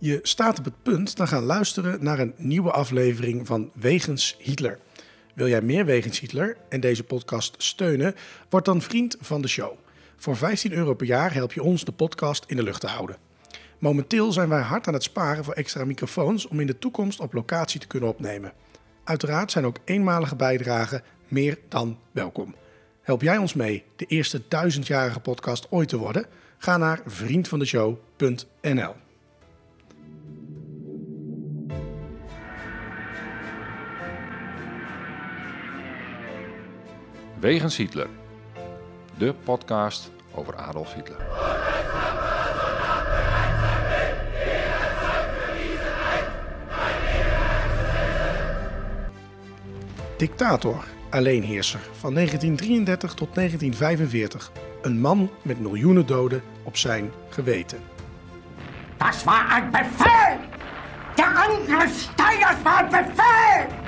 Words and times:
Je 0.00 0.18
staat 0.22 0.58
op 0.58 0.64
het 0.64 0.82
punt 0.82 1.16
te 1.16 1.26
gaan 1.26 1.42
luisteren 1.42 2.04
naar 2.04 2.18
een 2.18 2.34
nieuwe 2.36 2.70
aflevering 2.70 3.46
van 3.46 3.70
Wegens 3.74 4.36
Hitler. 4.38 4.78
Wil 5.34 5.48
jij 5.48 5.62
meer 5.62 5.84
Wegens 5.84 6.20
Hitler 6.20 6.56
en 6.68 6.80
deze 6.80 7.04
podcast 7.04 7.54
steunen? 7.62 8.14
Word 8.48 8.64
dan 8.64 8.82
vriend 8.82 9.16
van 9.20 9.42
de 9.42 9.48
show. 9.48 9.72
Voor 10.16 10.36
15 10.36 10.72
euro 10.72 10.94
per 10.94 11.06
jaar 11.06 11.34
help 11.34 11.52
je 11.52 11.62
ons 11.62 11.84
de 11.84 11.92
podcast 11.92 12.44
in 12.46 12.56
de 12.56 12.62
lucht 12.62 12.80
te 12.80 12.86
houden. 12.86 13.16
Momenteel 13.78 14.32
zijn 14.32 14.48
wij 14.48 14.60
hard 14.60 14.86
aan 14.86 14.94
het 14.94 15.02
sparen 15.02 15.44
voor 15.44 15.54
extra 15.54 15.84
microfoons 15.84 16.48
om 16.48 16.60
in 16.60 16.66
de 16.66 16.78
toekomst 16.78 17.20
op 17.20 17.32
locatie 17.32 17.80
te 17.80 17.86
kunnen 17.86 18.08
opnemen. 18.08 18.52
Uiteraard 19.04 19.50
zijn 19.50 19.66
ook 19.66 19.78
eenmalige 19.84 20.36
bijdragen 20.36 21.02
meer 21.28 21.58
dan 21.68 21.98
welkom. 22.10 22.54
Help 23.02 23.22
jij 23.22 23.36
ons 23.36 23.54
mee 23.54 23.84
de 23.96 24.04
eerste 24.04 24.42
duizendjarige 24.48 25.20
podcast 25.20 25.66
ooit 25.70 25.88
te 25.88 25.96
worden? 25.96 26.26
Ga 26.58 26.76
naar 26.76 27.00
vriendvandeshow.nl. 27.06 28.94
Wegens 37.40 37.76
Hitler. 37.76 38.08
De 39.18 39.34
podcast 39.44 40.10
over 40.34 40.56
Adolf 40.56 40.94
Hitler. 40.94 41.16
Dictator, 50.16 50.84
alleenheerser 51.10 51.80
van 51.98 52.14
1933 52.14 53.14
tot 53.14 53.34
1945. 53.34 54.50
Een 54.82 55.00
man 55.00 55.30
met 55.42 55.60
miljoenen 55.60 56.06
doden 56.06 56.42
op 56.62 56.76
zijn 56.76 57.10
geweten. 57.28 57.78
Das 58.96 59.24
war 59.24 59.48
ein 59.48 59.70
Befehl! 59.70 60.38
Der 61.14 61.36
Angriff 61.36 62.00
Steiners 62.00 62.62
war 62.62 62.78
ein 62.78 62.90
Befehl! 62.90 63.87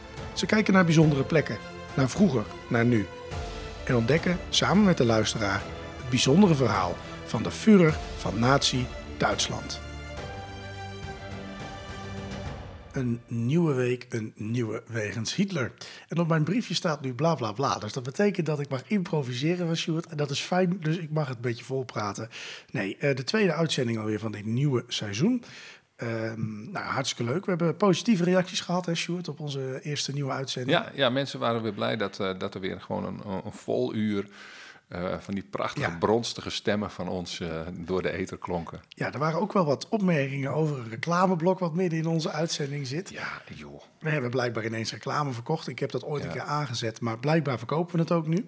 Ze 0.41 0.47
kijken 0.47 0.73
naar 0.73 0.85
bijzondere 0.85 1.23
plekken, 1.23 1.57
naar 1.95 2.09
vroeger, 2.09 2.45
naar 2.69 2.85
nu. 2.85 3.05
En 3.85 3.95
ontdekken 3.95 4.37
samen 4.49 4.83
met 4.83 4.97
de 4.97 5.05
luisteraar 5.05 5.61
het 5.97 6.09
bijzondere 6.09 6.55
verhaal 6.55 6.95
van 7.25 7.43
de 7.43 7.51
Führer 7.51 7.97
van 8.17 8.39
Nazi 8.39 8.85
Duitsland. 9.17 9.81
Een 12.91 13.21
nieuwe 13.27 13.73
week, 13.73 14.05
een 14.09 14.33
nieuwe 14.35 14.83
wegens 14.87 15.35
Hitler. 15.35 15.71
En 16.07 16.19
op 16.19 16.27
mijn 16.27 16.43
briefje 16.43 16.73
staat 16.73 17.01
nu 17.01 17.13
bla 17.13 17.35
bla 17.35 17.51
bla. 17.51 17.79
Dus 17.79 17.93
dat 17.93 18.03
betekent 18.03 18.45
dat 18.45 18.59
ik 18.59 18.69
mag 18.69 18.83
improviseren 18.87 19.67
van 19.67 19.75
Sjoerd. 19.75 20.05
En 20.05 20.17
dat 20.17 20.29
is 20.29 20.39
fijn, 20.39 20.77
dus 20.79 20.97
ik 20.97 21.11
mag 21.11 21.27
het 21.27 21.35
een 21.35 21.41
beetje 21.41 21.63
volpraten. 21.63 22.29
Nee, 22.71 22.97
eh, 22.97 23.15
de 23.15 23.23
tweede 23.23 23.53
uitzending 23.53 23.97
alweer 23.97 24.19
van 24.19 24.31
dit 24.31 24.45
nieuwe 24.45 24.83
seizoen. 24.87 25.43
Ehm, 26.01 26.71
nou, 26.71 26.85
hartstikke 26.85 27.31
leuk. 27.31 27.43
We 27.45 27.49
hebben 27.49 27.77
positieve 27.77 28.23
reacties 28.23 28.61
gehad, 28.61 28.85
hè, 28.85 28.95
Sjoerd, 28.95 29.27
op 29.27 29.39
onze 29.39 29.79
eerste 29.83 30.11
nieuwe 30.13 30.31
uitzending. 30.31 30.77
Ja, 30.77 30.91
ja 30.93 31.09
mensen 31.09 31.39
waren 31.39 31.61
weer 31.61 31.73
blij 31.73 31.97
dat, 31.97 32.19
eh, 32.19 32.29
dat 32.37 32.53
er 32.53 32.61
weer 32.61 32.81
gewoon 32.81 33.05
een, 33.05 33.21
een 33.45 33.51
vol 33.51 33.93
uur 33.93 34.25
eh, 34.87 35.17
van 35.19 35.33
die 35.33 35.43
prachtige, 35.49 35.89
Ja. 35.89 35.97
bronstige 35.97 36.49
stemmen 36.49 36.91
van 36.91 37.07
ons 37.07 37.39
eh, 37.39 37.61
door 37.71 38.01
de 38.01 38.11
ether 38.11 38.37
klonken. 38.37 38.79
Ja, 38.89 39.13
er 39.13 39.19
waren 39.19 39.39
ook 39.39 39.53
wel 39.53 39.65
wat 39.65 39.87
opmerkingen 39.89 40.53
over 40.53 40.77
een 40.79 40.89
reclameblok 40.89 41.59
wat 41.59 41.73
midden 41.73 41.99
in 41.99 42.05
onze 42.07 42.31
uitzending 42.31 42.87
zit. 42.87 43.09
Ja, 43.09 43.41
joh. 43.53 43.81
We 43.99 44.09
hebben 44.09 44.29
blijkbaar 44.29 44.65
ineens 44.65 44.91
reclame 44.91 45.31
verkocht. 45.31 45.67
Ik 45.67 45.79
heb 45.79 45.91
dat 45.91 46.03
ooit 46.03 46.23
een 46.23 46.31
keer 46.31 46.41
aangezet, 46.41 47.01
maar 47.01 47.19
blijkbaar 47.19 47.57
verkopen 47.57 47.95
we 47.95 48.01
het 48.01 48.11
ook 48.11 48.27
nu. 48.27 48.45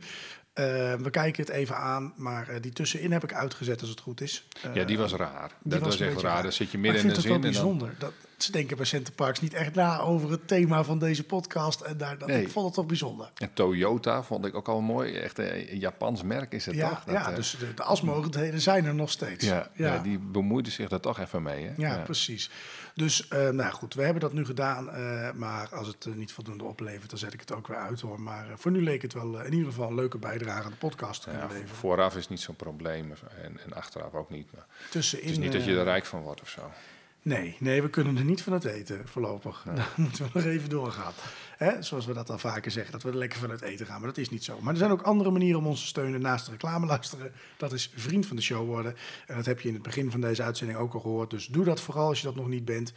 Eh, 0.53 0.66
we 0.94 1.09
kijken 1.09 1.44
het 1.46 1.52
even 1.53 1.78
aan, 1.78 2.14
maar 2.16 2.47
eh, 2.47 2.62
die 2.62 2.72
tussenin 2.72 3.12
heb 3.12 3.24
ik 3.24 3.34
uitgezet 3.34 3.81
als 3.81 3.90
het 3.90 4.00
goed 4.00 4.22
is. 4.22 4.47
Eh, 4.64 4.75
Ja, 4.75 4.84
die 4.84 4.97
was 4.97 5.14
raar. 5.14 5.52
Dat 5.64 5.80
was 5.80 6.00
echt 6.00 6.14
raar. 6.22 6.34
raar. 6.34 6.44
Dan 6.44 6.52
zit 6.52 6.72
je 6.72 6.78
ik 6.78 6.84
midden 6.84 7.02
in 7.02 7.08
vind 7.12 7.24
de 7.24 7.30
het 7.30 7.41
zin 7.41 7.41
wel 7.41 7.50
en 7.52 7.68
dan... 7.68 7.78
bijzonder. 7.80 7.96
Dat, 8.00 8.14
ze 8.38 8.52
denken 8.52 8.78
bij 8.78 8.86
Center 8.86 9.14
Parks 9.14 9.41
niet 9.41 9.53
echt 9.53 9.75
na 9.75 10.00
over 10.00 10.31
het 10.31 10.47
thema 10.47 10.84
van 10.84 11.00
deze 11.00 11.24
podcast. 11.24 11.81
En 11.81 11.97
daar, 11.97 12.18
dat, 12.18 12.28
Nee. 12.28 12.41
ik 12.41 12.50
vond 12.50 12.66
het 12.66 12.74
toch 12.75 12.86
bijzonder. 12.86 13.31
En 13.38 13.50
Toyota 13.53 14.24
vond 14.24 14.46
ik 14.46 14.56
ook 14.56 14.68
al 14.68 14.81
mooi. 14.81 15.14
Echt 15.14 15.40
eh, 15.40 15.72
een 15.72 15.80
Japans 15.80 16.24
merk 16.24 16.53
is 16.53 16.66
het 16.66 16.75
Ja, 16.75 16.90
toch? 16.90 17.03
Dat, 17.03 17.14
ja 17.14 17.30
eh, 17.30 17.35
dus 17.35 17.56
de, 17.59 17.74
de 17.74 17.84
asmogelijkheden 17.84 18.62
zijn 18.62 18.85
er 18.85 18.96
nog 18.96 19.09
steeds. 19.12 19.46
ja, 19.46 19.70
ja. 19.75 19.97
die 19.97 20.20
bemoeide 20.20 20.70
zich 20.70 20.90
daar 20.90 21.00
toch 21.00 21.20
even 21.20 21.44
mee. 21.44 21.66
Hè? 21.66 21.74
Ja, 21.78 21.97
precies. 21.97 22.50
Dus, 22.96 23.28
eh, 23.28 23.50
nou 23.50 23.72
goed, 23.72 23.94
we 23.94 24.03
hebben 24.03 24.22
dat 24.22 24.34
nu 24.34 24.46
gedaan. 24.46 24.90
eh, 24.90 25.31
maar 25.34 25.68
als 25.75 25.88
het 25.88 26.06
eh, 26.06 26.14
niet 26.14 26.31
voldoende 26.31 26.64
oplevert, 26.64 27.09
dan 27.09 27.20
zet 27.20 27.34
ik 27.34 27.40
het 27.40 27.52
ook 27.53 27.68
weer 27.68 27.78
uit 27.78 28.02
hoor. 28.02 28.22
Maar 28.22 28.50
eh, 28.50 28.53
voor 28.58 28.72
nu 28.72 28.84
leek 28.84 29.02
het 29.02 29.14
wel 29.14 29.40
eh, 29.40 29.46
in 29.46 29.53
ieder 29.53 29.68
geval 29.68 29.88
een 29.90 29.96
leuke 29.96 30.18
bijdrage 30.18 30.43
aan 30.50 30.72
de 30.72 30.78
podcast 30.78 31.24
kunnen 31.24 31.42
Ja, 31.42 31.48
leveren. 31.48 31.76
vooraf 31.76 32.16
is 32.16 32.28
niet 32.28 32.40
zo'n 32.40 32.56
probleem 32.56 33.14
en, 33.42 33.59
en 33.66 33.74
achteraf 33.74 34.14
ook 34.14 34.30
niet. 34.30 34.52
Maar 34.54 34.66
Tussenin, 34.90 35.24
het 35.26 35.34
is 35.34 35.40
niet 35.44 35.52
dat 35.52 35.66
je 35.66 35.72
eh, 35.72 35.78
er 35.78 35.84
rijk 35.84 36.06
van 36.06 36.22
wordt 36.22 36.42
of 36.42 36.50
zo. 36.50 36.72
Nee, 37.22 37.56
nee, 37.59 37.81
we 37.81 37.90
kunnen 37.90 38.18
er 38.18 38.24
niet 38.24 38.42
van 38.42 38.53
het 38.53 38.64
eten 38.66 39.08
voorlopig. 39.08 39.64
Daar 39.76 39.90
moeten 39.96 40.24
we 40.26 40.30
nog 40.34 40.44
even 40.44 40.70
doorgaan. 40.70 41.14
Hè? 41.58 41.82
Zoals 41.82 42.06
we 42.06 42.14
dat 42.14 42.30
al 42.30 42.38
vaker 42.38 42.72
zeggen, 42.72 42.92
dat 42.92 43.03
we 43.03 43.09
er 43.09 43.18
lekker 43.18 43.40
van 43.40 43.50
het 43.50 43.62
eten 43.62 43.86
gaan. 43.86 44.00
Maar 44.00 44.09
dat 44.09 44.18
is 44.18 44.30
niet 44.30 44.44
zo. 44.44 44.59
Maar 44.62 44.74
er 44.74 44.80
zijn 44.80 44.92
ook 44.92 45.02
andere 45.02 45.32
manieren 45.32 45.59
om 45.59 45.68
ons 45.68 45.82
te 45.82 45.88
steunen 45.88 46.22
naast 46.22 46.46
de 46.46 46.52
reclame 46.52 46.86
luisteren. 46.86 47.32
Dat 47.58 47.74
is 47.74 47.92
vriend 47.96 48.26
van 48.26 48.36
de 48.36 48.42
show 48.42 48.66
worden. 48.66 48.96
En 49.28 49.36
dat 49.36 49.46
heb 49.46 49.59
je 49.59 49.68
in 49.68 49.74
het 49.74 49.84
begin 49.84 50.12
van 50.12 50.22
deze 50.22 50.44
uitzending 50.44 50.80
ook 50.80 50.94
al 50.94 51.00
gehoord. 51.00 51.30
Dus 51.30 51.48
doe 51.48 51.66
dat 51.66 51.82
vooral 51.82 52.08
als 52.08 52.20
je 52.20 52.26
dat 52.26 52.36
nog 52.36 52.48
niet 52.48 52.66
bent. 52.66 52.94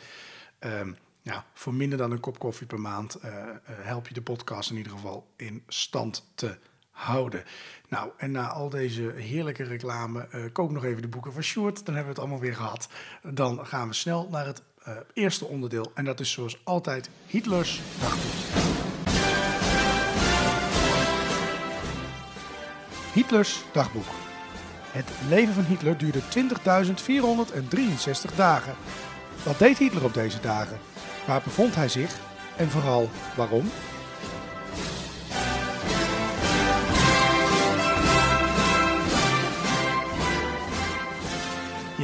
Ehm, 0.59 0.93
ja, 1.23 1.45
voor 1.55 1.75
minder 1.75 1.99
dan 1.99 2.11
een 2.11 2.21
kop 2.21 2.39
koffie 2.39 2.67
per 2.67 2.81
maand 2.81 3.15
eh, 3.15 3.43
eh, 3.43 3.57
help 3.65 4.09
je 4.09 4.15
de 4.15 4.23
podcast 4.23 4.71
in 4.71 4.77
ieder 4.77 4.93
geval 4.93 5.27
in 5.37 5.63
stand 5.69 6.31
te 6.35 6.47
houden. 6.47 6.75
Nou, 7.89 8.11
en 8.17 8.31
na 8.31 8.49
al 8.49 8.69
deze 8.69 9.13
heerlijke 9.17 9.65
reclame, 9.65 10.27
eh 10.31 10.41
koop 10.53 10.71
nog 10.71 10.85
even 10.85 11.03
de 11.03 11.09
boeken 11.09 11.33
van 11.33 11.43
Sjoerd. 11.43 11.85
Dan 11.85 11.95
hebben 11.95 12.03
we 12.05 12.09
het 12.09 12.19
allemaal 12.19 12.41
weer 12.41 12.55
gehad. 12.55 12.89
Dan 13.23 13.67
gaan 13.67 13.89
we 13.89 13.95
snel 13.95 14.29
naar 14.31 14.47
het 14.47 14.63
eh, 14.83 14.97
eerste 15.13 15.45
onderdeel. 15.45 15.91
En 15.95 16.05
dat 16.05 16.21
is 16.21 16.31
zoals 16.31 16.61
altijd 16.65 17.11
Hitlers 17.27 17.81
dagboek. 18.01 18.65
Hitlers 23.13 23.65
dagboek. 23.73 24.07
Het 24.91 25.11
leven 25.29 25.55
van 25.55 25.65
Hitler 25.65 25.99
duurde 25.99 26.21
20.463 28.31 28.37
dagen. 28.37 28.75
Wat 29.45 29.59
deed 29.59 29.79
Hitler 29.79 30.05
op 30.05 30.15
deze 30.15 30.41
dagen? 30.41 30.79
Waar 31.27 31.43
bevond 31.43 31.75
hij 31.75 31.89
zich? 31.89 32.19
En 32.57 32.71
vooral 32.71 33.11
waarom? 33.37 33.71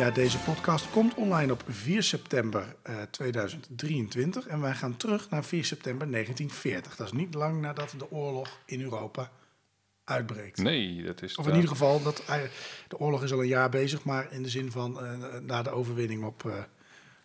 Ja, 0.02 0.10
deze 0.10 0.38
podcast 0.38 0.90
komt 0.90 1.14
online 1.14 1.52
op 1.52 1.62
4 1.68 2.02
september 2.02 2.76
eh, 2.82 2.94
2023 3.10 4.46
en 4.46 4.60
wij 4.60 4.74
gaan 4.74 4.96
terug 4.96 5.30
naar 5.30 5.44
4 5.44 5.64
september 5.64 6.10
1940. 6.10 6.96
Dat 6.96 7.06
is 7.06 7.12
niet 7.12 7.34
lang 7.34 7.60
nadat 7.60 7.94
de 7.98 8.10
oorlog 8.10 8.60
in 8.64 8.80
Europa 8.80 9.30
uitbreekt. 10.04 10.58
Nee, 10.58 11.02
dat 11.02 11.22
is... 11.22 11.36
Of 11.36 11.44
in 11.44 11.50
eh, 11.50 11.56
ieder 11.56 11.70
geval, 11.70 12.02
dat, 12.02 12.26
hij- 12.26 12.50
de 12.88 12.98
oorlog 12.98 13.22
is 13.22 13.32
al 13.32 13.40
een 13.40 13.46
jaar 13.46 13.68
bezig, 13.68 14.04
maar 14.04 14.32
in 14.32 14.42
de 14.42 14.48
zin 14.48 14.70
van 14.70 15.00
eh, 15.00 15.38
na 15.40 15.62
de 15.62 15.70
overwinning 15.70 16.24
op 16.24 16.46
eh, 16.46 16.52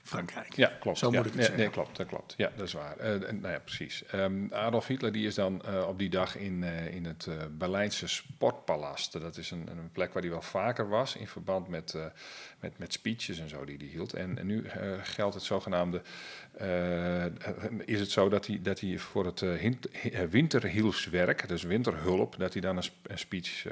Frankrijk. 0.08 0.56
Ja, 0.56 0.72
klopt. 0.80 0.98
Zo 0.98 1.12
ja, 1.12 1.18
moet 1.18 1.26
ik 1.26 1.26
het 1.26 1.36
nee, 1.36 1.46
zeggen. 1.46 1.64
Nee, 1.64 1.74
klopt, 1.74 1.98
dat 1.98 2.08
klopt. 2.08 2.34
Ja, 2.38 2.52
dat 2.56 2.68
is 2.68 2.74
waar. 2.74 2.98
Eh, 2.98 3.32
nou 3.32 3.54
ja, 3.54 3.60
precies. 3.60 4.06
Ehm, 4.06 4.54
Adolf 4.54 4.88
Hitler 4.88 5.12
die 5.12 5.28
is 5.28 5.36
dan 5.36 5.62
eh, 5.66 5.88
op 5.88 6.00
die 6.00 6.10
dag 6.10 6.38
in, 6.38 6.64
eh, 6.64 6.96
in 6.96 7.06
het 7.06 7.28
Berlijnse 7.58 8.08
Sportpalast. 8.08 9.12
Dat 9.22 9.38
is 9.38 9.52
een, 9.52 9.68
een 9.72 9.92
plek 9.92 10.14
waar 10.14 10.22
hij 10.22 10.32
wel 10.32 10.42
vaker 10.42 10.90
was 10.90 11.16
in 11.16 11.28
verband 11.28 11.68
met, 11.68 11.96
met, 12.60 12.78
met 12.78 12.94
speeches 12.94 13.40
en 13.40 13.50
zo 13.50 13.66
die 13.66 13.78
hij 13.78 13.88
hield. 13.88 14.14
En, 14.14 14.38
en 14.38 14.46
nu 14.46 14.66
geldt 15.02 15.34
het 15.34 15.44
zogenaamde... 15.44 16.02
is 17.86 18.00
het 18.00 18.12
zo 18.12 18.30
dat 18.30 18.48
hij, 18.48 18.60
dat 18.62 18.80
hij 18.80 18.98
voor 18.98 19.26
het 19.26 19.40
hint- 19.40 19.88
winterhielfswerk, 20.30 21.48
dus 21.48 21.64
winterhulp, 21.64 22.36
dat 22.38 22.54
hij 22.54 22.62
dan 22.62 22.78
een, 22.78 22.84
sp- 22.84 23.10
een 23.10 23.20
speech 23.20 23.66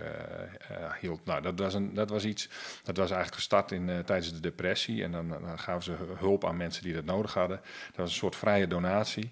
hield. 1.00 1.26
Nou, 1.26 1.42
dat 1.42 1.60
was, 1.60 1.74
een, 1.74 1.94
dat 1.94 2.10
was 2.10 2.26
iets, 2.26 2.50
dat 2.84 2.98
was 2.98 3.10
eigenlijk 3.10 3.36
gestart 3.36 3.72
in, 3.72 3.86
tijdens 4.06 4.34
de 4.34 4.40
depressie. 4.40 5.04
En 5.04 5.12
dan, 5.12 5.30
dan 5.30 5.60
gaven 5.60 5.84
ze 5.84 5.92
hulp 5.92 6.25
hulp 6.26 6.46
aan 6.46 6.58
mensen 6.58 6.84
die 6.84 6.94
dat 6.94 7.06
nodig 7.06 7.34
hadden. 7.34 7.58
Dat 7.88 7.96
was 7.96 8.10
een 8.10 8.16
soort 8.16 8.36
vrije 8.36 8.68
donatie. 8.68 9.32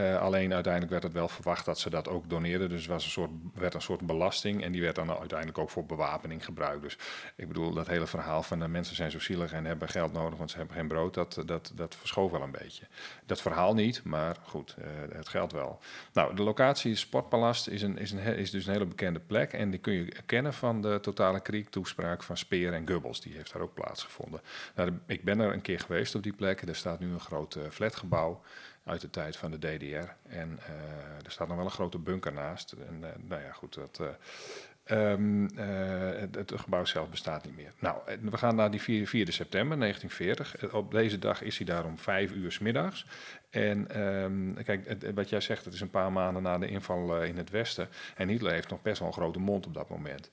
Uh, 0.00 0.20
alleen 0.20 0.54
uiteindelijk 0.54 0.92
werd 0.92 1.02
het 1.02 1.12
wel 1.12 1.28
verwacht 1.28 1.64
dat 1.64 1.78
ze 1.78 1.90
dat 1.90 2.08
ook 2.08 2.30
doneerden. 2.30 2.68
Dus 2.68 2.86
was 2.86 3.04
een 3.04 3.10
soort, 3.10 3.30
werd 3.54 3.74
een 3.74 3.82
soort 3.82 4.06
belasting. 4.06 4.62
En 4.62 4.72
die 4.72 4.80
werd 4.80 4.94
dan 4.94 5.10
uiteindelijk 5.10 5.58
ook 5.58 5.70
voor 5.70 5.86
bewapening 5.86 6.44
gebruikt. 6.44 6.82
Dus 6.82 6.98
ik 7.36 7.48
bedoel, 7.48 7.72
dat 7.72 7.86
hele 7.86 8.06
verhaal 8.06 8.42
van 8.42 8.58
de 8.58 8.68
mensen 8.68 8.96
zijn 8.96 9.10
zo 9.10 9.18
zielig 9.18 9.52
en 9.52 9.64
hebben 9.64 9.88
geld 9.88 10.12
nodig, 10.12 10.38
want 10.38 10.50
ze 10.50 10.56
hebben 10.56 10.76
geen 10.76 10.88
brood, 10.88 11.14
dat, 11.14 11.42
dat, 11.46 11.72
dat 11.74 11.94
verschoof 11.94 12.30
wel 12.30 12.42
een 12.42 12.50
beetje. 12.50 12.86
Dat 13.26 13.40
verhaal 13.40 13.74
niet, 13.74 14.04
maar 14.04 14.36
goed, 14.42 14.76
uh, 14.78 14.84
het 15.12 15.28
geldt 15.28 15.52
wel. 15.52 15.78
Nou, 16.12 16.34
de 16.34 16.42
locatie 16.42 16.94
Sportpalast 16.94 17.68
is, 17.68 17.82
een, 17.82 17.98
is, 17.98 18.10
een, 18.10 18.18
is 18.18 18.50
dus 18.50 18.66
een 18.66 18.72
hele 18.72 18.86
bekende 18.86 19.20
plek. 19.20 19.52
En 19.52 19.70
die 19.70 19.80
kun 19.80 19.92
je 19.92 20.12
kennen 20.26 20.54
van 20.54 20.82
de 20.82 20.98
totale 21.02 21.40
kriek-toespraak 21.40 22.22
van 22.22 22.36
Speer 22.36 22.72
en 22.72 22.86
Gubbels. 22.86 23.20
Die 23.20 23.34
heeft 23.34 23.52
daar 23.52 23.62
ook 23.62 23.74
plaatsgevonden. 23.74 24.40
Nou, 24.74 24.98
ik 25.06 25.24
ben 25.24 25.40
er 25.40 25.52
een 25.52 25.62
keer 25.62 25.80
geweest 25.80 26.14
op 26.14 26.22
die 26.22 26.32
plek. 26.32 26.62
Er 26.62 26.76
staat 26.76 27.00
nu 27.00 27.12
een 27.12 27.20
groot 27.20 27.54
uh, 27.54 27.62
flatgebouw 27.70 28.40
uit 28.84 29.00
de 29.00 29.10
tijd 29.10 29.36
van 29.36 29.50
de 29.50 29.58
DDR. 29.58 30.28
En 30.28 30.58
uh, 30.60 31.24
er 31.24 31.30
staat 31.30 31.48
nog 31.48 31.56
wel 31.56 31.66
een 31.66 31.70
grote 31.70 31.98
bunker 31.98 32.32
naast. 32.32 32.72
En 32.72 32.98
uh, 33.00 33.08
nou 33.28 33.42
ja, 33.42 33.52
goed, 33.52 33.74
dat, 33.74 33.98
uh, 34.00 35.10
um, 35.10 35.50
het, 35.56 36.34
het, 36.34 36.52
gebouw 36.56 36.84
zelf 36.84 37.08
bestaat 37.08 37.44
niet 37.44 37.56
meer. 37.56 37.72
Nou, 37.78 37.98
we 38.20 38.36
gaan 38.36 38.54
naar 38.54 38.70
die 38.70 38.82
4, 38.82 39.06
4 39.06 39.32
september 39.32 39.78
1940. 39.78 40.74
Op 40.74 40.90
deze 40.90 41.18
dag 41.18 41.42
is 41.42 41.56
hij 41.56 41.66
daar 41.66 41.84
om 41.84 41.98
vijf 41.98 42.32
uur 42.32 42.52
s 42.52 42.58
middags. 42.58 43.06
En 43.50 44.00
um, 44.00 44.54
kijk, 44.64 44.96
wat 45.14 45.28
jij 45.28 45.40
zegt, 45.40 45.64
het 45.64 45.74
is 45.74 45.80
een 45.80 45.90
paar 45.90 46.12
maanden 46.12 46.42
na 46.42 46.58
de 46.58 46.68
inval 46.68 47.22
in 47.22 47.36
het 47.36 47.50
Westen. 47.50 47.88
En 48.16 48.28
Hitler 48.28 48.52
heeft 48.52 48.70
nog 48.70 48.82
best 48.82 48.98
wel 48.98 49.08
een 49.08 49.14
grote 49.14 49.38
mond 49.38 49.66
op 49.66 49.74
dat 49.74 49.88
moment. 49.88 50.30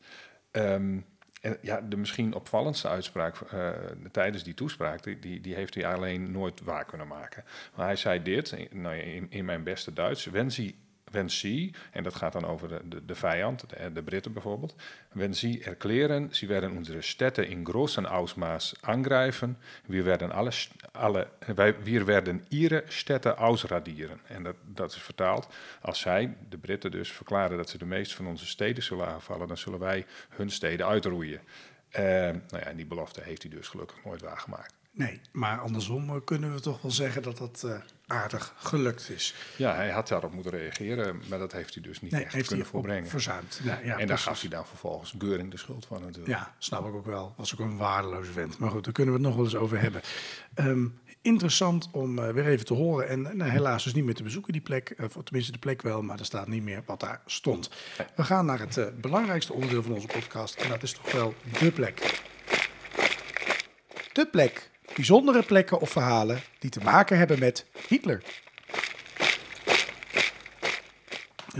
Um, 0.52 1.06
en 1.42 1.58
ja, 1.62 1.82
de 1.82 1.98
misschien 1.98 2.34
opvallendste 2.34 2.88
uitspraak 2.88 3.36
uh, 3.54 3.70
tijdens 4.12 4.44
die 4.44 4.54
toespraak, 4.54 5.04
die, 5.22 5.42
die 5.42 5.56
heeft 5.56 5.76
hij 5.76 5.86
alleen 5.86 6.32
nooit 6.32 6.62
waar 6.62 6.86
kunnen 6.86 7.08
maken. 7.08 7.44
Maar 7.76 7.86
hij 7.86 7.96
zei 7.96 8.24
dit, 8.24 8.74
nou, 8.74 8.96
in, 8.96 9.28
in 9.30 9.46
mijn 9.46 9.64
beste 9.64 9.94
Duits, 9.94 10.26
wenn 10.26 10.52
Sie 10.52 10.76
wenn 11.12 11.30
sie, 11.30 11.74
en 11.92 12.04
dat 12.04 12.16
gaat 12.16 12.34
dan 12.34 12.46
over 12.46 12.68
de, 12.68 12.82
de, 12.84 13.06
de 13.06 13.16
vijand, 13.16 13.66
de, 13.94 14.04
Britten 14.04 14.34
bijvoorbeeld, 14.34 14.76
wenn 15.12 15.34
sie 15.34 15.64
erklären, 15.64 16.32
werden 16.48 16.72
unsere 16.72 17.02
Städte 17.02 17.46
in 17.46 17.66
großen 17.66 18.06
Ausmaß 18.06 18.76
angreifen, 18.82 19.58
wir 19.86 20.06
werden, 20.06 20.32
alle, 20.32 20.52
alle, 20.92 21.28
wij, 21.56 21.76
wir 21.84 22.06
werden 22.06 22.46
ihre 22.50 22.84
Städte 22.88 23.38
ausradieren. 23.38 24.20
En 24.28 24.44
dat, 24.44 24.56
dat 24.66 24.92
is 24.92 25.02
vertaald, 25.02 25.48
als 25.82 26.00
zij, 26.00 26.36
de 26.50 26.58
Britten 26.58 26.92
dus, 26.92 27.12
verklaren 27.12 27.58
dat 27.58 27.70
ze 27.70 27.78
de 27.78 27.86
meeste 27.86 28.16
van 28.16 28.28
onze 28.28 28.46
steden 28.46 28.84
zullen 28.84 29.08
aanvallen, 29.08 29.48
dan 29.48 29.58
zullen 29.58 29.80
wij 29.80 30.06
hun 30.30 30.50
steden 30.50 30.86
uitroeien. 30.86 31.42
Uh, 31.92 32.00
nou 32.00 32.40
ja, 32.52 32.60
en 32.60 32.76
die 32.76 32.86
belofte 32.86 33.22
heeft 33.24 33.42
hij 33.42 33.52
dus 33.52 33.68
gelukkig 33.68 33.98
nooit 34.04 34.22
waargemaakt. 34.22 34.74
Nee, 34.92 35.22
maar 35.32 35.60
andersom 35.60 36.10
eh, 36.10 36.16
kunnen 36.26 36.54
we 36.54 36.60
toch 36.60 36.82
wel 36.82 36.92
zeggen 36.92 37.22
dat 37.24 37.38
dat 37.38 37.64
uh, 37.66 37.80
aardig 38.10 38.54
gelukt 38.58 39.10
is. 39.10 39.36
Ja, 39.56 39.76
hij 39.76 39.90
had 39.90 40.08
daarop 40.08 40.34
moeten 40.34 40.52
reageren, 40.52 41.22
maar 41.30 41.40
dat 41.40 41.52
heeft 41.52 41.74
hij 41.74 41.84
dus 41.84 42.02
niet 42.02 42.12
nee, 42.12 42.24
echt 42.24 42.34
heeft 42.34 42.48
kunnen 42.48 42.66
hij 42.66 42.74
voorbrengen. 42.74 43.10
Verzuimd. 43.10 43.60
Ja, 43.64 43.80
ja, 43.84 43.98
en 43.98 44.08
daar 44.08 44.18
gaf 44.18 44.42
hij 44.42 44.50
dan 44.50 44.66
vervolgens 44.66 45.16
Geuring 45.18 45.52
de 45.52 45.58
schuld 45.58 45.86
van 45.86 46.02
natuurlijk. 46.02 46.28
Ja, 46.28 46.54
snap 46.58 46.88
ik 46.88 46.94
ook 46.94 47.06
wel. 47.06 47.34
Was 47.38 47.54
ook 47.54 47.60
een 47.60 47.78
waardeloze 47.78 48.32
vent. 48.32 48.58
Maar 48.58 48.70
goed, 48.70 48.84
daar 48.84 48.94
kunnen 48.94 49.14
we 49.14 49.20
het 49.20 49.28
nog 49.30 49.38
wel 49.38 49.46
eens 49.46 49.56
over 49.56 49.82
hebben. 49.82 50.02
Um, 50.56 51.00
interessant 51.22 51.90
om 51.92 52.20
uh, 52.20 52.30
weer 52.30 52.46
even 52.46 52.66
te 52.66 52.74
horen. 52.74 53.08
En 53.08 53.22
nou, 53.22 53.50
helaas 53.50 53.84
dus 53.84 53.94
niet 53.94 54.06
meer 54.06 54.16
te 54.16 54.24
bezoeken 54.24 54.54
die 54.54 54.62
plek. 54.62 54.94
Uh, 54.98 55.06
tenminste 55.24 55.52
de 55.52 55.58
plek 55.58 55.82
wel, 55.82 56.02
maar 56.02 56.20
er 56.20 56.26
staat 56.26 56.48
niet 56.48 56.64
meer 56.64 56.84
wat 56.86 57.00
daar 57.00 57.22
stond. 57.26 57.70
We 58.16 58.24
gaan 58.24 58.46
naar 58.46 58.60
het 58.60 58.78
uh, 58.78 58.86
belangrijkste 59.02 59.54
onderdeel 59.54 59.84
van 59.84 59.92
onze 59.92 60.08
podcast. 60.08 60.56
En 60.56 60.70
dat 60.70 60.84
is 60.84 60.92
toch 60.92 61.12
wel 61.12 61.34
de 61.60 61.72
plek. 61.72 62.22
De 64.14 64.28
plek 64.32 64.70
bijzondere 64.96 65.44
plekken 65.44 65.80
of 65.80 65.90
verhalen 65.90 66.42
die 66.60 66.70
te 66.70 66.80
maken 66.80 67.18
hebben 67.18 67.40
met 67.40 67.66
Hitler. 67.88 68.24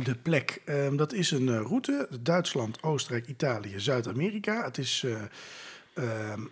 De 0.04 0.16
plek, 0.16 0.62
um, 0.66 0.98
dat 0.98 1.14
is 1.14 1.32
een 1.32 1.48
uh, 1.48 1.62
route. 1.62 2.08
Duitsland, 2.20 2.84
Oostenrijk, 2.84 3.28
Italië, 3.28 3.80
Zuid-Amerika. 3.80 4.64
Het 4.64 4.78
is 4.78 5.04
uh, 5.06 5.22
um, 5.94 6.52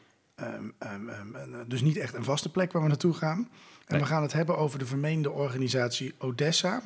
um, 0.80 1.68
dus 1.68 1.82
niet 1.82 1.98
echt 1.98 2.14
een 2.14 2.24
vaste 2.24 2.52
plek 2.52 2.72
waar 2.72 2.82
we 2.82 2.88
naartoe 2.88 3.14
gaan. 3.14 3.50
En 3.86 3.94
nee. 3.94 4.00
we 4.00 4.08
gaan 4.08 4.22
het 4.22 4.34
hebben 4.34 4.58
over 4.58 4.80
de 4.80 4.86
vermeende 4.86 5.32
organisatie 5.32 6.14
Odessa. 6.18 6.82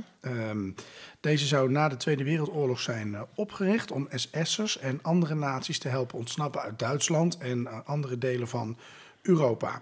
deze 1.19 1.45
zou 1.45 1.71
na 1.71 1.89
de 1.89 1.97
Tweede 1.97 2.23
Wereldoorlog 2.23 2.79
zijn 2.79 3.15
opgericht 3.35 3.91
om 3.91 4.07
SS'ers 4.11 4.79
en 4.79 4.99
andere 5.01 5.35
naties 5.35 5.79
te 5.79 5.87
helpen 5.87 6.17
ontsnappen 6.17 6.61
uit 6.61 6.79
Duitsland 6.79 7.37
en 7.37 7.85
andere 7.85 8.17
delen 8.17 8.47
van 8.47 8.77
Europa. 9.21 9.81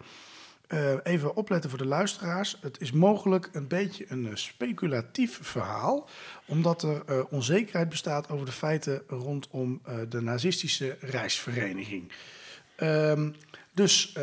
Uh, 0.73 0.93
even 1.03 1.35
opletten 1.35 1.69
voor 1.69 1.79
de 1.79 1.85
luisteraars. 1.85 2.57
Het 2.61 2.81
is 2.81 2.91
mogelijk 2.91 3.49
een 3.51 3.67
beetje 3.67 4.05
een 4.07 4.25
uh, 4.25 4.35
speculatief 4.35 5.39
verhaal, 5.41 6.09
omdat 6.45 6.83
er 6.83 7.01
uh, 7.09 7.23
onzekerheid 7.29 7.89
bestaat 7.89 8.29
over 8.29 8.45
de 8.45 8.51
feiten 8.51 9.01
rondom 9.07 9.81
de 10.09 10.21
nazistische 10.21 10.97
reisvereniging. 10.99 12.11
Um, 12.77 13.35
dus 13.73 14.13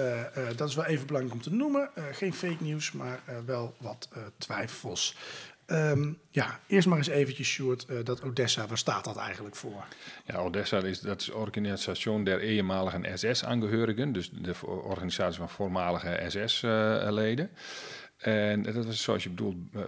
dat 0.56 0.68
is 0.68 0.74
wel 0.74 0.84
even 0.84 1.06
belangrijk 1.06 1.36
om 1.36 1.42
te 1.42 1.54
noemen. 1.54 1.90
geen 2.12 2.34
fake 2.34 2.62
nieuws, 2.62 2.92
maar 2.92 3.20
wel 3.46 3.74
wat 3.78 4.08
twijfels. 4.38 5.16
Um, 5.66 6.18
ja, 6.30 6.60
eerst 6.66 6.88
maar 6.88 6.98
eens 6.98 7.08
eventjes, 7.08 7.48
Sjoerd, 7.48 7.86
uh, 7.90 8.04
dat 8.04 8.22
Odessa, 8.22 8.66
waar 8.66 8.78
staat 8.78 9.04
dat 9.04 9.16
eigenlijk 9.16 9.56
voor? 9.56 9.84
Ja, 10.24 10.36
Odessa 10.36 10.78
is, 10.78 11.00
dat 11.00 11.20
is 11.20 11.30
Organisatie 11.30 12.22
der 12.22 12.40
eenmaligen 12.40 13.18
SS-angehörigen, 13.18 14.12
dus 14.12 14.30
de 14.30 14.54
organisatie 14.66 15.38
van 15.38 15.48
voormalige 15.48 16.24
SS-leden. 16.28 17.50
En 18.16 18.62
dat 18.62 18.84
was 18.84 19.02
zoals 19.02 19.22
je, 19.22 19.28
bedoelt, 19.28 19.56
uh, 19.74 19.82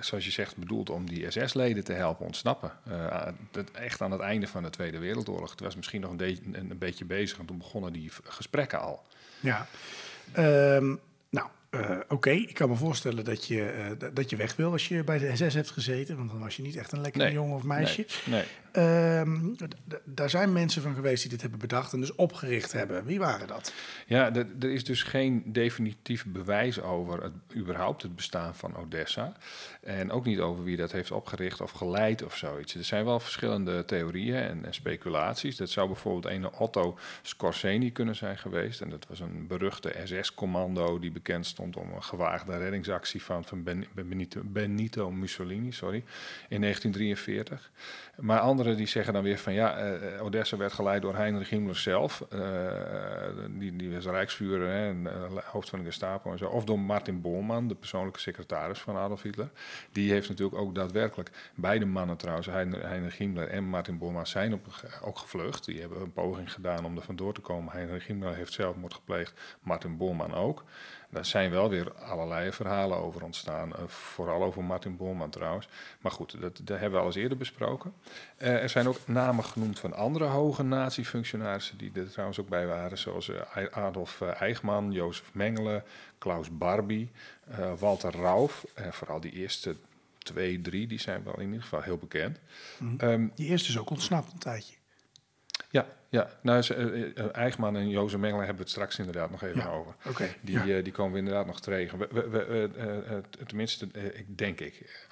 zoals 0.00 0.24
je 0.24 0.30
zegt 0.30 0.56
bedoeld 0.56 0.90
om 0.90 1.06
die 1.06 1.30
SS-leden 1.30 1.84
te 1.84 1.92
helpen 1.92 2.26
ontsnappen. 2.26 2.72
Dat, 3.50 3.70
echt 3.70 4.00
aan 4.00 4.10
het 4.10 4.20
einde 4.20 4.46
van 4.46 4.62
de 4.62 4.70
Tweede 4.70 4.98
Wereldoorlog. 4.98 5.50
Het 5.50 5.60
was 5.60 5.76
misschien 5.76 6.00
nog 6.00 6.10
een, 6.10 6.16
de, 6.16 6.38
een, 6.52 6.70
een 6.70 6.78
beetje 6.78 7.04
bezig 7.04 7.38
en 7.38 7.46
toen 7.46 7.58
begonnen 7.58 7.92
die 7.92 8.10
gesprekken 8.22 8.80
al. 8.80 9.02
Ja, 9.40 9.66
um, 10.36 11.00
nou, 11.30 11.48
uh, 11.70 11.80
Oké, 11.80 12.04
okay. 12.08 12.36
ik 12.36 12.54
kan 12.54 12.68
me 12.68 12.74
voorstellen 12.76 13.24
dat 13.24 13.46
je, 13.46 13.96
uh, 14.00 14.10
dat 14.14 14.30
je 14.30 14.36
weg 14.36 14.56
wil 14.56 14.72
als 14.72 14.88
je 14.88 15.04
bij 15.04 15.18
de 15.18 15.36
SS 15.36 15.54
hebt 15.54 15.70
gezeten. 15.70 16.16
Want 16.16 16.30
dan 16.30 16.40
was 16.40 16.56
je 16.56 16.62
niet 16.62 16.76
echt 16.76 16.92
een 16.92 17.00
lekker 17.00 17.22
nee. 17.22 17.32
jongen 17.32 17.56
of 17.56 17.62
meisje. 17.62 18.06
Nee. 18.24 18.44
Um, 18.72 19.56
daar 20.04 20.30
zijn 20.30 20.52
mensen 20.52 20.82
van 20.82 20.94
geweest 20.94 21.22
die 21.22 21.30
dit 21.30 21.40
hebben 21.40 21.58
bedacht 21.58 21.92
en 21.92 22.00
dus 22.00 22.14
opgericht 22.14 22.72
hebben. 22.72 23.04
Wie 23.04 23.18
waren 23.18 23.46
dat? 23.46 23.72
Ja, 24.06 24.34
er 24.34 24.70
is 24.70 24.84
dus 24.84 25.02
geen 25.02 25.42
definitief 25.46 26.26
bewijs 26.26 26.80
over 26.80 27.22
het, 27.22 27.32
überhaupt 27.56 28.02
het 28.02 28.16
bestaan 28.16 28.54
van 28.54 28.76
Odessa. 28.76 29.32
En 29.80 30.10
ook 30.10 30.24
niet 30.24 30.40
over 30.40 30.64
wie 30.64 30.76
dat 30.76 30.92
heeft 30.92 31.10
opgericht 31.10 31.60
of 31.60 31.70
geleid 31.70 32.24
of 32.24 32.36
zoiets. 32.36 32.74
Er 32.74 32.84
zijn 32.84 33.04
wel 33.04 33.20
verschillende 33.20 33.84
theorieën 33.84 34.36
en, 34.36 34.64
en 34.64 34.74
speculaties. 34.74 35.56
Dat 35.56 35.70
zou 35.70 35.86
bijvoorbeeld 35.86 36.34
een 36.34 36.52
Otto 36.52 36.98
Scorseni 37.22 37.92
kunnen 37.92 38.16
zijn 38.16 38.38
geweest. 38.38 38.80
En 38.80 38.90
dat 38.90 39.06
was 39.08 39.20
een 39.20 39.46
beruchte 39.46 39.94
SS-commando 40.04 40.98
die 40.98 41.10
bekend 41.10 41.46
stond 41.46 41.76
om 41.76 41.92
een 41.92 42.02
gewaagde 42.02 42.56
reddingsactie 42.56 43.22
van, 43.22 43.44
van 43.44 43.64
Benito, 43.94 44.40
Benito 44.44 45.10
Mussolini 45.10 45.72
sorry, 45.72 46.04
in 46.48 46.60
1943. 46.60 47.70
Maar 48.16 48.40
anderen 48.58 48.76
die 48.76 48.92
zeggen 48.92 49.12
dan 49.12 49.22
weer 49.22 49.38
van 49.38 49.52
ja, 49.52 49.92
uh, 49.92 50.22
Odessa 50.22 50.56
werd 50.56 50.72
geleid 50.72 51.02
door 51.02 51.16
Heinrich 51.16 51.50
Himmler 51.50 51.76
zelf. 51.76 52.26
Uh, 52.32 52.40
die, 53.50 53.76
die 53.76 53.94
was 53.94 54.04
rijksvuurder 54.04 54.70
en 54.70 55.00
uh, 55.00 55.38
hoofd 55.44 55.68
van 55.68 55.78
de 55.78 55.84
Gestapo 55.84 56.30
en 56.30 56.38
zo. 56.38 56.46
Of 56.46 56.64
door 56.64 56.78
Martin 56.78 57.20
Bormann, 57.20 57.68
de 57.68 57.74
persoonlijke 57.74 58.20
secretaris 58.20 58.78
van 58.78 58.96
Adolf 58.96 59.22
Hitler. 59.22 59.50
Die 59.92 60.12
heeft 60.12 60.28
natuurlijk 60.28 60.58
ook 60.58 60.74
daadwerkelijk, 60.74 61.30
beide 61.54 61.84
mannen 61.84 62.16
trouwens, 62.16 62.46
Heinrich 62.46 63.16
Himmler 63.16 63.48
en 63.48 63.64
Martin 63.64 63.98
Bormann, 63.98 64.26
zijn 64.26 64.60
ook 65.02 65.18
gevlucht. 65.18 65.64
Die 65.64 65.80
hebben 65.80 66.00
een 66.00 66.12
poging 66.12 66.52
gedaan 66.52 66.84
om 66.84 66.96
er 66.96 67.02
vandoor 67.02 67.34
te 67.34 67.40
komen. 67.40 67.72
Heinrich 67.72 68.06
Himmler 68.06 68.34
heeft 68.34 68.52
zelfmoord 68.52 68.94
gepleegd, 68.94 69.40
Martin 69.62 69.96
Bormann 69.96 70.34
ook. 70.34 70.64
Daar 71.10 71.24
zijn 71.24 71.50
wel 71.50 71.68
weer 71.68 71.92
allerlei 71.92 72.52
verhalen 72.52 72.98
over 72.98 73.24
ontstaan. 73.24 73.68
Uh, 73.68 73.86
vooral 73.86 74.42
over 74.42 74.64
Martin 74.64 74.96
Bormann 74.96 75.30
trouwens. 75.30 75.68
Maar 76.00 76.12
goed, 76.12 76.40
dat, 76.40 76.60
dat 76.62 76.78
hebben 76.78 76.90
we 76.90 76.98
al 76.98 77.06
eens 77.06 77.16
eerder 77.16 77.38
besproken. 77.38 77.92
Uh, 78.38 78.62
er 78.62 78.68
zijn 78.68 78.88
ook 78.88 78.98
namen 79.06 79.44
genoemd 79.44 79.78
van 79.78 79.94
andere 79.94 80.24
hoge 80.24 80.62
natiefunctionarissen 80.62 81.78
die 81.78 81.90
er 81.94 82.10
trouwens 82.10 82.40
ook 82.40 82.48
bij 82.48 82.66
waren. 82.66 82.98
Zoals 82.98 83.28
uh, 83.28 83.40
Adolf 83.70 84.20
Eichmann, 84.20 84.92
Jozef 84.92 85.30
Mengele, 85.32 85.82
Klaus 86.18 86.50
Barbie, 86.50 87.10
Walter 87.78 88.16
Rauf. 88.16 88.64
vooral 88.90 89.20
die 89.20 89.32
eerste 89.32 89.76
twee, 90.18 90.60
drie, 90.60 90.86
die 90.86 91.00
zijn 91.00 91.24
wel 91.24 91.38
in 91.38 91.46
ieder 91.46 91.62
geval 91.62 91.82
heel 91.82 91.98
bekend. 91.98 92.38
Mm 92.78 92.96
-hmm. 92.98 93.08
um, 93.08 93.32
die 93.34 93.46
eerste 93.46 93.68
is 93.68 93.78
ook 93.78 93.90
ontsnapt 93.90 94.32
een 94.32 94.38
tijdje. 94.38 94.77
Ja, 95.70 95.86
ja. 96.08 96.28
Nou, 96.42 96.64
uh, 96.78 97.36
Eichmann 97.36 97.76
en 97.76 97.88
Jozef 97.88 98.20
Mengele 98.20 98.38
hebben 98.38 98.56
we 98.56 98.62
het 98.62 98.70
straks 98.70 98.98
inderdaad 98.98 99.30
nog 99.30 99.42
even 99.42 99.60
ja. 99.60 99.68
over. 99.68 99.94
Okay. 100.08 100.36
Die, 100.40 100.64
ja. 100.64 100.82
die 100.82 100.92
komen 100.92 101.12
we 101.12 101.18
inderdaad 101.18 101.46
nog 101.46 101.60
tegen. 101.60 101.98
We, 101.98 102.08
we, 102.10 102.28
we, 102.28 103.22
tenminste, 103.46 103.88
ik 104.14 104.38
denk 104.38 104.60
ik. 104.60 105.06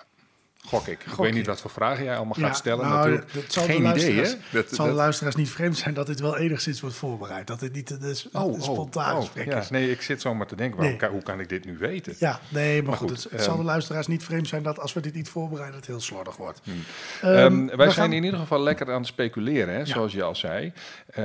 Gok 0.66 0.86
ik. 0.86 1.02
Ik 1.06 1.12
weet 1.12 1.34
niet 1.34 1.46
wat 1.46 1.60
voor 1.60 1.70
vragen 1.70 2.04
jij 2.04 2.16
allemaal 2.16 2.34
gaat 2.34 2.56
stellen. 2.56 2.84
nou, 2.88 3.10
natuurlijk. 3.10 3.52
zal 3.52 3.64
Geen 3.64 3.74
idee, 3.76 3.86
hè? 3.86 3.92
luisteraars- 3.92 4.36
Dat, 4.52 4.64
Het 4.64 4.74
zal 4.74 4.86
de 4.86 4.92
luisteraars 4.92 5.34
niet 5.36 5.50
vreemd 5.50 5.76
zijn 5.76 5.94
dat 5.94 6.06
dit 6.06 6.20
wel 6.20 6.36
enigszins 6.36 6.80
wordt 6.80 6.96
voorbereid. 6.96 7.46
Dat 7.46 7.60
dit 7.60 7.72
niet 7.72 7.90
een, 7.90 8.02
een 8.02 8.16
Oh, 8.32 8.54
een 8.54 8.62
spontaan 8.62 9.14
oh, 9.16 9.20
gesprek 9.20 9.54
is. 9.54 9.70
Nee, 9.70 9.90
ik 9.90 10.02
zit 10.02 10.20
zomaar 10.20 10.46
te 10.46 10.56
denken, 10.56 10.76
waarom 10.76 10.96
Nee. 10.96 11.02
kan- 11.06 11.12
hoe 11.12 11.22
kan 11.22 11.40
ik 11.40 11.48
dit 11.48 11.64
nu 11.64 11.78
weten? 11.78 12.14
Ja, 12.18 12.40
nee, 12.48 12.76
maar, 12.82 12.90
Maar 12.90 12.98
goed, 12.98 13.08
goed, 13.10 13.22
het, 13.22 13.32
het 13.32 13.42
zal 13.42 13.52
ehm, 13.52 13.60
de 13.60 13.66
luisteraars 13.66 14.06
niet 14.06 14.24
vreemd 14.24 14.48
zijn 14.48 14.62
dat 14.62 14.78
als 14.78 14.92
we 14.92 15.00
dit 15.00 15.14
niet 15.14 15.28
voorbereiden, 15.28 15.76
het 15.76 15.86
heel 15.86 16.00
slordig 16.00 16.36
wordt. 16.36 16.60
Hmm. 16.64 16.74
Ehm, 17.22 17.34
Ehm, 17.34 17.66
wij 17.66 17.76
gaan- 17.86 17.92
zijn 17.94 18.12
in 18.12 18.24
ieder 18.24 18.40
geval 18.40 18.60
lekker 18.60 18.86
aan 18.92 18.98
het 18.98 19.06
speculeren, 19.06 19.74
hè, 19.74 19.86
zoals 19.86 20.12
je 20.12 20.22
al 20.22 20.34
zei. 20.34 20.72
Eh, 21.06 21.24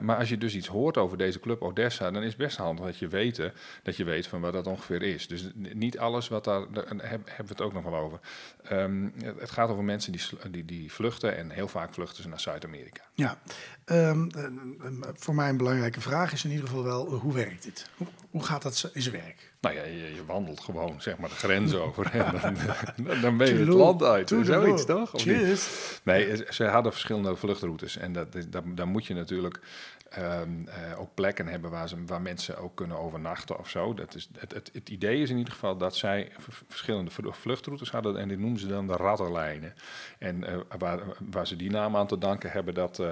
maar 0.00 0.16
als 0.16 0.28
je 0.28 0.38
dus 0.38 0.54
iets 0.54 0.66
hoort 0.68 0.96
over 0.96 1.18
deze 1.18 1.40
club 1.40 1.62
Odessa, 1.62 2.10
dan 2.10 2.22
is 2.22 2.28
het 2.28 2.36
best 2.36 2.56
handig 2.56 2.84
dat 2.84 2.98
je 2.98 3.08
weet, 3.08 3.38
eh, 3.38 3.46
dat 3.82 3.96
je 3.96 4.04
weet 4.04 4.26
van 4.26 4.40
wat 4.40 4.52
dat 4.52 4.66
ongeveer 4.66 5.02
is. 5.02 5.26
Dus 5.26 5.50
niet 5.54 5.98
alles 5.98 6.28
wat 6.28 6.44
daar, 6.44 6.60
daar 6.72 6.84
heb- 6.88 7.00
hebben 7.10 7.46
we 7.46 7.52
het 7.52 7.60
ook 7.60 7.72
nog 7.72 7.82
wel 7.84 7.94
over. 7.94 8.18
Ehm, 8.62 9.08
het 9.38 9.50
gaat 9.50 9.68
over 9.68 9.84
mensen 9.84 10.12
die, 10.12 10.22
die, 10.50 10.64
die 10.64 10.92
vluchten 10.92 11.36
en 11.36 11.50
heel 11.50 11.68
vaak 11.68 11.94
vluchten 11.94 12.22
ze 12.22 12.28
naar 12.28 12.40
Zuid-Amerika. 12.40 13.02
Ja, 13.14 13.38
Ehm, 13.84 14.28
eh, 14.28 14.44
eh, 14.44 14.52
voor 15.14 15.34
mij 15.34 15.48
een 15.48 15.56
belangrijke 15.56 16.00
vraag 16.00 16.32
is 16.32 16.44
in 16.44 16.50
ieder 16.50 16.66
geval 16.66 16.84
wel, 16.84 17.06
eh, 17.06 17.12
hoe 17.20 17.34
werkt 17.34 17.62
dit? 17.62 17.88
Hoe, 17.96 18.06
hoe 18.30 18.42
gaat 18.42 18.62
dat 18.62 18.90
in 18.92 19.02
zijn 19.02 19.14
werk? 19.14 19.52
Nou 19.60 19.74
ja, 19.74 19.82
je, 19.84 20.14
je 20.14 20.24
wandelt 20.26 20.60
gewoon 20.60 21.00
zeg 21.00 21.16
maar 21.18 21.28
de 21.28 21.34
grens 21.34 21.74
over 21.74 22.10
en 22.10 22.40
dan, 22.40 22.54
dan, 23.06 23.20
dan 23.20 23.36
ben 23.36 23.46
je 23.48 23.58
het 23.58 23.68
land 23.68 24.02
uit. 24.02 24.28
Zoiets 24.28 24.84
toch? 24.84 25.10
Cheers. 25.14 25.68
Nee, 26.02 26.36
ze- 26.50 26.64
hadden 26.64 26.92
verschillende 26.92 27.36
vluchtroutes. 27.36 27.96
En 27.96 28.12
dat, 28.12 28.32
dat, 28.48 28.64
dan 28.66 28.88
moet 28.88 29.06
je 29.06 29.14
natuurlijk 29.14 29.60
ehm, 30.14 30.66
eh, 30.66 31.00
ook 31.00 31.14
plekken 31.14 31.46
hebben 31.46 31.70
waar, 31.70 31.88
ze, 31.88 32.04
waar 32.06 32.22
mensen 32.22 32.58
ook 32.58 32.74
kunnen 32.76 32.98
overnachten 32.98 33.58
of 33.58 33.68
zo. 33.68 33.94
Dat 33.94 34.14
is, 34.14 34.28
het, 34.38 34.54
het, 34.54 34.70
het 34.72 34.88
idee 34.88 35.22
is 35.22 35.30
in 35.30 35.36
ieder 35.36 35.52
geval 35.52 35.76
dat 35.76 35.96
zij 35.96 36.32
verschillende 36.68 37.10
vlu- 37.10 37.32
vluchtroutes 37.32 37.90
hadden. 37.90 38.16
En 38.16 38.28
die 38.28 38.38
noemen 38.38 38.60
ze 38.60 38.66
dan 38.66 38.86
de 38.86 38.96
radderlijnen. 38.96 39.74
En 40.18 40.44
eh, 40.44 40.56
waar, 40.78 41.00
waar 41.30 41.46
ze 41.46 41.56
die 41.56 41.70
naam 41.70 41.96
aan 41.96 42.06
te 42.06 42.18
danken 42.18 42.50
hebben, 42.50 42.74
dat... 42.74 43.02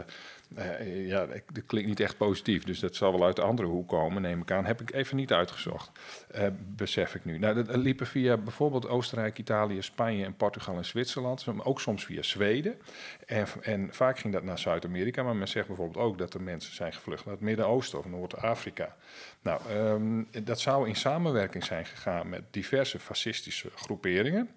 eh, 0.54 1.06
ja, 1.06 1.26
dat 1.26 1.66
klinkt 1.66 1.88
niet 1.88 2.00
echt 2.00 2.16
positief, 2.16 2.64
dus 2.64 2.80
dat 2.80 2.96
zal 2.96 3.12
wel 3.12 3.24
uit 3.24 3.36
de 3.36 3.42
andere 3.42 3.68
hoek 3.68 3.88
komen, 3.88 4.22
neem 4.22 4.40
ik 4.40 4.50
aan. 4.50 4.64
Heb 4.64 4.80
ik 4.80 4.92
even 4.92 5.16
niet 5.16 5.32
uitgezocht, 5.32 5.90
eh, 6.30 6.46
besef 6.56 7.14
ik 7.14 7.24
nu. 7.24 7.38
Nou, 7.38 7.64
dat 7.64 7.76
liepen 7.76 8.06
via 8.06 8.36
bijvoorbeeld 8.36 8.88
Oostenrijk, 8.88 9.38
Italië, 9.38 9.82
Spanje 9.82 10.24
en 10.24 10.36
Portugal 10.36 10.76
en 10.76 10.84
Zwitserland, 10.84 11.46
ook 11.64 11.80
soms 11.80 12.04
via 12.04 12.22
Zweden. 12.22 12.78
En, 13.26 13.46
en 13.62 13.88
vaak 13.92 14.18
ging 14.18 14.32
dat 14.32 14.42
naar 14.42 14.58
Zuid-Amerika, 14.58 15.22
maar 15.22 15.36
men 15.36 15.48
zegt 15.48 15.66
bijvoorbeeld 15.66 16.04
ook 16.04 16.18
dat 16.18 16.34
er 16.34 16.42
mensen 16.42 16.74
zijn 16.74 16.92
gevlucht 16.92 17.24
naar 17.24 17.34
het 17.34 17.42
Midden-Oosten 17.42 17.98
of 17.98 18.06
Noord-Afrika. 18.06 18.96
Nou, 19.42 19.60
ehm, 19.68 20.44
dat 20.44 20.60
zou 20.60 20.88
in 20.88 20.96
samenwerking 20.96 21.64
zijn 21.64 21.86
gegaan 21.86 22.28
met 22.28 22.42
diverse 22.50 22.98
fascistische 22.98 23.70
groeperingen. 23.74 24.50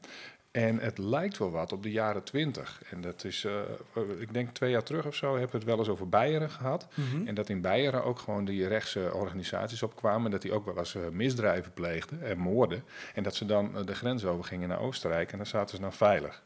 En 0.54 0.80
het 0.80 0.98
lijkt 0.98 1.38
wel 1.38 1.52
wat 1.52 1.72
op 1.72 1.84
de 1.84 1.92
jaren 1.92 2.24
twintig. 2.24 2.82
En 2.90 3.02
dat 3.02 3.24
is, 3.24 3.46
eh, 3.46 4.02
ik 4.20 4.34
denk 4.34 4.50
twee 4.50 4.72
jaar 4.72 4.84
terug 4.84 5.06
of 5.06 5.16
zo, 5.16 5.32
hebben 5.32 5.52
we 5.52 5.58
het 5.58 5.66
wel 5.66 5.78
eens 5.78 5.90
over 5.90 6.10
Beieren 6.10 6.50
gehad. 6.50 6.88
En 7.26 7.36
dat 7.36 7.50
in 7.50 7.62
Beieren 7.62 8.04
ook 8.04 8.20
gewoon 8.20 8.46
die 8.46 8.68
rechtse 8.68 9.14
organisaties 9.14 9.84
opkwamen. 9.84 10.32
Dat 10.32 10.42
die 10.42 10.52
ook 10.52 10.66
wel 10.66 10.78
eens 10.78 10.96
eh, 10.96 11.02
misdrijven 11.12 11.74
pleegden 11.74 12.22
en 12.22 12.38
moorden. 12.38 12.84
En 13.14 13.24
dat 13.24 13.36
ze 13.36 13.46
dan 13.46 13.78
eh, 13.78 13.86
de 13.86 13.96
grens 13.96 14.26
over 14.26 14.44
gingen 14.44 14.70
naar 14.70 14.80
Oostenrijk 14.80 15.32
en 15.32 15.38
daar 15.38 15.48
zaten 15.48 15.76
ze 15.76 15.82
dan 15.82 15.94
veilig. 15.94 16.44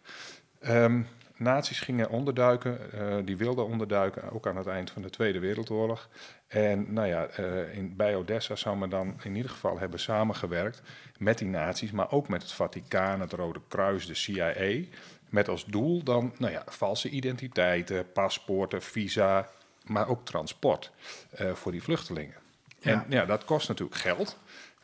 Ehm 0.60 1.02
nazi's 1.38 1.80
gingen 1.80 2.10
onderduiken, 2.10 2.92
eh, 2.92 3.16
die 3.26 3.38
wilden 3.38 3.66
onderduiken, 3.66 4.32
ook 4.32 4.48
aan 4.48 4.58
het 4.58 4.68
eind 4.68 4.92
van 4.92 5.02
de 5.02 5.10
Tweede 5.10 5.40
Wereldoorlog. 5.40 6.10
En 6.48 6.94
nou 6.94 7.08
ja, 7.08 7.26
eh, 7.26 7.78
in, 7.78 7.96
bij 7.96 8.16
Odessa 8.16 8.56
zou 8.56 8.78
men 8.78 8.90
dan 8.90 9.20
in 9.24 9.36
ieder 9.36 9.52
geval 9.52 9.80
hebben 9.80 10.00
samengewerkt 10.00 10.82
met 11.18 11.38
die 11.38 11.48
nazi's, 11.48 11.92
maar 11.92 12.12
ook 12.12 12.28
met 12.28 12.42
het 12.42 12.52
Vaticaan, 12.52 13.22
het 13.22 13.34
Rode 13.34 13.62
Kruis, 13.68 14.06
de 14.06 14.14
CIA. 14.14 14.84
Met 15.30 15.48
als 15.48 15.66
doel 15.66 16.04
dan, 16.04 16.34
nou 16.38 16.52
ja, 16.52 16.64
valse 16.66 17.10
identiteiten, 17.10 18.12
paspoorten, 18.12 18.82
visa, 18.82 19.50
maar 19.86 20.08
ook 20.08 20.26
transport 20.26 20.92
eh, 21.32 21.54
voor 21.54 21.72
die 21.72 21.84
vluchtelingen. 21.84 22.36
Ja. 22.80 22.92
En 22.92 23.06
ja, 23.10 23.26
dat 23.26 23.46
kost 23.46 23.68
natuurlijk 23.68 23.98
geld. 23.98 24.38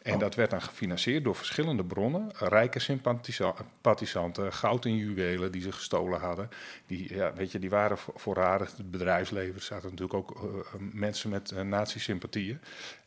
En 0.03 0.13
Oh. 0.13 0.19
dat 0.19 0.35
werd 0.35 0.49
dan 0.49 0.61
gefinancierd 0.61 1.23
door 1.23 1.35
verschillende 1.35 1.83
bronnen. 1.85 2.31
Rijke 2.37 2.79
sympathisa- 2.79 3.53
sympathisanten, 3.57 4.53
goud 4.53 4.85
en 4.85 4.95
juwelen 4.95 5.51
die 5.51 5.61
ze 5.61 5.71
gestolen 5.71 6.19
hadden. 6.19 6.49
Die, 6.87 7.13
ja, 7.13 7.33
weet 7.33 7.51
je, 7.51 7.59
die 7.59 7.69
waren 7.69 7.97
vo- 7.97 8.13
voorradig. 8.15 8.77
Het 8.77 8.91
bedrijfsleven 8.91 9.55
er 9.55 9.61
zaten 9.61 9.89
natuurlijk 9.89 10.13
ook 10.13 10.31
eh, 10.35 10.43
eh, 10.59 10.63
mensen 10.93 11.29
met 11.29 11.51
uh, 11.51 11.61
nazi-sympathieën. 11.61 12.59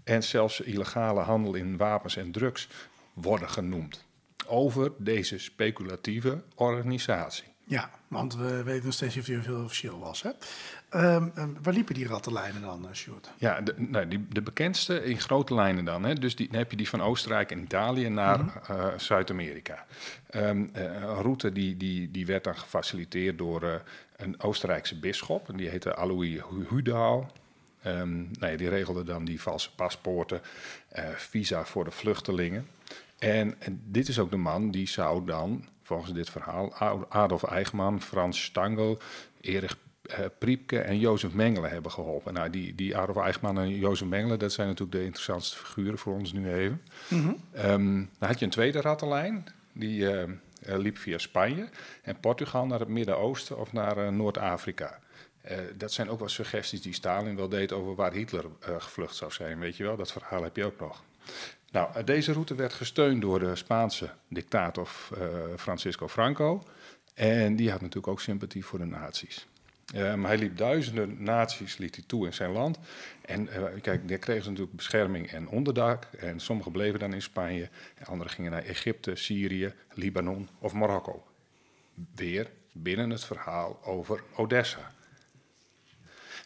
En 0.05 0.23
zelfs 0.23 0.61
illegale 0.61 1.21
handel 1.21 1.55
in 1.55 1.77
wapens 1.77 2.17
en 2.17 2.33
drugs 2.33 2.69
worden 3.13 3.51
genoemd. 3.51 4.05
Over 4.47 4.93
deze 4.99 5.39
speculatieve 5.39 6.43
organisatie. 6.55 7.45
Ja, 7.69 7.91
want 8.09 8.35
we 8.35 8.63
weten 8.63 8.85
nog 8.85 8.95
steeds 8.95 9.15
niet 9.15 9.39
of 9.39 9.45
veel 9.45 9.65
officieel 9.65 9.99
was. 9.99 10.23
Hè? 10.23 10.31
Ehm, 10.97 11.29
ehm, 11.35 11.49
waar 11.63 11.73
liepen 11.73 11.95
die 11.95 12.07
rattenlijnen 12.07 12.63
dan, 12.63 12.85
uh, 12.85 12.93
Sjoerd? 12.93 13.31
Ja, 13.39 13.61
de, 13.61 13.75
nou, 13.77 14.09
die, 14.09 14.27
de 14.29 14.43
bekendste 14.43 15.05
in 15.05 15.21
grote 15.21 15.55
lijnen 15.55 15.85
dan. 15.85 16.05
Hè? 16.05 16.15
Dus 16.15 16.37
die, 16.37 16.49
dan 16.49 16.59
heb 16.59 16.71
je 16.71 16.77
die 16.77 16.89
van 16.89 17.01
Oostenrijk 17.03 17.51
en 17.51 17.63
Italië 17.63 18.09
naar 18.09 18.41
eh, 18.69 18.87
Zuid-Amerika. 18.97 19.87
Ehm, 20.31 20.67
eh, 20.73 20.83
een 20.83 21.23
route 21.23 21.53
die, 21.53 21.77
die, 21.77 22.11
die 22.11 22.27
werd 22.27 22.45
dan 22.45 22.57
gefaciliteerd 22.59 23.39
door 23.39 23.63
eh, 23.63 23.75
een 24.17 24.41
Oostenrijkse 24.41 24.99
bisschop. 24.99 25.49
En 25.49 25.57
die 25.57 25.69
heette 25.69 25.95
Alois 25.95 26.41
Hu- 26.51 26.67
Hudaal. 26.69 27.31
Nou 27.83 28.29
ja, 28.41 28.57
die 28.57 28.69
regelde 28.69 29.05
dan 29.05 29.25
die 29.25 29.41
valse 29.41 29.75
paspoorten, 29.75 30.41
eh, 30.89 31.09
visa 31.09 31.65
voor 31.65 31.85
de 31.85 31.91
vluchtelingen. 31.91 32.67
En, 33.19 33.55
en 33.59 33.83
dit 33.85 34.09
is 34.09 34.19
ook 34.19 34.31
de 34.31 34.37
man 34.37 34.71
die 34.71 34.89
zou 34.89 35.27
dan, 35.27 35.65
volgens 35.83 36.13
dit 36.13 36.31
verhaal, 36.31 36.75
Adolf 37.09 37.43
Eichmann, 37.43 38.01
Frans 38.01 38.45
Stangl, 38.45 38.99
Erich 39.41 39.77
Priepke 40.39 40.79
en 40.79 40.99
Jozef 40.99 41.33
Mengele 41.33 41.69
hebben 41.69 41.93
geholpen. 41.93 42.35
Nou, 42.35 42.51
die, 42.51 42.75
die 42.75 42.97
Adolf 42.97 43.25
Eichmann 43.25 43.59
en 43.59 43.69
Jozef 43.69 44.09
Mengele, 44.09 44.37
dat 44.37 44.53
zijn 44.53 44.67
natuurlijk 44.67 44.97
de 44.97 45.05
interessantste 45.05 45.57
figuren 45.57 45.99
voor 45.99 46.15
ons 46.15 46.33
nu 46.33 46.53
even. 46.53 46.83
Mm-hmm. 47.09 47.41
Um, 47.65 48.11
dan 48.19 48.29
had 48.29 48.39
je 48.39 48.45
een 48.45 48.51
tweede 48.51 48.81
rattenlijn, 48.81 49.47
die 49.73 50.01
uh, 50.01 50.23
uh, 50.23 50.29
liep 50.77 50.99
via 50.99 51.19
Spanje 51.19 51.69
en 52.03 52.21
Portugal 52.21 52.67
naar 52.67 52.79
het 52.79 52.89
Midden-Oosten 52.89 53.59
of 53.59 53.73
naar 53.73 53.99
uh, 53.99 54.09
Noord-Afrika. 54.09 54.99
Uh, 55.51 55.57
dat 55.77 55.93
zijn 55.93 56.11
ook 56.11 56.19
wel 56.19 56.29
suggesties 56.29 56.83
die 56.83 56.95
Stalin 56.95 57.37
wel 57.37 57.49
deed 57.49 57.73
over 57.73 57.95
waar 57.95 58.13
Hitler 58.13 58.45
gevlucht 58.61 59.15
zou 59.15 59.33
zijn, 59.33 59.59
weet 59.59 59.77
je 59.77 59.85
wel. 59.85 59.97
Dat 59.97 60.13
verhaal 60.13 60.43
heb 60.43 60.57
je 60.57 60.65
ook 60.65 60.81
nog. 60.81 61.05
Nou, 61.71 62.05
deze 62.05 62.33
route 62.33 62.55
werd 62.55 62.73
gesteund 62.73 63.21
door 63.21 63.39
de 63.39 63.57
Spaanse 63.57 64.11
dictator 64.29 64.89
Francisco 65.57 66.09
Franco. 66.09 66.63
En 67.15 67.57
die 67.57 67.71
had 67.71 67.81
natuurlijk 67.81 68.09
ook 68.09 68.21
sympathie 68.21 68.65
voor 68.65 68.79
de 68.79 68.85
nazi's. 68.85 69.47
Um, 69.95 70.25
hij 70.25 70.39
liep 70.39 70.57
duizenden 70.57 71.23
nazi's 71.23 71.77
liet 71.77 71.95
hij 71.95 72.05
toe 72.07 72.27
in 72.27 72.35
zijn 72.35 72.51
land. 72.51 72.79
En 73.21 73.47
uh, 73.47 73.65
kijk, 73.81 74.09
daar 74.09 74.19
kregen 74.19 74.43
ze 74.43 74.49
natuurlijk 74.51 74.77
bescherming 74.77 75.31
en 75.31 75.49
onderdak. 75.49 76.05
En 76.05 76.41
sommigen 76.41 76.73
bleven 76.73 76.99
dan 76.99 77.15
in 77.15 77.23
Spanje. 77.23 77.69
En 77.95 78.07
anderen 78.07 78.33
gingen 78.33 78.51
naar 78.51 78.63
Egypte, 78.63 79.17
Syrië, 79.17 79.75
Libanon 79.93 80.49
of 80.59 80.73
Marokko. 80.73 81.27
Weer 82.15 82.51
binnen 82.73 83.11
het 83.11 83.25
verhaal 83.25 83.79
over 83.85 84.23
Odessa. 84.35 84.93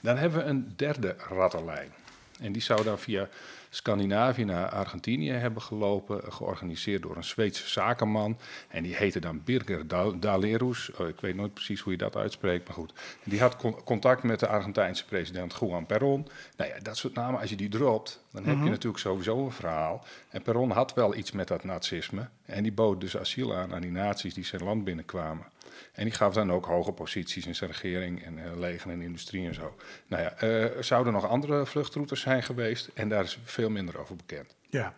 Dan 0.03 0.17
hebben 0.17 0.39
we 0.39 0.45
een 0.45 0.73
derde 0.77 1.15
rattenlijn. 1.29 1.93
En 2.41 2.53
die 2.53 2.63
zou 2.63 2.85
dan 2.85 2.99
via 2.99 3.29
Scandinavië 3.73 4.45
naar 4.45 4.69
Argentinië 4.69 5.31
hebben 5.31 5.63
gelopen, 5.63 6.33
georganiseerd 6.33 7.03
door 7.03 7.17
een 7.17 7.25
Zweedse 7.25 7.69
zakenman. 7.69 8.39
En 8.69 8.83
die 8.83 8.95
heette 8.95 9.21
dan 9.21 9.43
Birger 9.45 9.85
Dalerus. 10.21 10.91
Oh, 10.93 11.09
ik 11.09 11.21
weet 11.21 11.37
nooit 11.37 11.55
precies 11.55 11.81
hoe 11.81 11.93
je 11.93 11.99
dat 11.99 12.17
uitspreekt, 12.17 12.67
maar 12.67 12.77
goed. 12.77 12.93
En 13.25 13.31
die 13.31 13.41
had 13.41 13.57
con 13.57 13.85
contact 13.85 14.23
met 14.23 14.41
de 14.41 14.47
Argentijnse 14.47 15.05
president 15.05 15.55
Juan 15.61 15.87
Perón. 15.87 16.29
Nou 16.57 16.71
ja, 16.71 16.79
dat 16.83 16.97
soort 16.97 17.15
namen, 17.15 17.41
als 17.41 17.51
je 17.51 17.57
die 17.57 17.69
dropt, 17.69 18.23
dan 18.33 18.43
heb 18.43 18.53
mm 18.53 18.59
-hmm. 18.59 18.65
je 18.65 18.71
natuurlijk 18.71 19.03
sowieso 19.03 19.45
een 19.45 19.53
verhaal. 19.53 20.05
En 20.29 20.43
Perón 20.43 20.71
had 20.71 20.95
wel 20.95 21.15
iets 21.15 21.33
met 21.33 21.49
dat 21.49 21.65
nazisme. 21.65 22.29
En 22.45 22.63
die 22.63 22.73
bood 22.73 23.01
dus 23.01 23.17
asiel 23.17 23.55
aan 23.55 23.75
aan 23.75 23.81
die 23.81 23.91
nazi's 23.91 24.35
die 24.35 24.45
zijn 24.45 24.65
land 24.65 24.85
binnenkwamen. 24.85 25.47
En 25.93 26.05
die 26.05 26.13
gaf 26.13 26.35
dan 26.35 26.53
ook 26.53 26.67
hoge 26.67 26.93
posities 26.93 27.47
in 27.47 27.55
zijn 27.55 27.71
regering 27.71 28.25
en 28.25 28.39
uh, 28.39 28.59
leger 28.59 28.91
en 28.91 29.01
industrie 29.01 29.47
en 29.47 29.55
zo. 29.55 29.77
Nou 30.07 30.23
ja, 30.23 30.43
uh, 30.43 30.83
zouden 30.83 31.13
nog 31.13 31.27
andere 31.27 31.67
vluchtroutes 31.67 32.21
zijn 32.21 32.43
geweest 32.43 32.91
en 32.95 33.09
daar 33.09 33.25
is 33.25 33.39
veel 33.45 33.71
minder 33.71 33.99
over 33.99 34.17
bekend. 34.17 34.57
Ja, 34.69 34.95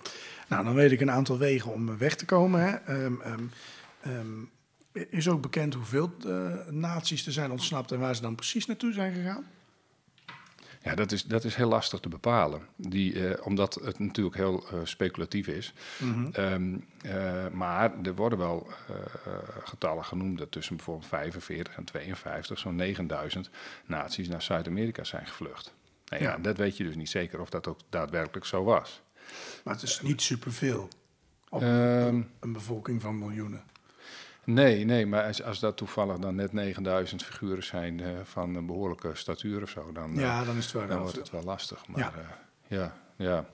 nou 0.48 0.64
dan 0.64 0.74
weet 0.74 0.92
ik 0.92 1.00
een 1.00 1.10
aantal 1.10 1.38
wegen 1.38 1.72
om 1.72 1.98
weg 1.98 2.14
te 2.14 2.24
komen. 2.24 2.60
Hè. 2.60 2.94
Um, 3.04 3.20
um, 3.26 3.50
um, 4.06 4.50
is 4.92 5.28
ook 5.28 5.42
bekend 5.42 5.74
hoeveel 5.74 6.12
naties 6.70 7.26
er 7.26 7.32
zijn 7.32 7.50
ontsnapt 7.50 7.92
en 7.92 7.98
waar 7.98 8.14
ze 8.14 8.22
dan 8.22 8.34
precies 8.34 8.66
naartoe 8.66 8.92
zijn 8.92 9.14
gegaan? 9.14 9.46
Ja, 10.82 10.94
dat 10.94 11.12
is, 11.12 11.24
dat 11.24 11.44
is 11.44 11.54
heel 11.54 11.68
lastig 11.68 12.00
te 12.00 12.08
bepalen. 12.08 12.62
Die, 12.76 13.14
uh, 13.14 13.34
omdat 13.42 13.74
het 13.74 13.98
natuurlijk 13.98 14.36
heel 14.36 14.64
uh, 14.72 14.80
speculatief 14.84 15.46
is. 15.46 15.72
Mm 15.98 16.12
-hmm. 16.12 16.44
um, 16.44 16.86
uh, 17.06 17.48
maar 17.48 17.92
er 18.02 18.14
worden 18.14 18.38
wel 18.38 18.66
getallen 19.64 20.04
genoemd 20.04 20.38
dat 20.38 20.50
tussen 20.50 20.76
bijvoorbeeld 20.76 21.08
45 21.08 21.76
en 21.76 21.84
52, 21.84 22.58
zo'n 22.58 22.74
9000 22.76 23.50
naties 23.86 24.28
naar 24.28 24.42
Zuid-Amerika 24.42 25.04
zijn 25.04 25.26
gevlucht. 25.26 25.74
Nou 26.06 26.22
ja, 26.22 26.30
ja, 26.30 26.38
dat 26.38 26.56
weet 26.56 26.76
je 26.76 26.84
dus 26.84 26.96
niet 26.96 27.10
zeker 27.10 27.40
of 27.40 27.50
dat 27.50 27.66
ook 27.66 27.78
daadwerkelijk 27.88 28.46
zo 28.46 28.64
was. 28.64 29.02
Maar 29.64 29.74
het 29.74 29.82
is 29.82 30.00
niet 30.00 30.22
superveel 30.22 30.88
op 31.48 31.62
um, 31.62 31.68
een, 31.68 32.28
een 32.40 32.52
bevolking 32.52 33.02
van 33.02 33.18
miljoenen. 33.18 33.62
Nee, 34.44 34.84
nee, 34.84 35.06
maar 35.06 35.24
als, 35.26 35.42
als 35.42 35.58
dat 35.60 35.76
toevallig 35.76 36.16
dan 36.18 36.34
net 36.34 36.52
9000 36.52 37.22
figuren 37.24 37.64
zijn 37.64 38.00
eh, 38.00 38.10
van 38.24 38.54
een 38.54 38.66
behoorlijke 38.66 39.10
statuur 39.14 39.62
of 39.62 39.70
zo, 39.70 39.92
dan, 39.92 40.10
eh, 40.14 40.20
Ja, 40.20 40.44
dan 40.44 40.56
is 40.56 40.64
het 40.64 40.72
wel 40.74 40.86
dan 40.86 40.98
wordt 40.98 41.16
het 41.16 41.30
wel 41.30 41.42
lastig. 41.42 41.86
Maar 41.88 41.98
Ja. 42.00 42.12
ja, 42.68 42.76
ja, 42.76 42.94
ja. 43.26 43.44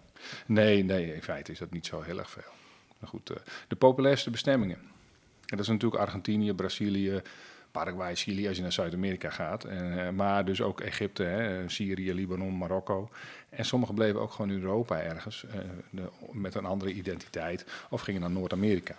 Nee, 0.46 0.84
nee, 0.84 1.14
in 1.14 1.22
feite 1.22 1.52
is 1.52 1.58
dat 1.58 1.70
niet 1.70 1.86
zo 1.86 2.00
heel 2.00 2.18
erg 2.18 2.30
veel. 2.30 2.52
Maar 2.98 3.08
goed, 3.08 3.30
eh, 3.30 3.36
de 3.68 3.76
populairste 3.76 4.30
bestemmingen. 4.30 4.76
En 4.78 5.56
dat 5.56 5.60
is 5.60 5.68
natuurlijk 5.68 6.02
Argentinië, 6.02 6.52
Brazilië, 6.52 7.22
Paraguay, 7.70 8.16
Chili 8.16 8.48
als 8.48 8.56
je 8.56 8.62
naar 8.62 8.72
Zuid-Amerika 8.72 9.30
gaat. 9.30 9.64
En, 9.64 9.98
eh, 10.06 10.10
maar 10.12 10.44
dus 10.44 10.62
ook 10.62 10.80
Egypte, 10.80 11.22
hè, 11.22 11.68
Syrië, 11.68 12.14
Libanon, 12.14 12.56
Marokko. 12.58 13.10
En 13.48 13.64
sommigen 13.64 13.94
bleven 13.94 14.20
ook 14.20 14.30
gewoon 14.32 14.50
in 14.50 14.60
Europa 14.62 15.00
ergens 15.00 15.44
eh, 15.46 15.58
de- 15.90 16.08
met 16.32 16.54
een 16.54 16.64
andere 16.64 16.92
identiteit 16.92 17.66
of 17.90 18.00
gingen 18.00 18.20
naar 18.20 18.30
Noord-Amerika. 18.30 18.94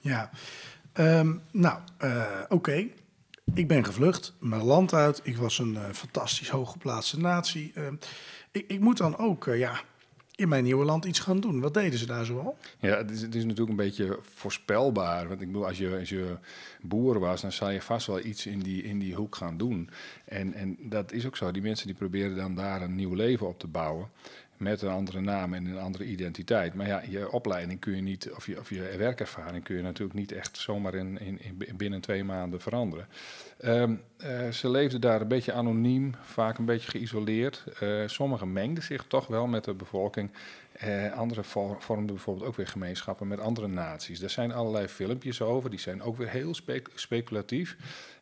Ja, 0.00 0.30
Ehm, 0.92 1.32
nou, 1.50 1.78
eh, 1.98 2.24
oké. 2.48 2.86
Ik 3.54 3.68
ben 3.68 3.84
gevlucht, 3.84 4.34
mijn 4.38 4.62
land 4.62 4.94
uit. 4.94 5.20
Ik 5.22 5.36
was 5.36 5.58
een 5.58 5.76
eh, 5.76 5.82
fantastisch 5.92 6.48
hooggeplaatste 6.48 7.18
natie. 7.18 7.72
Ehm, 7.74 7.94
ik, 8.50 8.64
ik 8.68 8.80
moet 8.80 8.96
dan 8.96 9.18
ook 9.18 9.46
eh, 9.46 9.58
ja, 9.58 9.80
in 10.34 10.48
mijn 10.48 10.64
nieuwe 10.64 10.84
land 10.84 11.04
iets 11.04 11.18
gaan 11.18 11.40
doen. 11.40 11.60
Wat 11.60 11.74
deden 11.74 11.98
ze 11.98 12.06
daar 12.06 12.24
zoal? 12.24 12.56
Ja, 12.78 12.96
het 12.96 13.10
is, 13.10 13.22
het 13.22 13.34
is 13.34 13.44
natuurlijk 13.44 13.70
een 13.70 13.76
beetje 13.76 14.18
voorspelbaar. 14.34 15.28
Want 15.28 15.40
ik 15.40 15.46
bedoel, 15.46 15.66
als 15.66 15.78
je, 15.78 15.98
als 15.98 16.08
je 16.08 16.36
boer 16.80 17.18
was, 17.18 17.40
dan 17.40 17.52
zou 17.52 17.72
je 17.72 17.82
vast 17.82 18.06
wel 18.06 18.24
iets 18.24 18.46
in 18.46 18.58
die, 18.58 18.82
in 18.82 18.98
die 18.98 19.14
hoek 19.14 19.36
gaan 19.36 19.56
doen. 19.56 19.90
En, 20.24 20.54
en 20.54 20.76
dat 20.80 21.12
is 21.12 21.26
ook 21.26 21.36
zo. 21.36 21.50
Die 21.50 21.62
mensen 21.62 21.86
die 21.86 21.96
proberen 21.96 22.36
dan 22.36 22.54
daar 22.54 22.82
een 22.82 22.94
nieuw 22.94 23.14
leven 23.14 23.48
op 23.48 23.58
te 23.58 23.66
bouwen. 23.66 24.08
Met 24.60 24.82
een 24.82 24.90
andere 24.90 25.20
naam 25.20 25.54
en 25.54 25.66
een 25.66 25.78
andere 25.78 26.04
identiteit. 26.04 26.74
Maar 26.74 26.86
ja, 26.86 27.02
je 27.08 27.32
opleiding 27.32 27.80
kun 27.80 27.96
je 27.96 28.02
niet, 28.02 28.30
of 28.36 28.46
je, 28.46 28.58
of 28.58 28.70
je 28.70 28.96
werkervaring 28.96 29.64
kun 29.64 29.76
je 29.76 29.82
natuurlijk 29.82 30.18
niet 30.18 30.32
echt 30.32 30.56
zomaar 30.58 30.94
in, 30.94 31.20
in, 31.20 31.38
in 31.42 31.76
binnen 31.76 32.00
twee 32.00 32.24
maanden 32.24 32.60
veranderen. 32.60 33.06
Ehm, 33.58 33.94
eh, 34.16 34.48
ze 34.48 34.70
leefden 34.70 35.00
daar 35.00 35.20
een 35.20 35.28
beetje 35.28 35.52
anoniem, 35.52 36.14
vaak 36.22 36.58
een 36.58 36.64
beetje 36.64 36.90
geïsoleerd. 36.90 37.64
Eh, 37.80 38.02
sommigen 38.06 38.52
mengden 38.52 38.82
zich 38.82 39.04
toch 39.06 39.26
wel 39.26 39.46
met 39.46 39.64
de 39.64 39.74
bevolking. 39.74 40.30
Eh, 40.72 41.12
anderen 41.12 41.44
vor- 41.44 41.82
vormden 41.82 42.14
bijvoorbeeld 42.14 42.46
ook 42.48 42.56
weer 42.56 42.66
gemeenschappen 42.66 43.28
met 43.28 43.40
andere 43.40 43.68
naties. 43.68 44.22
Er 44.22 44.30
zijn 44.30 44.52
allerlei 44.52 44.88
filmpjes 44.88 45.42
over, 45.42 45.70
die 45.70 45.80
zijn 45.80 46.02
ook 46.02 46.16
weer 46.16 46.30
heel 46.30 46.54
spec- 46.54 46.90
speculatief. 46.94 47.76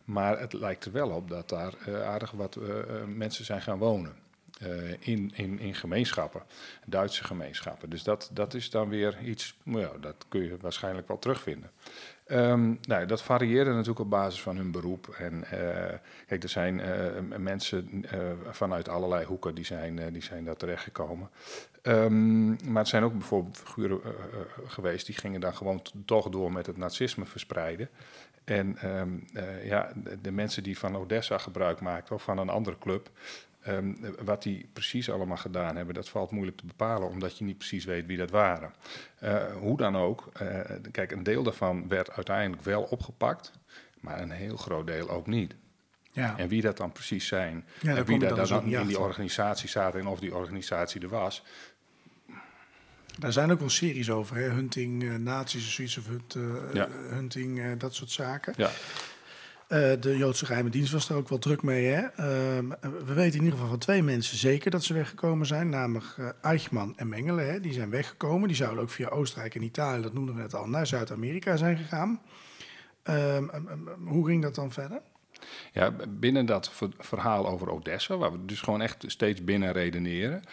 Maar 0.04 0.40
het 0.40 0.52
lijkt 0.52 0.84
er 0.84 0.92
wel 0.92 1.08
op 1.10 1.28
dat 1.28 1.48
daar 1.48 1.74
aardig 2.04 2.30
wat 2.30 2.58
mensen 3.06 3.44
zijn 3.44 3.62
gaan 3.62 3.78
wonen. 3.78 4.26
Eh, 4.58 4.90
in, 4.98 5.32
in, 5.34 5.58
in 5.58 5.74
gemeenschappen, 5.74 6.42
Duitse 6.86 7.24
gemeenschappen. 7.24 7.90
Dus 7.90 8.02
dat, 8.02 8.30
dat 8.32 8.54
is 8.54 8.70
dan 8.70 8.88
weer 8.88 9.18
iets, 9.22 9.56
nou 9.62 9.80
ja, 9.80 9.90
dat 10.00 10.26
kun 10.28 10.42
je 10.42 10.56
waarschijnlijk 10.60 11.08
wel 11.08 11.18
terugvinden. 11.18 11.70
Ehm, 12.26 12.74
nou, 12.82 13.06
dat 13.06 13.22
varieerde 13.22 13.70
natuurlijk 13.70 13.98
op 13.98 14.10
basis 14.10 14.42
van 14.42 14.56
hun 14.56 14.70
beroep. 14.70 15.08
En 15.08 15.44
eh, 15.44 15.98
kijk, 16.26 16.42
er 16.42 16.48
zijn 16.48 16.80
eh, 16.80 17.38
mensen 17.38 18.04
vanuit 18.50 18.88
allerlei 18.88 19.24
hoeken 19.24 19.54
die 19.54 19.64
zijn, 19.64 20.12
die 20.12 20.22
zijn 20.22 20.44
daar 20.44 20.56
terechtgekomen. 20.56 21.30
Ehm, 21.82 22.72
maar 22.72 22.82
er 22.82 22.86
zijn 22.86 23.02
ook 23.02 23.12
bijvoorbeeld 23.12 23.56
figuren 23.56 24.00
geweest 24.66 25.06
die 25.06 25.14
gingen 25.14 25.40
dan 25.40 25.54
gewoon 25.54 25.82
toch 26.04 26.28
door 26.28 26.52
met 26.52 26.66
het 26.66 26.76
nazisme 26.76 27.26
verspreiden. 27.26 27.88
En 28.48 28.76
ehm, 28.78 29.08
eh, 29.32 29.66
ja, 29.66 29.92
de 30.22 30.30
mensen 30.30 30.62
die 30.62 30.78
van 30.78 30.96
Odessa 30.96 31.38
gebruik 31.38 31.80
maakten 31.80 32.14
of 32.14 32.22
van 32.22 32.38
een 32.38 32.48
andere 32.48 32.78
club, 32.78 33.10
ehm, 33.62 33.94
wat 34.24 34.42
die 34.42 34.68
precies 34.72 35.10
allemaal 35.10 35.36
gedaan 35.36 35.76
hebben, 35.76 35.94
dat 35.94 36.08
valt 36.08 36.30
moeilijk 36.30 36.56
te 36.56 36.66
bepalen, 36.66 37.08
omdat 37.08 37.38
je 37.38 37.44
niet 37.44 37.58
precies 37.58 37.84
weet 37.84 38.06
wie 38.06 38.16
dat 38.16 38.30
waren. 38.30 38.72
Eh, 39.18 39.56
hoe 39.56 39.76
dan 39.76 39.96
ook, 39.96 40.30
eh, 40.32 40.60
kijk, 40.90 41.12
een 41.12 41.22
deel 41.22 41.42
daarvan 41.42 41.88
werd 41.88 42.10
uiteindelijk 42.10 42.62
wel 42.62 42.82
opgepakt, 42.82 43.52
maar 44.00 44.20
een 44.20 44.30
heel 44.30 44.56
groot 44.56 44.86
deel 44.86 45.10
ook 45.10 45.26
niet. 45.26 45.54
Ja, 46.12 46.38
En 46.38 46.48
wie 46.48 46.62
dat 46.62 46.76
dan 46.76 46.92
precies 46.92 47.26
zijn, 47.26 47.64
en 47.82 48.04
wie 48.04 48.18
daar 48.18 48.28
dan 48.34 48.46
dan, 48.46 48.64
dus 48.68 48.80
in 48.80 48.86
die 48.86 48.98
organisatie 49.00 49.68
zaten 49.68 50.00
en 50.00 50.06
of 50.06 50.20
die 50.20 50.34
organisatie 50.34 51.00
er 51.00 51.08
was, 51.08 51.42
daar 53.18 53.32
zijn 53.32 53.50
ook 53.52 53.58
wel 53.58 53.70
series 53.70 54.10
over. 54.10 54.36
Hè? 54.36 54.48
Hunting 54.48 55.02
uh, 55.02 55.14
nazi's 55.14 55.66
of 55.66 55.72
zoiets. 55.72 55.98
Of 55.98 56.06
hunt, 56.06 56.36
Ja. 56.72 56.88
hunting, 56.90 57.76
dat 57.76 57.94
soort 57.94 58.10
zaken. 58.10 58.54
ja, 58.56 58.70
Eh, 59.68 59.90
de 60.00 60.16
Joodse 60.16 60.46
geheime 60.46 60.70
dienst 60.70 60.92
was 60.92 61.06
daar 61.08 61.18
ook 61.18 61.28
wel 61.28 61.38
druk 61.38 61.62
mee. 61.62 61.86
Hè? 61.86 62.00
Ehm, 62.06 62.68
we 63.06 63.12
weten 63.14 63.38
in 63.38 63.44
ieder 63.44 63.52
geval 63.52 63.68
van 63.68 63.78
twee 63.78 64.02
mensen 64.02 64.36
zeker 64.36 64.70
dat 64.70 64.84
ze 64.84 64.94
weggekomen 64.94 65.46
zijn. 65.46 65.68
Namelijk 65.68 66.14
eh, 66.18 66.28
Eichmann 66.42 66.92
en 66.96 67.08
Mengele. 67.08 67.40
Hè? 67.42 67.60
Die 67.60 67.72
zijn 67.72 67.90
weggekomen. 67.90 68.48
Die 68.48 68.56
zouden 68.56 68.82
ook 68.82 68.90
via 68.90 69.08
Oostenrijk 69.08 69.54
en 69.54 69.62
Italië, 69.62 70.02
dat 70.02 70.12
noemden 70.12 70.34
we 70.34 70.40
net 70.40 70.54
al, 70.54 70.68
naar 70.68 70.86
Zuid-Amerika 70.86 71.56
zijn 71.56 71.76
gegaan. 71.76 72.20
Ehm, 73.02 73.48
em, 73.48 73.88
hoe 74.04 74.26
ging 74.26 74.42
dat 74.42 74.54
dan 74.54 74.72
verder? 74.72 75.00
Ja, 75.72 75.92
binnen 76.08 76.46
dat 76.46 76.70
ver- 76.70 76.88
verhaal 76.98 77.48
over 77.48 77.70
Odessa, 77.70 78.16
waar 78.16 78.32
we 78.32 78.44
dus 78.44 78.60
gewoon 78.60 78.80
echt 78.80 79.04
steeds 79.06 79.44
binnen 79.44 79.72
redeneren, 79.72 80.42
ehm, 80.42 80.46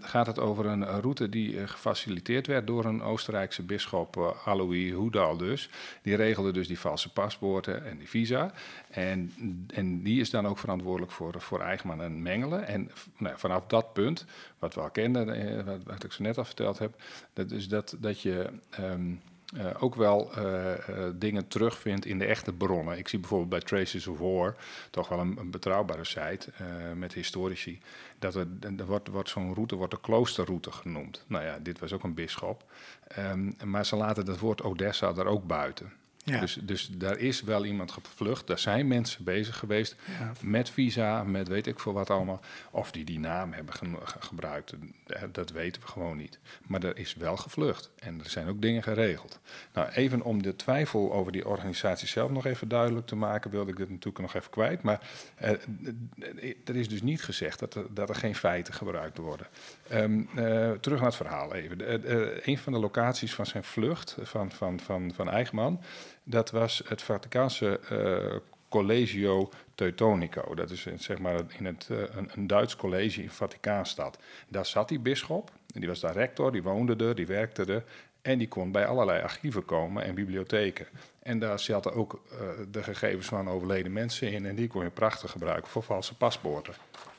gaat 0.00 0.26
het 0.26 0.38
over 0.38 0.66
een 0.66 0.84
route 0.84 1.28
die 1.28 1.60
eh, 1.60 1.68
gefaciliteerd 1.68 2.46
werd 2.46 2.66
door 2.66 2.84
een 2.84 3.02
Oostenrijkse 3.02 3.62
bisschop, 3.62 4.16
eh, 4.16 4.46
Alois 4.46 4.92
Hoedal 4.92 5.36
dus. 5.36 5.70
Die 6.02 6.16
regelde 6.16 6.52
dus 6.52 6.66
die 6.66 6.78
valse 6.78 7.12
paspoorten 7.12 7.86
en 7.86 7.98
die 7.98 8.08
visa. 8.08 8.52
En, 8.90 9.32
en 9.74 10.02
die 10.02 10.20
is 10.20 10.30
dan 10.30 10.46
ook 10.46 10.58
verantwoordelijk 10.58 11.12
voor, 11.12 11.40
voor 11.40 11.60
Eichmann 11.60 12.02
en 12.02 12.22
Mengelen. 12.22 12.66
En 12.66 12.90
nou, 13.16 13.38
vanaf 13.38 13.66
dat 13.66 13.92
punt, 13.92 14.24
wat 14.58 14.74
we 14.74 14.80
al 14.80 14.90
kenden, 14.90 15.34
eh, 15.34 15.64
wat, 15.64 15.82
wat 15.84 16.04
ik 16.04 16.12
zo 16.12 16.22
net 16.22 16.38
al 16.38 16.44
verteld 16.44 16.78
heb, 16.78 17.02
dat 17.32 17.50
is 17.50 17.68
dat, 17.68 17.96
dat 17.98 18.20
je... 18.20 18.50
ehm, 18.70 19.12
eh, 19.54 19.66
ook 19.78 19.94
wel 19.94 20.32
eh, 20.34 20.72
eh, 20.72 21.12
dingen 21.14 21.48
terugvindt 21.48 22.06
in 22.06 22.18
de 22.18 22.24
echte 22.24 22.52
bronnen. 22.52 22.98
Ik 22.98 23.08
zie 23.08 23.18
bijvoorbeeld 23.18 23.50
bij 23.50 23.60
Traces 23.60 24.06
of 24.06 24.18
War, 24.18 24.56
toch 24.90 25.08
wel 25.08 25.18
een, 25.18 25.50
betrouwbare 25.50 26.04
site 26.04 26.50
met 26.94 27.12
historici, 27.12 27.80
dat 28.18 28.34
er, 28.34 28.46
wordt, 28.86 29.08
wordt 29.08 29.28
zo'n 29.28 29.54
route 29.54 29.74
wordt 29.74 29.92
de 29.92 30.00
kloosterroute 30.00 30.72
genoemd. 30.72 31.24
Nou 31.26 31.44
ja, 31.44 31.58
dit 31.58 31.78
was 31.78 31.92
ook 31.92 32.02
een 32.02 32.14
bisschop. 32.14 32.64
Ehm, 33.08 33.50
maar 33.64 33.86
ze 33.86 33.96
laten 33.96 34.26
het 34.26 34.38
woord 34.38 34.62
Odessa 34.62 35.14
er 35.16 35.26
ook 35.26 35.46
buiten. 35.46 35.92
Ja. 36.26 36.40
Dus, 36.40 36.58
dus 36.62 36.86
daar 36.92 37.18
is 37.18 37.42
wel 37.42 37.64
iemand 37.64 37.92
gevlucht. 37.92 38.46
Daar 38.46 38.58
zijn 38.58 38.88
mensen 38.88 39.24
bezig 39.24 39.58
geweest 39.58 39.96
Ja. 40.18 40.32
met 40.40 40.70
visa, 40.70 41.24
met 41.24 41.48
weet 41.48 41.66
ik 41.66 41.78
veel 41.80 41.92
wat 41.92 42.10
allemaal. 42.10 42.40
Of 42.70 42.90
die 42.92 43.04
die 43.04 43.18
naam 43.18 43.52
hebben 43.52 43.74
ge- 43.74 43.86
gebruikt, 44.18 44.72
eh, 45.06 45.22
dat 45.32 45.50
weten 45.50 45.82
we 45.82 45.88
gewoon 45.88 46.16
niet. 46.16 46.38
Maar 46.66 46.82
er 46.82 46.96
is 46.98 47.14
wel 47.14 47.36
gevlucht 47.36 47.90
en 47.98 48.20
er 48.24 48.30
zijn 48.30 48.48
ook 48.48 48.62
dingen 48.62 48.82
geregeld. 48.82 49.40
Nou, 49.72 49.88
even 49.90 50.22
om 50.22 50.42
de 50.42 50.56
twijfel 50.56 51.12
over 51.12 51.32
die 51.32 51.46
organisatie 51.48 52.08
zelf 52.08 52.30
nog 52.30 52.46
even 52.46 52.68
duidelijk 52.68 53.06
te 53.06 53.16
maken, 53.16 53.50
wilde 53.50 53.70
ik 53.70 53.76
dit 53.76 53.88
natuurlijk 53.90 54.18
nog 54.18 54.34
even 54.34 54.50
kwijt. 54.50 54.82
Maar 54.82 55.00
eh, 55.34 55.50
eh, 55.50 56.54
er 56.64 56.76
is 56.76 56.88
dus 56.88 57.02
niet 57.02 57.22
gezegd 57.22 57.58
dat 57.58 57.74
er, 57.74 57.84
dat 57.90 58.08
er 58.08 58.14
geen 58.14 58.34
feiten 58.34 58.74
gebruikt 58.74 59.18
worden. 59.18 59.46
Ehm, 59.88 60.20
eh, 60.34 60.70
terug 60.70 60.98
naar 60.98 61.08
het 61.08 61.16
verhaal 61.16 61.54
even. 61.54 62.04
Eh, 62.04 62.46
een 62.46 62.58
van 62.58 62.72
de 62.72 62.78
locaties 62.78 63.34
van 63.34 63.46
zijn 63.46 63.64
vlucht 63.64 64.16
van, 64.22 64.50
van, 64.52 64.80
van, 64.80 65.12
van 65.14 65.30
Eichmann, 65.30 65.80
dat 66.24 66.50
was 66.50 66.82
het 66.86 67.02
Vaticaanse 67.02 67.78
eh, 67.78 68.36
Collegio 68.68 69.50
Teutonico. 69.74 70.54
Dat 70.54 70.70
is 70.70 70.86
zeg 70.96 71.18
maar 71.18 71.40
in 71.58 71.64
het, 71.64 71.88
eh, 71.90 71.98
een, 71.98 72.30
een 72.34 72.46
Duits 72.46 72.76
college 72.76 73.22
in 73.22 73.30
Vaticaanstad. 73.30 74.18
Daar 74.48 74.66
zat 74.66 74.88
die 74.88 74.98
bisschop, 74.98 75.50
die 75.66 75.88
was 75.88 76.00
daar 76.00 76.12
rector, 76.12 76.52
die 76.52 76.62
woonde 76.62 77.04
er, 77.04 77.14
die 77.14 77.26
werkte 77.26 77.64
er. 77.64 77.84
En 78.22 78.38
die 78.38 78.48
kon 78.48 78.72
bij 78.72 78.86
allerlei 78.86 79.22
archieven 79.22 79.64
komen 79.64 80.04
en 80.04 80.14
bibliotheken. 80.14 80.86
En 81.22 81.38
daar 81.38 81.58
zaten 81.58 81.92
ook 81.92 82.22
eh, 82.30 82.38
de 82.70 82.82
gegevens 82.82 83.26
van 83.26 83.48
overleden 83.48 83.92
mensen 83.92 84.32
in. 84.32 84.46
En 84.46 84.54
die 84.54 84.68
kon 84.68 84.82
je 84.82 84.90
prachtig 84.90 85.30
gebruiken 85.30 85.70
voor 85.70 85.82
valse 85.82 86.16
paspoorten. 86.16 86.74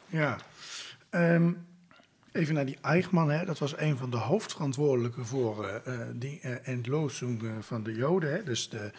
Ja. 0.08 0.38
Ehm, 1.10 1.52
even 2.36 2.54
naar 2.54 2.66
die 2.66 2.78
Eichmann. 2.82 3.30
Hè. 3.30 3.46
Dat 3.46 3.60
was 3.60 3.78
een 3.78 3.98
van 3.98 4.10
de 4.10 4.18
hoofdverantwoordelijken 4.18 5.26
voor 5.26 5.66
eh, 5.66 5.94
eh, 5.94 6.08
die 6.14 6.40
uh, 6.44 6.68
entlozing 6.68 7.44
eh, 7.44 7.50
van 7.60 7.84
de 7.84 7.94
Joden. 7.94 8.34
Hè. 8.34 8.44
Dus 8.44 8.70
de, 8.70 8.92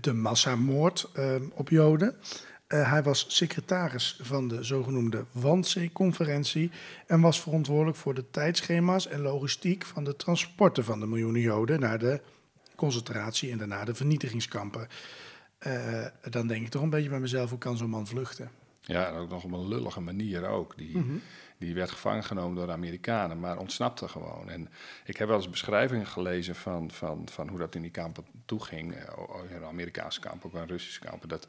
de 0.00 0.12
massamoord 0.12 1.10
ehm, 1.14 1.44
op 1.54 1.68
Joden. 1.68 2.16
Hij 2.68 3.02
was 3.02 3.24
secretaris 3.28 4.18
van 4.22 4.48
de 4.48 4.62
zogenoemde 4.62 5.24
Wannsee-conferentie 5.32 6.70
en 7.06 7.20
was 7.20 7.40
verantwoordelijk 7.40 7.96
voor 7.96 8.14
de 8.14 8.30
tijdschema's 8.30 9.06
en 9.06 9.20
logistiek 9.20 9.84
van 9.84 10.04
de 10.04 10.16
transporten 10.16 10.84
van 10.84 11.00
de 11.00 11.06
miljoenen 11.06 11.40
Joden 11.40 11.80
naar 11.80 11.98
de 11.98 12.20
concentratie 12.74 13.50
en 13.50 13.58
daarna 13.58 13.84
de 13.84 13.94
vernietigingskampen. 13.94 14.88
Dan 16.30 16.46
denk 16.46 16.64
ik 16.64 16.70
toch 16.70 16.82
een 16.82 16.90
beetje 16.90 17.08
bij 17.08 17.20
mezelf, 17.20 17.50
hoe 17.50 17.58
kan 17.58 17.76
zo'n 17.76 17.90
man 17.90 18.06
vluchten? 18.06 18.50
Ja, 18.80 19.06
en 19.06 19.14
ook 19.14 19.30
nog 19.30 19.44
op 19.44 19.52
een 19.52 19.68
lullige 19.68 20.00
manier 20.00 20.46
ook. 20.46 20.76
Die, 20.76 21.20
die 21.58 21.74
werd 21.74 21.90
gevangen 21.90 22.24
genomen 22.24 22.56
door 22.56 22.66
de 22.66 22.72
Amerikanen, 22.72 23.40
maar 23.40 23.58
ontsnapte 23.58 24.08
gewoon. 24.08 24.48
En 24.50 24.68
ik 25.04 25.16
heb 25.16 25.28
wel 25.28 25.36
eens 25.36 25.50
beschrijvingen 25.50 26.06
gelezen 26.06 26.54
van, 26.54 26.90
van, 26.90 27.28
van 27.30 27.48
hoe 27.48 27.58
dat 27.58 27.74
in 27.74 27.82
die 27.82 27.90
kampen 27.90 28.24
toeging. 28.44 28.94
eh, 28.94 29.56
In 29.56 29.64
Amerikaanse 29.64 30.20
kamp, 30.20 30.44
ook 30.44 30.54
een 30.54 30.66
Russische 30.66 31.00
kampen. 31.00 31.28
Dat 31.28 31.46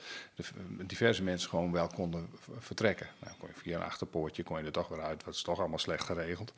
diverse 0.85 1.23
mensen 1.23 1.49
gewoon 1.49 1.71
wel 1.71 1.87
konden 1.87 2.29
vertrekken. 2.59 3.07
Nou, 3.19 3.33
kon 3.37 3.49
je 3.53 3.59
via 3.61 3.75
een 3.77 3.83
achterpoortje 3.83 4.43
kon 4.43 4.59
je 4.59 4.65
er 4.65 4.71
toch 4.71 4.87
weer 4.87 5.01
uit, 5.01 5.23
wat 5.23 5.33
is 5.33 5.41
toch 5.41 5.59
allemaal 5.59 5.79
slecht 5.79 6.03
geregeld. 6.03 6.53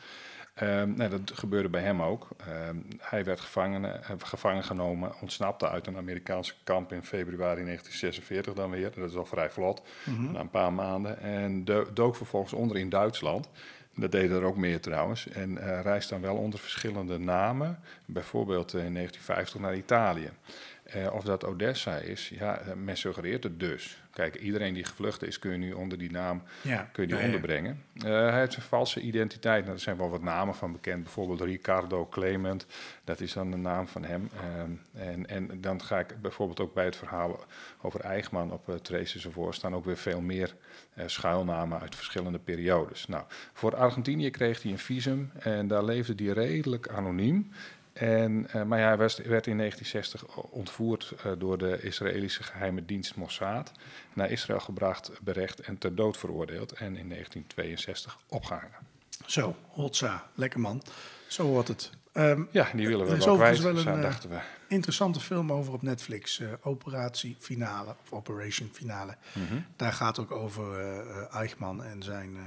Nou, 0.95 1.09
dat 1.09 1.31
gebeurde 1.33 1.69
bij 1.69 1.81
hem 1.81 2.01
ook. 2.01 2.27
Ehm, 2.37 2.75
hij 2.99 3.23
werd 3.23 3.39
gevangen, 3.39 4.03
eh, 4.03 4.09
gevangen 4.17 4.63
genomen, 4.63 5.11
ontsnapte 5.21 5.69
uit 5.69 5.87
een 5.87 5.97
Amerikaanse 5.97 6.53
kamp 6.63 6.91
in 6.91 7.03
februari 7.03 7.63
1946 7.63 8.53
dan 8.53 8.69
weer. 8.69 8.91
Dat 8.95 9.09
is 9.09 9.15
al 9.15 9.25
vrij 9.25 9.49
vlot, 9.49 9.81
na 10.31 10.39
een 10.39 10.49
paar 10.49 10.73
maanden. 10.73 11.19
En 11.21 11.65
do- 11.65 11.93
dook 11.93 12.15
vervolgens 12.15 12.53
onder 12.53 12.77
in 12.77 12.89
Duitsland. 12.89 13.49
Dat 13.95 14.11
deden 14.11 14.37
er 14.37 14.43
ook 14.43 14.57
meer 14.57 14.81
trouwens. 14.81 15.27
En 15.27 15.57
eh 15.57 15.81
reist 15.81 16.09
dan 16.09 16.21
wel 16.21 16.35
onder 16.35 16.59
verschillende 16.59 17.17
namen. 17.17 17.79
Bijvoorbeeld 18.05 18.73
eh, 18.73 18.85
in 18.85 18.93
1950 18.93 19.59
naar 19.61 19.75
Italië. 19.75 20.29
Of 21.11 21.23
dat 21.23 21.45
Odessa 21.45 21.95
is, 21.97 22.29
ja, 22.29 22.61
men 22.75 22.97
suggereert 22.97 23.43
het 23.43 23.59
dus. 23.59 24.00
Kijk, 24.13 24.36
iedereen 24.36 24.74
die 24.74 24.86
gevlucht 24.86 25.24
is, 25.24 25.39
kun 25.39 25.52
je 25.52 25.58
nu 25.58 25.71
onder 25.74 25.97
die 25.97 26.12
naam 26.12 26.43
Ja. 26.62 26.89
kun 26.91 27.04
je 27.04 27.10
die 27.10 27.17
Ja, 27.17 27.26
onderbrengen. 27.26 27.84
Eh, 27.95 28.04
hij 28.04 28.39
heeft 28.39 28.56
een 28.56 28.62
valse 28.62 29.00
identiteit. 29.02 29.63
Nou, 29.63 29.76
er 29.76 29.82
zijn 29.82 29.97
wel 29.97 30.10
wat 30.10 30.21
namen 30.21 30.56
van 30.56 30.71
bekend. 30.71 31.04
Bijvoorbeeld 31.04 31.41
Ricardo 31.41 32.08
Clement. 32.08 32.65
Dat 33.04 33.19
is 33.19 33.34
dan 33.34 33.52
de 33.52 33.58
naam 33.58 33.88
van 33.88 34.04
hem. 34.04 34.30
Ehm, 34.36 35.04
en, 35.04 35.28
en 35.28 35.62
dan 35.62 35.82
ga 35.82 36.00
ik 36.00 36.21
bijvoorbeeld 36.21 36.60
ook 36.60 36.74
bij 36.74 36.86
het 36.86 36.95
verhaal 36.95 37.39
over 37.82 38.00
Eichmann 38.00 38.52
op 38.52 38.69
uh, 38.69 38.76
Traces 38.76 39.26
ervoor 39.26 39.54
staan 39.54 39.76
ook 39.76 39.86
weer 39.86 39.97
veel 39.97 40.21
meer 40.21 40.56
eh, 40.93 41.08
schuilnamen 41.08 41.80
uit 41.82 41.95
verschillende 41.95 42.39
periodes. 42.39 43.08
Nou, 43.08 43.24
voor 43.54 43.76
Argentinië 43.76 44.30
kreeg 44.30 44.62
hij 44.63 44.71
een 44.71 44.80
visum 44.80 45.32
en 45.39 45.67
daar 45.67 45.84
leefde 45.84 46.24
hij 46.24 46.34
redelijk 46.34 46.88
anoniem. 46.88 47.52
En, 48.01 48.47
eh, 48.51 48.63
maar 48.63 48.79
ja, 48.79 48.87
hij 48.87 48.97
was, 48.97 49.17
werd 49.17 49.47
in 49.47 49.57
1960 49.57 50.37
ontvoerd 50.51 51.13
eh, 51.23 51.31
door 51.37 51.57
de 51.57 51.81
Israëlische 51.81 52.43
geheime 52.43 52.85
dienst 52.85 53.15
Mossad. 53.15 53.71
Naar 54.13 54.31
Israël 54.31 54.59
gebracht, 54.59 55.11
berecht 55.21 55.59
en 55.59 55.77
ter 55.77 55.95
dood 55.95 56.17
veroordeeld. 56.17 56.71
En 56.71 56.95
in 56.97 57.09
1962 57.09 58.17
opgehangen. 58.27 58.75
Zo, 59.25 59.55
hotsa, 59.67 60.29
lekker 60.35 60.59
man. 60.59 60.81
Zo 61.27 61.45
wordt 61.45 61.67
het. 61.67 61.89
Ehm, 62.13 62.43
Ja, 62.51 62.67
die 62.75 62.87
willen 62.87 63.05
we 63.07 63.15
is 63.15 63.25
wel 63.25 63.35
kwijt, 63.35 63.59
wel 63.59 63.77
zo 63.77 63.89
een, 63.89 63.95
eh, 63.95 64.01
dachten 64.01 64.29
we. 64.29 64.39
interessante 64.67 65.19
film 65.19 65.51
over 65.51 65.73
op 65.73 65.81
Netflix. 65.81 66.39
eh, 66.39 66.47
Operatie 66.61 67.35
Finale, 67.39 67.95
of 68.03 68.11
Operation 68.11 68.69
Finale. 68.73 69.15
Mhm. 69.33 69.59
Daar 69.75 69.93
gaat 69.93 70.19
ook 70.19 70.31
over 70.31 70.79
eh, 70.79 70.99
eh, 70.99 71.35
Eichmann 71.35 71.83
en 71.83 72.03
zijn 72.03 72.35
eh, 72.37 72.41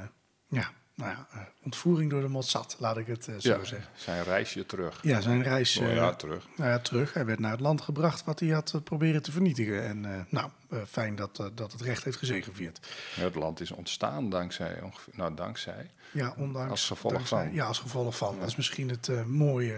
ja, 0.48 0.70
nou 0.94 1.10
ja, 1.10 1.26
eh, 1.32 1.38
ontvoering 1.62 2.10
door 2.10 2.20
de 2.20 2.28
Mossad, 2.28 2.76
laat 2.78 2.96
ik 2.96 3.06
het 3.06 3.28
eh, 3.28 3.34
zo 3.38 3.48
Ja, 3.48 3.64
zeggen. 3.64 3.88
zijn 3.94 4.22
reisje 4.22 4.66
terug. 4.66 4.98
Ja, 5.02 5.20
zijn 5.20 5.42
reis 5.42 5.76
Oh 5.78 5.84
eh, 5.86 5.94
ja, 5.94 6.14
terug. 6.14 6.46
nou 6.56 6.70
ja, 6.70 6.78
terug. 6.78 7.14
Hij 7.14 7.24
werd 7.24 7.38
naar 7.38 7.50
het 7.50 7.60
land 7.60 7.80
gebracht 7.80 8.24
wat 8.24 8.40
hij 8.40 8.48
had 8.48 8.80
proberen 8.84 9.22
te 9.22 9.32
vernietigen. 9.32 9.84
En 9.84 10.26
nou, 10.28 10.50
fijn 10.88 11.16
dat, 11.16 11.50
dat 11.54 11.72
het 11.72 11.80
recht 11.80 12.04
heeft 12.04 12.16
gezegevierd. 12.16 12.80
Het 13.14 13.34
land 13.34 13.60
is 13.60 13.70
ontstaan 13.70 14.30
dankzij, 14.30 14.80
ongeveer, 14.82 15.12
nou 15.16 15.34
dankzij, 15.34 15.90
Ja, 16.12 16.34
ondanks. 16.36 16.70
Als 16.70 16.86
gevolg 16.86 17.12
dankzij- 17.12 17.44
van. 17.44 17.54
Ja, 17.54 17.66
als 17.66 17.78
gevolg 17.78 18.16
van. 18.16 18.38
Dat 18.38 18.48
is 18.48 18.56
misschien 18.56 18.88
het 18.88 19.10
mooie. 19.26 19.76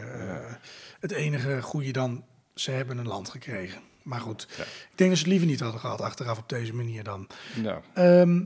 Het 1.00 1.12
enige 1.12 1.62
goede 1.62 1.90
dan. 1.90 2.24
Ze 2.54 2.70
hebben 2.70 2.98
een 2.98 3.06
land 3.06 3.28
gekregen. 3.28 3.80
Maar 4.02 4.20
goed, 4.20 4.46
Ja. 4.56 4.62
ik 4.62 4.92
denk 4.94 5.10
dat 5.10 5.18
ze 5.18 5.24
het 5.24 5.32
liever 5.32 5.48
niet 5.48 5.60
hadden 5.60 5.80
gehad 5.80 6.00
achteraf 6.00 6.38
op 6.38 6.48
deze 6.48 6.74
manier 6.74 7.04
dan. 7.04 7.26
nou, 7.54 7.80
Ehm 7.94 8.42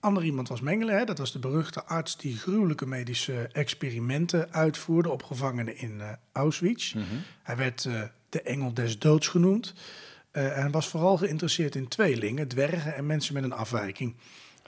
ander 0.00 0.24
iemand 0.24 0.48
was 0.48 0.60
Mengele. 0.60 0.92
Hè? 0.92 1.04
Dat 1.04 1.18
was 1.18 1.32
de 1.32 1.38
beruchte 1.38 1.84
arts 1.84 2.16
die 2.16 2.36
gruwelijke 2.36 2.86
medische 2.86 3.48
experimenten 3.52 4.52
uitvoerde 4.52 5.10
op 5.10 5.22
gevangenen 5.22 5.78
in 5.78 6.00
eh, 6.00 6.08
Auschwitz. 6.32 6.94
Hij 7.42 7.56
werd 7.56 7.84
eh, 7.84 8.02
de 8.28 8.42
engel 8.42 8.74
des 8.74 8.98
doods 8.98 9.28
genoemd. 9.28 9.74
Eh, 10.30 10.58
en 10.58 10.70
was 10.70 10.88
vooral 10.88 11.16
geïnteresseerd 11.16 11.74
in 11.74 11.88
tweelingen, 11.88 12.48
dwergen 12.48 12.94
en 12.94 13.06
mensen 13.06 13.34
met 13.34 13.42
een 13.42 13.52
afwijking. 13.52 14.14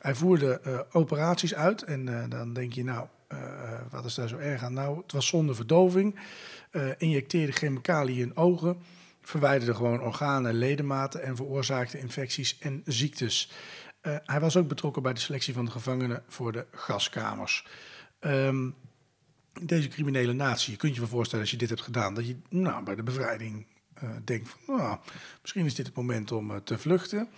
Hij 0.01 0.14
voerde 0.14 0.87
operaties 0.92 1.55
uit 1.55 1.83
en 1.83 2.29
dan 2.29 2.53
denk 2.53 2.73
je, 2.73 2.85
nou, 2.85 3.07
wat 3.90 4.05
is 4.05 4.14
daar 4.14 4.29
zo 4.29 4.37
erg 4.37 4.62
aan? 4.62 4.73
Nou, 4.73 4.97
het 5.03 5.12
was 5.12 5.27
zonder 5.27 5.55
verdoving, 5.55 6.18
injecteerde 6.99 7.53
chemicaliën 7.53 8.18
in 8.18 8.37
ogen, 8.37 8.77
verwijderde 9.23 9.75
gewoon 9.75 10.01
organen 10.01 10.51
en 10.51 10.57
ledematen 10.57 11.23
en 11.23 11.37
veroorzaakte 11.37 11.99
infecties 11.99 12.59
en 12.59 12.83
ziektes. 12.85 13.51
Eh, 14.03 14.17
hij 14.25 14.41
was 14.41 14.57
ook 14.57 14.69
betrokken 14.69 15.03
bij 15.03 15.12
de 15.12 15.21
selectie 15.21 15.55
van 15.55 15.65
de 15.65 15.71
gevangenen 15.71 16.23
voor 16.27 16.53
de 16.53 16.67
gaskamers. 16.71 17.67
Ehm, 18.19 18.71
deze 19.62 19.88
criminele 19.88 20.33
natie, 20.33 20.73
je 20.73 20.79
kunt 20.79 20.95
je 20.95 21.07
voorstellen 21.07 21.45
als 21.45 21.51
je 21.51 21.59
dit 21.59 21.69
hebt 21.69 21.83
gedaan, 21.83 22.15
dat 22.15 22.27
je 22.27 22.37
nou, 22.49 22.85
bij 22.85 22.95
de 22.95 23.03
bevrijding 23.03 23.67
eh, 23.95 24.11
denkt 24.25 24.49
van, 24.49 24.77
nou, 24.77 24.99
misschien 25.41 25.65
is 25.65 25.75
dit 25.75 25.87
het 25.87 25.97
moment 25.97 26.33
om 26.33 26.51
eh, 26.51 26.57
te 26.57 26.79
vluchten. 26.79 27.29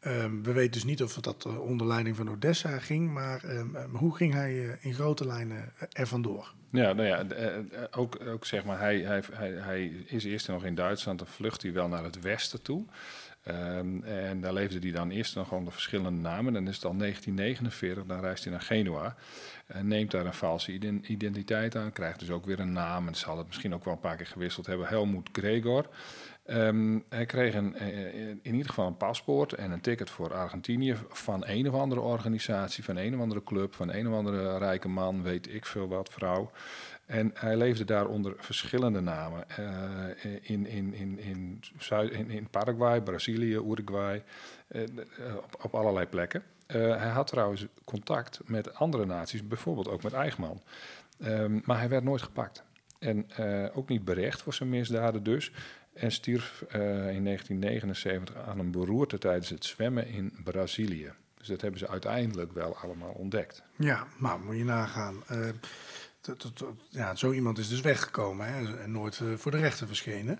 Ehm, 0.00 0.42
we 0.42 0.52
weten 0.52 0.72
dus 0.72 0.84
niet 0.84 1.02
of 1.02 1.14
dat 1.14 1.46
onder 1.46 1.86
leiding 1.86 2.16
van 2.16 2.30
Odessa 2.30 2.78
ging, 2.78 3.12
maar 3.12 3.44
ehm, 3.44 3.86
hoe 3.92 4.16
ging 4.16 4.32
hij 4.32 4.78
in 4.80 4.94
grote 4.94 5.26
lijnen 5.26 5.72
er 5.92 6.06
vandoor? 6.06 6.54
Ja, 6.74 6.92
nou 6.92 7.08
ja, 7.08 7.24
eh, 7.24 7.56
eh, 7.56 7.62
ook, 7.90 8.18
ook 8.26 8.44
zeg 8.46 8.64
maar, 8.64 8.78
hij, 8.78 8.98
hij, 8.98 9.22
hij, 9.50 9.86
is 10.06 10.24
eerst 10.24 10.48
nog 10.48 10.64
in 10.64 10.74
Duitsland, 10.74 11.18
dan 11.18 11.28
vlucht 11.28 11.62
hij 11.62 11.72
wel 11.72 11.88
naar 11.88 12.04
het 12.04 12.20
westen 12.20 12.62
toe. 12.62 12.84
Ehm, 13.42 14.02
en 14.02 14.40
daar 14.40 14.52
leefde 14.52 14.78
hij 14.78 14.90
dan 14.90 15.10
eerst 15.10 15.34
nog 15.34 15.52
onder 15.52 15.72
verschillende 15.72 16.20
namen. 16.20 16.52
Dan 16.52 16.68
is 16.68 16.74
het 16.74 16.84
al 16.84 16.96
1949, 16.96 18.04
dan 18.06 18.20
reist 18.20 18.44
hij 18.44 18.52
naar 18.52 18.62
Genua. 18.62 19.16
En 19.66 19.86
neemt 19.86 20.10
daar 20.10 20.26
een 20.26 20.34
valse 20.34 20.72
iden- 20.72 21.04
identiteit 21.06 21.76
aan, 21.76 21.92
krijgt 21.92 22.18
dus 22.18 22.30
ook 22.30 22.46
weer 22.46 22.60
een 22.60 22.72
naam. 22.72 23.06
En 23.08 23.14
hadden 23.14 23.36
het 23.36 23.46
misschien 23.46 23.74
ook 23.74 23.84
wel 23.84 23.94
een 23.94 24.00
paar 24.00 24.16
keer 24.16 24.26
gewisseld 24.26 24.66
hebben. 24.66 24.86
Helmoet 24.86 25.28
Gregor. 25.32 25.88
Ehm, 26.44 26.98
hij 27.08 27.26
kreeg 27.26 27.54
een, 27.54 27.76
eh, 27.76 28.14
in 28.18 28.40
ieder 28.42 28.68
geval 28.68 28.86
een 28.86 28.96
paspoort 28.96 29.52
en 29.52 29.70
een 29.70 29.80
ticket 29.80 30.10
voor 30.10 30.34
Argentinië 30.34 30.96
van 31.08 31.42
een 31.46 31.68
of 31.68 31.74
andere 31.74 32.00
organisatie, 32.00 32.84
van 32.84 32.96
een 32.96 33.14
of 33.14 33.20
andere 33.20 33.42
club, 33.42 33.74
van 33.74 33.92
een 33.92 34.08
of 34.08 34.14
andere 34.14 34.58
rijke 34.58 34.88
man, 34.88 35.22
weet 35.22 35.54
ik 35.54 35.66
veel 35.66 35.88
wat, 35.88 36.08
vrouw. 36.08 36.50
En 37.06 37.30
hij 37.34 37.56
leefde 37.56 37.84
daar 37.84 38.06
onder 38.06 38.34
verschillende 38.36 39.00
namen. 39.00 39.48
eh, 39.48 40.32
in, 40.42 40.66
in, 40.66 40.94
in, 40.94 41.18
in, 41.18 41.60
Zuid, 41.78 42.12
in, 42.12 42.30
in 42.30 42.48
Paraguay, 42.50 43.00
Brazilië, 43.00 43.54
Uruguay, 43.54 44.22
eh, 44.68 44.82
eh, 44.82 44.88
op, 45.62 45.74
allerlei 45.74 46.06
plekken. 46.06 46.42
Eh, 46.66 46.80
hij 46.80 47.08
had 47.08 47.26
trouwens 47.26 47.66
contact 47.84 48.40
met 48.44 48.74
andere 48.74 49.06
naties, 49.06 49.46
bijvoorbeeld 49.46 49.88
ook 49.88 50.02
met 50.02 50.12
Eichmann. 50.12 50.62
Ehm, 51.20 51.58
maar 51.64 51.78
hij 51.78 51.88
werd 51.88 52.04
nooit 52.04 52.22
gepakt. 52.22 52.64
En 52.98 53.30
eh, 53.36 53.76
ook 53.76 53.88
niet 53.88 54.04
berecht 54.04 54.42
voor 54.42 54.54
zijn 54.54 54.68
misdaden 54.68 55.22
dus. 55.22 55.52
En 55.94 56.12
stierf 56.12 56.64
eh, 56.68 56.80
in 57.14 57.24
1979 57.24 58.36
aan 58.36 58.58
een 58.58 58.70
beroerte 58.70 59.18
tijdens 59.18 59.48
het 59.48 59.64
zwemmen 59.64 60.06
in 60.06 60.32
Brazilië. 60.44 61.12
Dus 61.38 61.46
dat 61.48 61.60
hebben 61.60 61.80
ze 61.80 61.88
uiteindelijk 61.88 62.52
wel 62.52 62.76
allemaal 62.76 63.12
ontdekt. 63.12 63.62
Ja, 63.76 64.06
maar 64.16 64.38
moet 64.40 64.56
je 64.56 64.64
nagaan. 64.64 65.22
eh, 65.26 65.48
ja, 66.90 67.14
zo 67.14 67.32
iemand 67.32 67.58
is 67.58 67.68
dus 67.68 67.80
weggekomen 67.80 68.46
hè, 68.46 68.82
en 68.82 68.92
nooit 68.92 69.20
eh, 69.20 69.26
voor 69.36 69.50
de 69.50 69.56
rechter 69.58 69.86
verschenen. 69.86 70.38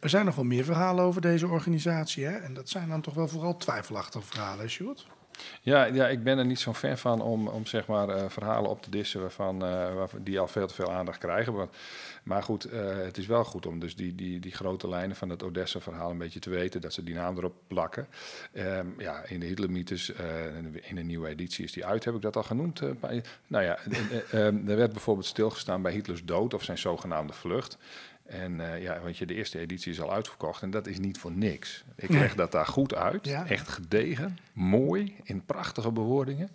Er 0.00 0.08
zijn 0.08 0.24
nog 0.24 0.34
wel 0.34 0.44
meer 0.44 0.64
verhalen 0.64 1.04
over 1.04 1.20
deze 1.20 1.46
organisatie. 1.46 2.24
Hè? 2.24 2.36
En 2.36 2.54
dat 2.54 2.68
zijn 2.68 2.88
dan 2.88 3.00
toch 3.00 3.14
wel 3.14 3.28
vooral 3.28 3.56
twijfelachtige 3.56 4.26
verhalen, 4.26 4.70
Sjoerd? 4.70 5.06
Ja, 5.60 5.84
ja, 5.84 6.08
ik 6.08 6.22
ben 6.22 6.38
er 6.38 6.44
niet 6.44 6.60
zo'n 6.60 6.74
fan 6.74 6.98
van 6.98 7.20
om, 7.20 7.48
om 7.48 7.66
zeg 7.66 7.86
maar, 7.86 8.08
eh, 8.08 8.24
verhalen 8.28 8.70
op 8.70 8.82
te 8.82 8.90
dissen 8.90 9.20
waarvan, 9.20 9.64
eh, 9.64 10.04
die 10.18 10.40
al 10.40 10.48
veel 10.48 10.66
te 10.66 10.74
veel 10.74 10.92
aandacht 10.92 11.18
krijgen. 11.18 11.68
Maar, 12.22 12.42
goed, 12.42 12.64
eh, 12.64 12.96
het 12.96 13.18
is 13.18 13.26
wel 13.26 13.44
goed 13.44 13.66
om 13.66 13.78
dus 13.78 13.96
die, 13.96 14.14
die, 14.14 14.40
die 14.40 14.52
grote 14.52 14.88
lijnen 14.88 15.16
van 15.16 15.28
het 15.28 15.42
Odessa-verhaal 15.42 16.10
een 16.10 16.18
beetje 16.18 16.40
te 16.40 16.50
weten, 16.50 16.80
dat 16.80 16.92
ze 16.92 17.04
die 17.04 17.14
naam 17.14 17.36
erop 17.36 17.54
plakken. 17.66 18.08
Ehm, 18.52 18.86
ja, 18.98 19.24
in 19.26 19.40
de 19.40 19.46
Hitlermythes, 19.46 20.12
in 20.82 20.96
een 20.96 21.06
nieuwe 21.06 21.28
editie 21.28 21.64
is 21.64 21.72
die 21.72 21.86
uit, 21.86 22.04
heb 22.04 22.14
ik 22.14 22.22
dat 22.22 22.36
al 22.36 22.42
genoemd. 22.42 22.80
nou 23.46 23.64
ja, 23.64 23.78
eh, 23.94 24.18
eh, 24.32 24.46
ehm, 24.46 24.68
er 24.68 24.76
werd 24.76 24.92
bijvoorbeeld 24.92 25.26
stilgestaan 25.26 25.82
bij 25.82 25.92
Hitlers 25.92 26.24
dood 26.24 26.54
of 26.54 26.62
zijn 26.62 26.78
zogenaamde 26.78 27.32
vlucht. 27.32 27.78
En 28.24 28.72
eh, 28.72 28.82
ja, 28.82 29.00
want 29.00 29.18
je, 29.18 29.26
de 29.26 29.34
eerste 29.34 29.58
editie 29.58 29.92
is 29.92 30.00
al 30.00 30.12
uitverkocht 30.12 30.62
en 30.62 30.70
dat 30.70 30.86
is 30.86 30.98
niet 30.98 31.18
voor 31.18 31.32
niks. 31.32 31.84
Ik 31.96 32.08
Nee. 32.08 32.18
leg 32.20 32.34
dat 32.34 32.52
daar 32.52 32.66
goed 32.66 32.94
uit. 32.94 33.24
Ja. 33.26 33.46
Echt 33.46 33.68
gedegen, 33.68 34.38
mooi, 34.52 35.16
in 35.22 35.44
prachtige 35.44 35.92
bewoordingen. 35.92 36.50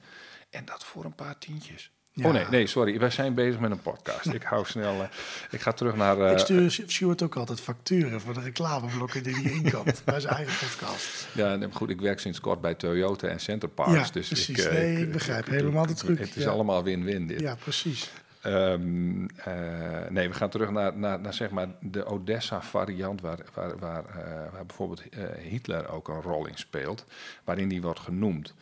En 0.49 0.65
dat 0.65 0.83
voor 0.83 1.05
een 1.05 1.15
paar 1.15 1.37
tientjes. 1.37 1.91
Ja. 2.13 2.25
Oh 2.27 2.33
nee, 2.33 2.45
nee, 2.49 2.67
sorry. 2.67 2.99
Wij 2.99 3.09
zijn 3.09 3.33
bezig 3.33 3.59
met 3.59 3.71
een 3.71 3.81
podcast. 3.81 4.25
Ik 4.33 4.43
hou 4.43 4.65
snel. 4.65 5.01
eh, 5.01 5.07
ik 5.51 5.61
ga 5.61 5.71
terug 5.71 5.95
naar. 5.95 6.21
eh, 6.21 6.31
ik 6.31 6.37
stuur 6.39 6.71
Sjoerd 6.87 7.21
ook 7.21 7.35
altijd 7.35 7.59
facturen 7.59 8.21
voor 8.21 8.33
de 8.33 8.41
reclameblokken 8.41 9.23
die 9.23 9.33
hij 9.35 9.51
inkoopt 9.51 10.01
bij 10.05 10.19
zijn 10.19 10.33
eigen 10.35 10.67
podcast. 10.67 11.27
ja, 11.33 11.55
nee, 11.55 11.69
goed, 11.71 11.89
ik 11.89 12.01
werk 12.01 12.19
sinds 12.19 12.39
kort 12.39 12.61
bij 12.61 12.73
Toyota 12.75 13.27
en 13.27 13.39
Center 13.39 13.69
Parks. 13.69 13.91
Ja, 14.07 14.13
dus 14.13 14.27
precies. 14.27 14.49
Ik, 14.49 14.57
eh, 14.65 14.71
Nee, 14.71 14.97
ik 15.01 15.11
begrijp 15.11 15.45
helemaal 15.47 15.85
de 15.85 15.93
truc, 15.93 16.19
Het 16.19 16.35
is 16.35 16.47
allemaal 16.47 16.83
win-win 16.83 17.27
dit. 17.27 17.39
Ja, 17.39 17.55
precies. 17.55 18.11
Ehm, 18.41 19.25
eh, 19.25 20.09
nee, 20.09 20.27
we 20.27 20.33
gaan 20.33 20.49
terug 20.49 20.69
naar, 20.69 20.97
naar, 20.97 21.19
naar 21.19 21.33
zeg 21.33 21.49
maar 21.49 21.67
de 21.81 22.05
Odessa-variant, 22.05 23.21
waar, 23.21 23.39
waar, 23.53 23.77
waar, 23.77 24.05
eh, 24.05 24.51
waar 24.51 24.65
bijvoorbeeld 24.65 25.09
eh, 25.09 25.23
Hitler 25.41 25.89
ook 25.89 26.07
een 26.07 26.21
rol 26.21 26.47
in 26.47 26.57
speelt, 26.57 27.05
waarin 27.43 27.69
die 27.69 27.81
wordt 27.81 27.99
genoemd. 27.99 28.53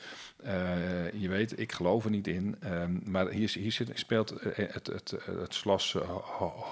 Je 1.13 1.29
weet, 1.29 1.59
ik 1.59 1.71
geloof 1.71 2.03
er 2.03 2.09
niet 2.09 2.27
in, 2.27 2.55
ehm, 2.59 2.91
maar 3.03 3.29
hier, 3.29 3.49
hier 3.49 3.71
zit, 3.71 3.91
speelt 3.93 4.29
het, 4.29 4.87
het, 4.87 5.13
het 5.25 5.63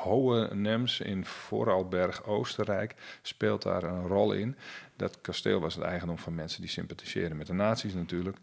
Hohenems 0.03 0.99
in 0.99 1.25
Vorarlberg, 1.25 2.23
Oostenrijk, 2.23 2.95
speelt 3.21 3.61
daar 3.61 3.83
een 3.83 4.07
rol 4.07 4.31
in. 4.31 4.55
Dat 4.95 5.21
kasteel 5.21 5.59
was 5.59 5.75
het 5.75 5.83
eigendom 5.83 6.17
van 6.17 6.35
mensen 6.35 6.61
die 6.61 6.69
sympathiseerden 6.69 7.37
met 7.37 7.47
de 7.47 7.53
nazi's 7.53 7.93
natuurlijk. 7.93 8.37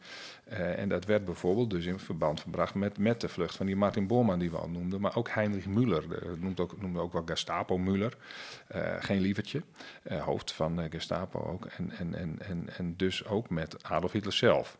Eh, 0.45 0.79
en 0.79 0.88
dat 0.88 1.05
werd 1.05 1.25
bijvoorbeeld 1.25 1.71
dus 1.71 1.85
in 1.85 1.99
verband 1.99 2.41
gebracht 2.41 2.75
met, 2.75 2.99
met 2.99 3.21
de 3.21 3.29
vlucht 3.29 3.57
van 3.57 3.67
die 3.67 3.77
Martin 3.77 4.07
Bormann 4.07 4.38
die 4.38 4.51
we 4.51 4.57
al 4.57 4.69
noemden. 4.69 5.01
Maar 5.01 5.17
ook 5.17 5.29
Heinrich 5.29 5.67
Müller, 5.67 6.09
de, 6.09 6.35
noemt 6.38 6.61
ook, 6.61 6.81
noemde 6.81 6.99
ook 6.99 7.12
wel 7.12 7.23
Gestapo 7.25 7.79
Müller. 7.79 8.19
Eh, 8.67 8.95
geen 8.99 9.21
lievertje, 9.21 9.62
eh, 10.03 10.23
hoofd 10.23 10.53
van 10.53 10.91
Gestapo 10.91 11.41
ook. 11.41 11.65
En, 11.65 11.91
en, 11.91 12.15
en, 12.15 12.37
en, 12.38 12.69
en 12.77 12.97
dus 12.97 13.25
ook 13.25 13.51
met 13.51 13.85
Adolf 13.85 14.12
Hitler 14.12 14.33
zelf. 14.33 14.79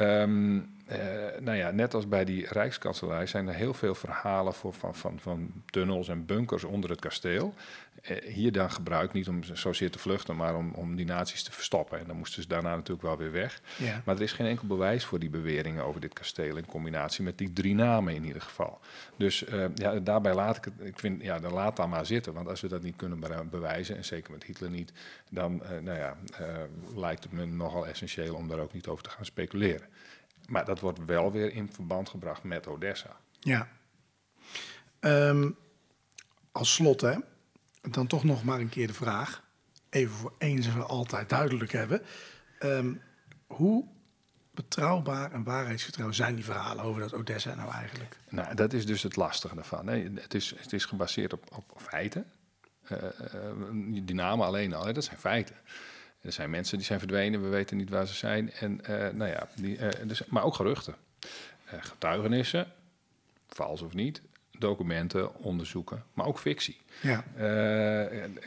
Um, 0.00 0.76
nou 1.40 1.56
ja, 1.56 1.70
net 1.70 1.94
als 1.94 2.08
bij 2.08 2.24
die 2.24 2.46
Rijkskanselij 2.48 3.26
zijn 3.26 3.48
er 3.48 3.54
heel 3.54 3.74
veel 3.74 3.94
verhalen 3.94 4.54
voor, 4.54 4.72
van, 4.72 4.94
van, 4.94 5.20
van 5.20 5.52
tunnels 5.66 6.08
en 6.08 6.26
bunkers 6.26 6.64
onder 6.64 6.90
het 6.90 7.00
kasteel. 7.00 7.54
Uh, 8.10 8.16
hier 8.32 8.52
dan 8.52 8.70
gebruikt 8.70 9.12
niet 9.12 9.28
om 9.28 9.42
zozeer 9.42 9.90
te 9.90 9.98
vluchten, 9.98 10.36
maar 10.36 10.56
om, 10.56 10.72
om 10.74 10.96
die 10.96 11.06
nazi's 11.06 11.42
te 11.42 11.52
verstoppen. 11.52 11.98
En 11.98 12.06
dan 12.06 12.16
moesten 12.16 12.42
ze 12.42 12.48
daarna 12.48 12.74
natuurlijk 12.74 13.02
wel 13.02 13.16
weer 13.16 13.32
weg. 13.32 13.60
Ja. 13.76 14.02
Maar 14.04 14.16
er 14.16 14.22
is 14.22 14.32
geen 14.32 14.46
enkel 14.46 14.66
bewijs 14.66 15.04
voor 15.04 15.18
die 15.18 15.30
beweringen 15.30 15.84
over 15.84 16.00
dit 16.00 16.12
kasteel 16.12 16.56
in 16.56 16.66
combinatie 16.66 17.24
met 17.24 17.38
die 17.38 17.52
drie 17.52 17.74
namen 17.74 18.14
in 18.14 18.24
ieder 18.24 18.42
geval. 18.42 18.80
Dus 19.16 19.48
uh, 19.48 19.64
ja, 19.74 19.94
daarbij 19.94 20.34
laat 20.34 20.56
ik 20.56 20.64
het, 20.64 20.74
ik 20.80 20.98
vind, 20.98 21.22
ja, 21.22 21.38
dan 21.38 21.52
laat 21.52 21.76
dat 21.76 21.88
maar 21.88 22.06
zitten. 22.06 22.32
Want 22.32 22.48
als 22.48 22.60
we 22.60 22.68
dat 22.68 22.82
niet 22.82 22.96
kunnen 22.96 23.48
bewijzen, 23.50 23.96
en 23.96 24.04
zeker 24.04 24.32
met 24.32 24.44
Hitler 24.44 24.70
niet, 24.70 24.92
dan 25.30 25.62
nou 25.82 25.98
ja, 25.98 26.16
lijkt 26.96 27.22
het 27.22 27.32
me 27.32 27.46
nogal 27.46 27.86
essentieel 27.86 28.34
om 28.34 28.48
daar 28.48 28.58
ook 28.58 28.72
niet 28.72 28.86
over 28.86 29.04
te 29.04 29.10
gaan 29.10 29.24
speculeren. 29.24 29.86
Maar 30.48 30.64
dat 30.64 30.80
wordt 30.80 31.04
wel 31.04 31.32
weer 31.32 31.52
in 31.52 31.72
verband 31.72 32.08
gebracht 32.08 32.42
met 32.42 32.66
Odessa. 32.66 33.16
Ja. 33.40 33.68
Um, 35.00 35.56
als 36.52 36.74
slot, 36.74 37.00
hè, 37.00 37.16
dan 37.80 38.06
toch 38.06 38.24
nog 38.24 38.44
maar 38.44 38.60
een 38.60 38.68
keer 38.68 38.86
de 38.86 38.92
vraag. 38.92 39.42
Even 39.90 40.14
voor 40.14 40.34
eens 40.38 40.66
en 40.66 40.72
voor 40.72 40.84
altijd 40.84 41.28
duidelijk 41.28 41.72
hebben. 41.72 42.02
Um, 42.60 43.00
hoe 43.46 43.84
betrouwbaar 44.50 45.32
en 45.32 45.42
waarheidsgetrouw 45.42 46.12
zijn 46.12 46.34
die 46.34 46.44
verhalen 46.44 46.84
over 46.84 47.00
dat 47.00 47.14
Odessa 47.14 47.54
nou 47.54 47.72
eigenlijk? 47.72 48.16
Nou, 48.28 48.54
dat 48.54 48.72
is 48.72 48.86
dus 48.86 49.02
het 49.02 49.16
lastige 49.16 49.54
daarvan. 49.54 49.84
Nee, 49.84 50.10
het, 50.14 50.34
is, 50.34 50.54
het 50.56 50.72
is 50.72 50.84
gebaseerd 50.84 51.32
op, 51.32 51.44
op 51.56 51.72
feiten. 51.76 52.26
Uh, 52.92 52.98
die 53.82 54.14
namen 54.14 54.46
alleen 54.46 54.74
al, 54.74 54.86
hè, 54.86 54.92
dat 54.92 55.04
zijn 55.04 55.18
feiten. 55.18 55.56
Er 56.20 56.32
zijn 56.32 56.50
mensen 56.50 56.76
die 56.76 56.86
zijn 56.86 56.98
verdwenen, 56.98 57.42
we 57.42 57.48
weten 57.48 57.76
niet 57.76 57.90
waar 57.90 58.06
ze 58.06 58.14
zijn. 58.14 58.52
En, 58.52 58.80
uh, 58.90 59.08
nou 59.08 59.30
ja, 59.30 59.48
die, 59.56 59.78
uh, 59.78 59.88
dus, 60.04 60.26
maar 60.26 60.42
ook 60.42 60.54
geruchten. 60.54 60.94
Uh, 61.66 61.72
getuigenissen, 61.80 62.66
vals 63.48 63.82
of 63.82 63.94
niet, 63.94 64.22
documenten, 64.58 65.34
onderzoeken, 65.34 66.02
maar 66.12 66.26
ook 66.26 66.38
fictie. 66.38 66.80
Ja. 67.00 67.24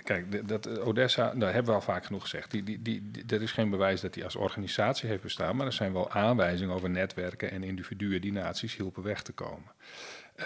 kijk, 0.04 0.48
dat 0.48 0.80
Odessa, 0.80 1.34
daar 1.34 1.54
hebben 1.54 1.72
we 1.72 1.80
al 1.80 1.86
vaak 1.86 2.06
genoeg 2.06 2.22
gezegd. 2.22 2.52
Die, 2.52 2.64
die, 2.64 2.82
die, 2.82 3.24
er 3.28 3.42
is 3.42 3.52
geen 3.52 3.70
bewijs 3.70 4.02
dat 4.02 4.16
hij 4.16 4.24
als 4.24 4.36
organisatie 4.36 5.10
heeft 5.10 5.24
bestaan, 5.24 5.56
maar 5.56 5.66
er 5.66 5.74
zijn 5.74 5.94
wel 5.94 6.12
aanwijzingen 6.12 6.76
over 6.76 6.90
netwerken 6.90 7.52
en 7.52 7.64
individuen 7.64 8.22
die 8.22 8.32
naties 8.32 8.76
hielpen 8.76 9.04
weg 9.04 9.22
te 9.22 9.32
komen. 9.32 9.72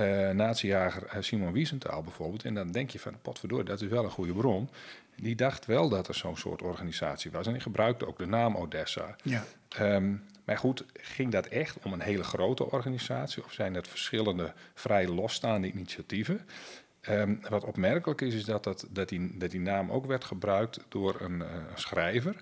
Uh, 0.01 0.29
nazijager 0.29 1.23
Simon 1.23 1.51
Wiesenthal 1.51 2.01
bijvoorbeeld. 2.01 2.45
En 2.45 2.53
dan 2.53 2.71
denk 2.71 2.89
je 2.89 2.99
van, 2.99 3.17
potverdorie, 3.21 3.65
dat 3.65 3.81
is 3.81 3.89
wel 3.89 4.03
een 4.03 4.09
goede 4.09 4.33
bron 4.33 4.69
die 5.15 5.35
dacht 5.35 5.65
wel 5.65 5.89
dat 5.89 6.07
er 6.07 6.15
zo'n 6.15 6.37
soort 6.37 6.61
organisatie 6.61 7.31
was. 7.31 7.47
En 7.47 7.53
die 7.53 7.61
gebruikte 7.61 8.07
ook 8.07 8.17
de 8.17 8.25
naam 8.25 8.55
Odessa. 8.55 9.15
Ja. 9.23 9.43
Um, 9.79 10.23
maar 10.43 10.57
goed, 10.57 10.85
ging 10.93 11.31
dat 11.31 11.45
echt 11.45 11.77
om 11.83 11.93
een 11.93 12.01
hele 12.01 12.23
grote 12.23 12.71
organisatie? 12.71 13.43
Of 13.43 13.51
zijn 13.51 13.73
het 13.73 13.87
verschillende 13.87 14.53
vrij 14.73 15.07
losstaande 15.07 15.71
initiatieven? 15.71 16.41
Um, 17.09 17.39
wat 17.49 17.63
opmerkelijk 17.63 18.21
is, 18.21 18.33
is 18.33 18.45
dat, 18.45 18.63
dat, 18.63 18.87
dat, 18.89 19.09
die, 19.09 19.37
dat 19.37 19.51
die 19.51 19.59
naam 19.59 19.91
ook 19.91 20.05
werd 20.05 20.23
gebruikt 20.23 20.79
door 20.89 21.21
een, 21.21 21.39
uh, 21.39 21.47
een 21.53 21.79
schrijver. 21.79 22.35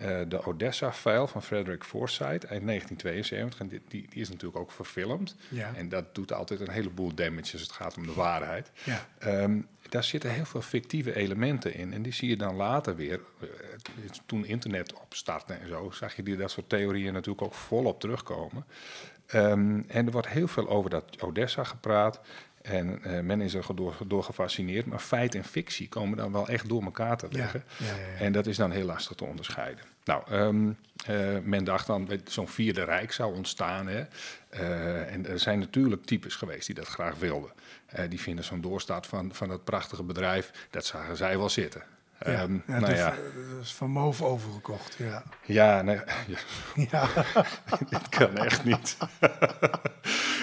Uh, 0.00 0.20
de 0.28 0.46
Odessa-file 0.46 1.28
van 1.28 1.42
Frederick 1.42 1.84
Forsyth 1.84 2.46
uit 2.46 2.66
1972. 2.66 3.58
Die, 3.58 3.82
die, 3.88 4.06
die, 4.10 4.20
is 4.20 4.28
natuurlijk 4.28 4.58
ook 4.58 4.70
verfilmd. 4.70 5.36
Ja. 5.48 5.72
En 5.74 5.88
dat 5.88 6.14
doet 6.14 6.32
altijd 6.32 6.60
een 6.60 6.70
heleboel 6.70 7.14
damage 7.14 7.52
als 7.52 7.62
het 7.62 7.72
gaat 7.72 7.96
om 7.96 8.06
de 8.06 8.12
waarheid. 8.12 8.70
Ja. 8.84 9.06
Um, 9.42 9.66
daar 9.90 10.04
zitten 10.04 10.30
heel 10.30 10.44
veel 10.44 10.62
fictieve 10.62 11.14
elementen 11.14 11.74
in. 11.74 11.92
En 11.92 12.02
die 12.02 12.12
zie 12.12 12.28
je 12.28 12.36
dan 12.36 12.54
later 12.54 12.96
weer. 12.96 13.20
Uh, 13.40 13.48
toen 14.26 14.44
internet 14.44 14.92
opstartte 14.92 15.52
en 15.52 15.68
zo, 15.68 15.90
zag 15.90 16.16
je 16.16 16.22
die, 16.22 16.36
dat 16.36 16.50
soort 16.50 16.68
theorieën 16.68 17.12
natuurlijk 17.12 17.42
ook 17.42 17.54
volop 17.54 18.00
terugkomen. 18.00 18.64
Um, 19.34 19.84
en 19.88 20.06
er 20.06 20.12
wordt 20.12 20.28
heel 20.28 20.48
veel 20.48 20.68
over 20.68 20.90
dat 20.90 21.22
Odessa 21.22 21.64
gepraat. 21.64 22.20
En 22.62 23.00
uh, 23.06 23.20
men 23.20 23.40
is 23.40 23.54
er 23.54 23.66
door, 23.74 23.96
door 24.06 24.24
gefascineerd, 24.24 24.86
maar 24.86 24.98
feit 24.98 25.34
en 25.34 25.44
fictie 25.44 25.88
komen 25.88 26.16
dan 26.16 26.32
wel 26.32 26.48
echt 26.48 26.68
door 26.68 26.82
elkaar 26.82 27.16
te 27.16 27.28
liggen. 27.30 27.64
Ja, 27.76 27.86
ja, 27.86 27.92
ja, 27.92 28.18
en 28.18 28.32
dat 28.32 28.46
is 28.46 28.56
dan 28.56 28.70
heel 28.70 28.84
lastig 28.84 29.16
te 29.16 29.24
onderscheiden. 29.24 29.84
Nou, 30.04 30.32
um, 30.32 30.76
uh, 31.10 31.38
men 31.42 31.64
dacht 31.64 31.86
dan 31.86 32.04
dat 32.04 32.20
zo'n 32.24 32.48
vierde 32.48 32.84
rijk 32.84 33.12
zou 33.12 33.34
ontstaan. 33.34 33.86
Hè. 33.86 34.04
Uh, 34.54 35.12
en 35.12 35.26
er 35.26 35.38
zijn 35.38 35.58
natuurlijk 35.58 36.04
types 36.04 36.34
geweest 36.34 36.66
die 36.66 36.74
dat 36.74 36.86
graag 36.86 37.14
wilden. 37.14 37.50
die 38.08 38.20
vinden 38.20 38.44
zo'n 38.44 38.60
doorstaat 38.60 39.06
van, 39.06 39.34
van 39.34 39.48
dat 39.48 39.64
prachtige 39.64 40.02
bedrijf, 40.02 40.50
dat 40.70 40.86
zagen 40.86 41.16
zij 41.16 41.38
wel 41.38 41.48
zitten. 41.48 41.82
Ja, 42.24 42.42
um, 42.42 42.62
ja, 42.66 42.78
nou 42.78 42.94
ja. 42.94 43.14
is 43.60 43.72
van 43.72 43.90
Move 43.90 44.24
overgekocht, 44.24 44.94
ja. 44.98 45.22
Ja, 45.44 45.82
nee, 45.82 46.00
ja. 46.90 47.08
dat 47.90 48.08
kan 48.08 48.36
echt 48.36 48.64
niet. 48.64 48.96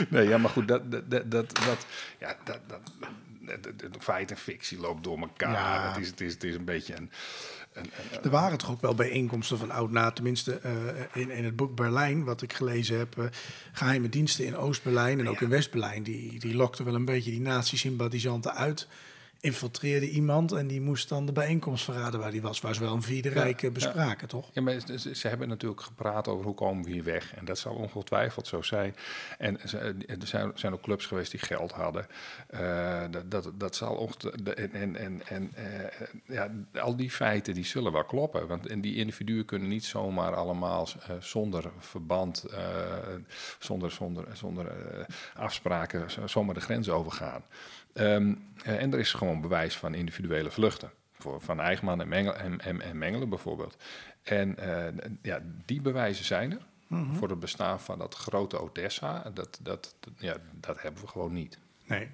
nee, 0.10 0.28
ja, 0.28 0.38
maar 0.38 0.50
goed, 0.50 0.68
dat, 0.68 0.92
dat, 0.92 1.10
dat, 1.10 1.32
dat, 1.32 1.86
ja, 2.20 2.36
dat, 2.44 2.60
dat, 2.68 2.82
de 3.76 4.00
feit 4.00 4.32
en 4.32 4.38
fictie 4.38 4.80
loopt 4.80 5.04
door 5.04 5.20
elkaar. 5.20 5.52
Ja. 5.52 5.88
Het, 5.88 6.02
is, 6.02 6.08
het, 6.08 6.22
is, 6.22 6.34
het 6.34 6.44
is 6.44 6.56
een 6.56 6.66
beetje 6.66 6.96
een, 6.96 7.12
Er 8.24 8.30
waren 8.30 8.58
toch 8.58 8.72
ook 8.72 8.82
wel 8.82 8.96
bijeenkomsten 8.96 9.58
van 9.58 9.72
oud-na, 9.72 10.12
tenminste 10.12 10.60
uh, 10.66 10.72
in, 11.22 11.30
in 11.32 11.46
het 11.46 11.56
boek 11.56 11.76
Berlijn, 11.76 12.24
wat 12.24 12.42
ik 12.42 12.54
gelezen 12.54 12.98
heb, 12.98 13.18
uh, 13.18 13.26
geheime 13.72 14.10
diensten 14.10 14.46
in 14.46 14.58
Oost-Berlijn 14.58 15.20
en 15.20 15.30
ook 15.30 15.42
in 15.42 15.50
West-Berlijn, 15.50 16.04
die, 16.04 16.40
die 16.40 16.56
lokten 16.56 16.86
wel 16.86 16.96
een 16.96 17.06
beetje 17.06 17.32
die 17.32 17.42
nazi-sympathisanten 17.42 18.56
uit 18.56 18.88
infiltreerde 19.48 20.10
iemand 20.10 20.52
en 20.52 20.68
die 20.68 20.82
moest 20.82 21.10
dan 21.10 21.26
de 21.26 21.32
bijeenkomst 21.32 21.84
verraden 21.84 22.20
waar 22.20 22.32
die 22.32 22.42
was, 22.42 22.62
waar 22.62 22.76
ze 22.76 22.82
wel 22.82 22.94
een 22.94 23.02
vierde 23.02 23.30
rijk 23.30 23.74
bespraken, 23.74 24.28
toch? 24.28 24.50
Ja, 24.54 24.62
maar 24.62 24.80
ze, 24.80 25.16
ze, 25.16 25.28
hebben 25.28 25.48
natuurlijk 25.48 25.82
gepraat 25.82 26.28
over 26.28 26.46
hoe 26.46 26.54
komen 26.54 26.84
we 26.84 26.92
hier 26.92 27.04
weg 27.04 27.36
en 27.36 27.46
dat 27.46 27.58
zal 27.58 27.74
ongetwijfeld 27.74 28.48
zo 28.48 28.62
zijn. 28.62 28.96
En 29.38 29.62
er 29.62 30.28
zijn, 30.28 30.52
zijn 30.56 30.74
ook 30.74 30.82
clubs 30.82 31.06
geweest 31.06 31.32
die 31.32 31.40
geld 31.40 31.72
hadden. 31.72 32.08
Uh, 32.54 33.04
dat, 33.12 33.32
dat, 33.32 33.52
dat 33.56 33.76
zal 33.76 33.96
ongetwijfeld... 33.96 34.54
En, 34.54 34.74
en, 34.74 34.96
en, 34.96 35.22
en 35.28 35.52
uh, 35.58 36.36
ja, 36.36 36.52
al 36.82 36.96
die 36.96 37.12
feiten 37.12 37.54
die 37.54 37.66
zullen 37.66 37.92
wel 37.92 38.06
kloppen, 38.06 38.48
want 38.48 38.68
en 38.68 38.82
die 38.82 38.96
individuen 38.96 39.46
kunnen 39.46 39.68
niet 39.68 39.86
zomaar 39.86 40.36
allemaal 40.36 40.88
uh, 40.98 41.16
zonder 41.20 41.72
verband, 41.80 42.46
zonder, 43.60 43.92
zonder, 43.92 44.26
zonder 44.34 44.72
afspraken, 45.36 46.30
zomaar 46.30 46.54
de 46.54 46.62
grens 46.62 46.90
overgaan. 46.90 47.44
Um, 48.00 48.46
en 48.64 48.94
er 48.94 49.00
is 49.00 49.14
gewoon 49.14 49.42
bewijs 49.42 49.78
van 49.78 49.94
individuele 49.94 50.52
vluchten. 50.52 50.92
Voor, 51.12 51.42
van 51.42 51.60
Eigenman 51.60 52.02
en, 52.02 52.08
Mengel, 52.08 52.36
en, 52.36 52.62
en, 52.62 52.82
en 52.82 52.98
Mengelen 52.98 53.30
bijvoorbeeld. 53.30 53.78
En 54.24 54.56
uh, 54.60 54.86
ja, 55.22 55.42
die 55.66 55.82
bewijzen 55.82 56.26
zijn 56.26 56.52
er. 56.52 56.66
Mm 56.88 57.04
-hmm. 57.04 57.16
Voor 57.16 57.30
het 57.30 57.40
bestaan 57.40 57.80
van 57.80 57.98
dat 57.98 58.16
grote 58.16 58.62
Odessa. 58.62 59.32
Dat, 59.34 59.60
dat, 59.62 59.96
dat, 60.00 60.14
ja, 60.18 60.38
dat 60.54 60.82
hebben 60.82 61.02
we 61.02 61.08
gewoon 61.08 61.34
niet. 61.34 61.58
Nee. 61.86 62.10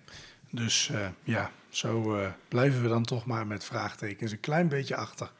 Dus 0.50 0.90
uh, 0.90 1.08
ja, 1.24 1.52
zo 1.70 2.20
uh, 2.20 2.32
blijven 2.48 2.82
we 2.82 2.88
dan 2.88 3.04
toch 3.04 3.26
maar 3.26 3.48
met 3.48 3.64
vraagtekens 3.64 4.32
een 4.32 4.40
klein 4.40 4.68
beetje 4.68 4.96
achter 4.96 5.32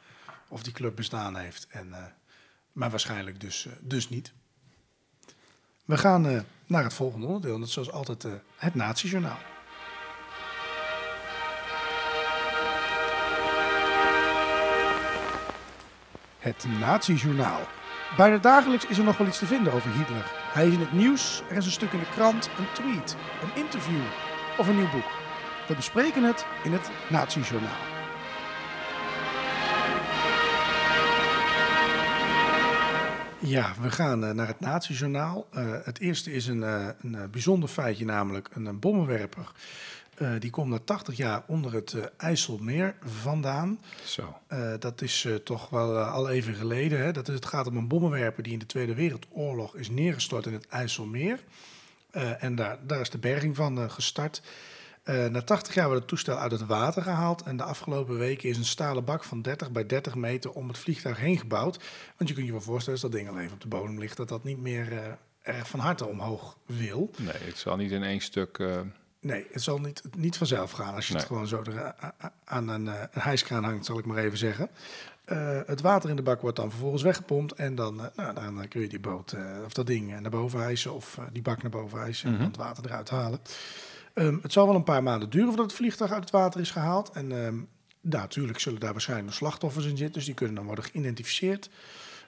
of 0.48 0.62
die 0.62 0.72
club 0.72 0.96
bestaan 0.96 1.36
heeft. 1.36 1.66
En, 1.70 1.94
maar 2.72 2.90
waarschijnlijk 2.90 3.40
dus, 3.40 3.68
dus 3.80 4.08
niet. 4.08 4.32
We 5.84 5.96
gaan 5.96 6.44
naar 6.66 6.82
het 6.82 6.94
volgende 6.94 7.26
onderdeel. 7.26 7.58
Dat 7.58 7.68
is 7.68 7.72
zoals 7.72 7.90
altijd 7.90 8.26
het 8.56 8.74
Natiejournaal. 8.74 9.38
Het 16.44 16.66
Nazi-journaal. 16.80 17.60
Bijna 18.16 18.38
dagelijks 18.38 18.86
is 18.86 18.98
er 18.98 19.04
nog 19.04 19.16
wel 19.16 19.26
iets 19.26 19.38
te 19.38 19.46
vinden 19.46 19.72
over 19.72 19.90
Hitler. 19.90 20.32
Hij 20.52 20.66
is 20.66 20.72
in 20.72 20.80
het 20.80 20.92
nieuws, 20.92 21.42
er 21.50 21.56
is 21.56 21.66
een 21.66 21.72
stuk 21.72 21.92
in 21.92 21.98
de 21.98 22.08
krant, 22.14 22.50
een 22.58 22.72
tweet, 22.72 23.16
een 23.42 23.62
interview 23.62 24.00
of 24.58 24.68
een 24.68 24.76
nieuw 24.76 24.90
boek. 24.90 25.10
We 25.68 25.74
bespreken 25.74 26.22
het 26.22 26.46
in 26.64 26.72
het 26.72 26.90
Nazi-journaal. 27.10 27.92
Ja, 33.38 33.72
we 33.80 33.90
gaan 33.90 34.24
uh, 34.24 34.30
naar 34.30 34.46
het 34.46 34.60
Nazi-journaal. 34.60 35.46
Uh, 35.54 35.74
het 35.84 36.00
eerste 36.00 36.32
is 36.32 36.46
een, 36.46 36.60
uh, 36.60 36.88
een 37.00 37.30
bijzonder 37.30 37.68
feitje, 37.68 38.04
namelijk 38.04 38.48
een 38.52 38.78
bommenwerper 38.78 39.52
uh, 40.18 40.30
die 40.38 40.50
komt 40.50 40.70
na 40.70 40.78
80 40.78 41.16
jaar 41.16 41.42
onder 41.46 41.72
het 41.72 41.92
uh, 41.92 42.04
IJsselmeer 42.16 42.96
vandaan. 43.00 43.80
Zo. 44.04 44.36
Uh, 44.48 44.72
dat 44.78 45.02
is 45.02 45.28
toch 45.44 45.70
wel 45.70 45.98
al 45.98 46.28
even 46.28 46.54
geleden. 46.54 46.98
Hè? 46.98 47.12
Dat 47.12 47.28
is, 47.28 47.34
het 47.34 47.46
gaat 47.46 47.66
om 47.66 47.76
een 47.76 47.88
bommenwerper 47.88 48.42
die 48.42 48.52
in 48.52 48.58
de 48.58 48.66
Tweede 48.66 48.94
Wereldoorlog 48.94 49.76
is 49.76 49.90
neergestort 49.90 50.46
in 50.46 50.52
het 50.52 50.66
IJsselmeer. 50.68 51.38
en 52.38 52.54
daar, 52.54 52.78
daar 52.86 53.00
is 53.00 53.10
de 53.10 53.18
berging 53.18 53.56
van 53.56 53.90
gestart. 53.90 54.42
Eh, 55.04 55.26
na 55.26 55.42
80 55.42 55.74
jaar 55.74 55.86
wordt 55.86 56.00
het 56.00 56.08
toestel 56.08 56.38
uit 56.38 56.50
het 56.50 56.66
water 56.66 57.02
gehaald. 57.02 57.42
En 57.42 57.56
de 57.56 57.62
afgelopen 57.62 58.18
weken 58.18 58.48
is 58.48 58.56
een 58.56 58.64
stalen 58.64 59.04
bak 59.04 59.24
van 59.24 59.42
30 59.42 59.70
bij 59.70 59.86
30 59.86 60.14
meter 60.14 60.52
om 60.52 60.68
het 60.68 60.78
vliegtuig 60.78 61.18
heen 61.18 61.38
gebouwd. 61.38 61.78
Want 62.16 62.28
je 62.28 62.34
kunt 62.34 62.46
je 62.46 62.52
wel 62.52 62.60
voorstellen, 62.60 63.00
als 63.00 63.10
dat 63.10 63.20
ding 63.20 63.30
al 63.30 63.40
even 63.40 63.52
op 63.52 63.60
de 63.60 63.68
bodem 63.68 63.98
ligt, 63.98 64.16
dat 64.16 64.28
dat 64.28 64.44
niet 64.44 64.60
meer 64.60 64.92
eh, 64.92 65.12
erg 65.42 65.68
van 65.68 65.80
harte 65.80 66.06
omhoog 66.06 66.58
wil. 66.66 67.10
Nee, 67.16 67.42
het 67.42 67.58
zal 67.58 67.76
niet 67.76 67.90
in 67.90 68.02
één 68.02 68.20
stuk... 68.20 68.58
eh, 69.24 69.30
Nee, 69.30 69.46
het 69.52 69.62
zal 69.62 69.78
niet, 69.78 70.02
niet 70.16 70.36
vanzelf 70.36 70.70
gaan 70.70 70.94
als 70.94 71.08
je 71.08 71.14
het 71.14 71.24
gewoon 71.24 71.46
zo 71.46 71.62
er, 71.62 71.78
a- 71.84 72.14
a- 72.24 72.32
aan 72.44 72.68
een, 72.68 72.88
eh, 72.88 72.94
een 73.12 73.20
hijskraan 73.20 73.64
hangt, 73.64 73.84
zal 73.84 73.98
ik 73.98 74.04
maar 74.04 74.16
even 74.16 74.38
zeggen. 74.38 74.68
Eh, 75.24 75.58
het 75.66 75.80
water 75.80 76.10
in 76.10 76.16
de 76.16 76.22
bak 76.22 76.40
wordt 76.40 76.56
dan 76.56 76.70
vervolgens 76.70 77.02
weggepompt 77.02 77.52
en 77.52 77.74
dan, 77.74 78.00
eh, 78.00 78.06
nou, 78.16 78.34
dan 78.34 78.62
eh, 78.62 78.68
kun 78.68 78.80
je 78.80 78.88
die 78.88 79.00
boot 79.00 79.32
eh, 79.32 79.42
of 79.64 79.72
dat 79.72 79.86
ding 79.86 80.12
eh, 80.12 80.18
naar 80.18 80.30
boven 80.30 80.60
hijsen 80.60 80.92
of 80.94 81.18
eh, 81.18 81.24
die 81.32 81.42
bak 81.42 81.62
naar 81.62 81.70
boven 81.70 81.98
hijsen 81.98 82.28
en 82.28 82.34
Mhm. 82.34 82.44
het 82.44 82.56
water 82.56 82.84
eruit 82.84 83.10
halen. 83.10 83.40
Ehm, 84.14 84.36
het 84.42 84.52
zal 84.52 84.66
wel 84.66 84.74
een 84.74 84.84
paar 84.84 85.02
maanden 85.02 85.30
duren 85.30 85.48
voordat 85.48 85.66
het 85.66 85.74
vliegtuig 85.74 86.10
uit 86.12 86.20
het 86.20 86.30
water 86.30 86.60
is 86.60 86.70
gehaald. 86.70 87.10
En 87.10 87.26
nou, 87.28 88.22
natuurlijk 88.22 88.60
zullen 88.60 88.80
daar 88.80 88.92
waarschijnlijk 88.92 89.34
slachtoffers 89.36 89.84
in 89.84 89.96
zitten, 89.96 90.12
dus 90.14 90.24
die 90.24 90.34
kunnen 90.34 90.54
dan 90.54 90.64
worden 90.66 90.84
geïdentificeerd. 90.84 91.70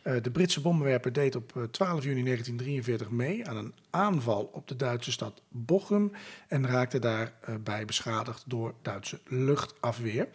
Eh, 0.06 0.22
de 0.22 0.30
Britse 0.30 0.60
bommenwerper 0.60 1.12
deed 1.12 1.36
op 1.36 1.56
eh, 1.56 1.62
12 1.62 2.04
juni 2.04 2.22
1943 2.22 3.10
mee 3.10 3.48
aan 3.48 3.56
een 3.56 3.74
aanval 3.90 4.50
op 4.52 4.68
de 4.68 4.76
Duitse 4.76 5.12
stad 5.12 5.42
Bochum 5.48 6.12
en 6.48 6.66
raakte 6.66 6.98
daarbij 6.98 7.84
beschadigd 7.84 8.44
door 8.46 8.74
Duitse 8.82 9.20
luchtafweer. 9.24 10.28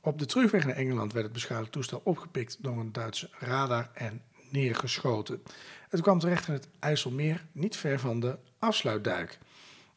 Op 0.00 0.18
de 0.18 0.26
terugweg 0.26 0.64
naar 0.64 0.74
Engeland 0.74 1.12
werd 1.12 1.24
het 1.24 1.34
beschadigde 1.34 1.70
toestel 1.70 2.00
opgepikt 2.04 2.56
door 2.60 2.78
een 2.78 2.92
Duitse 2.92 3.28
radar 3.38 3.90
en 3.94 4.22
neergeschoten. 4.50 5.42
Het 5.88 6.00
kwam 6.00 6.18
terecht 6.18 6.48
in 6.48 6.54
het 6.54 6.68
IJsselmeer, 6.78 7.46
niet 7.52 7.76
ver 7.76 8.00
van 8.00 8.20
de 8.20 8.38
afsluitduik. 8.58 9.38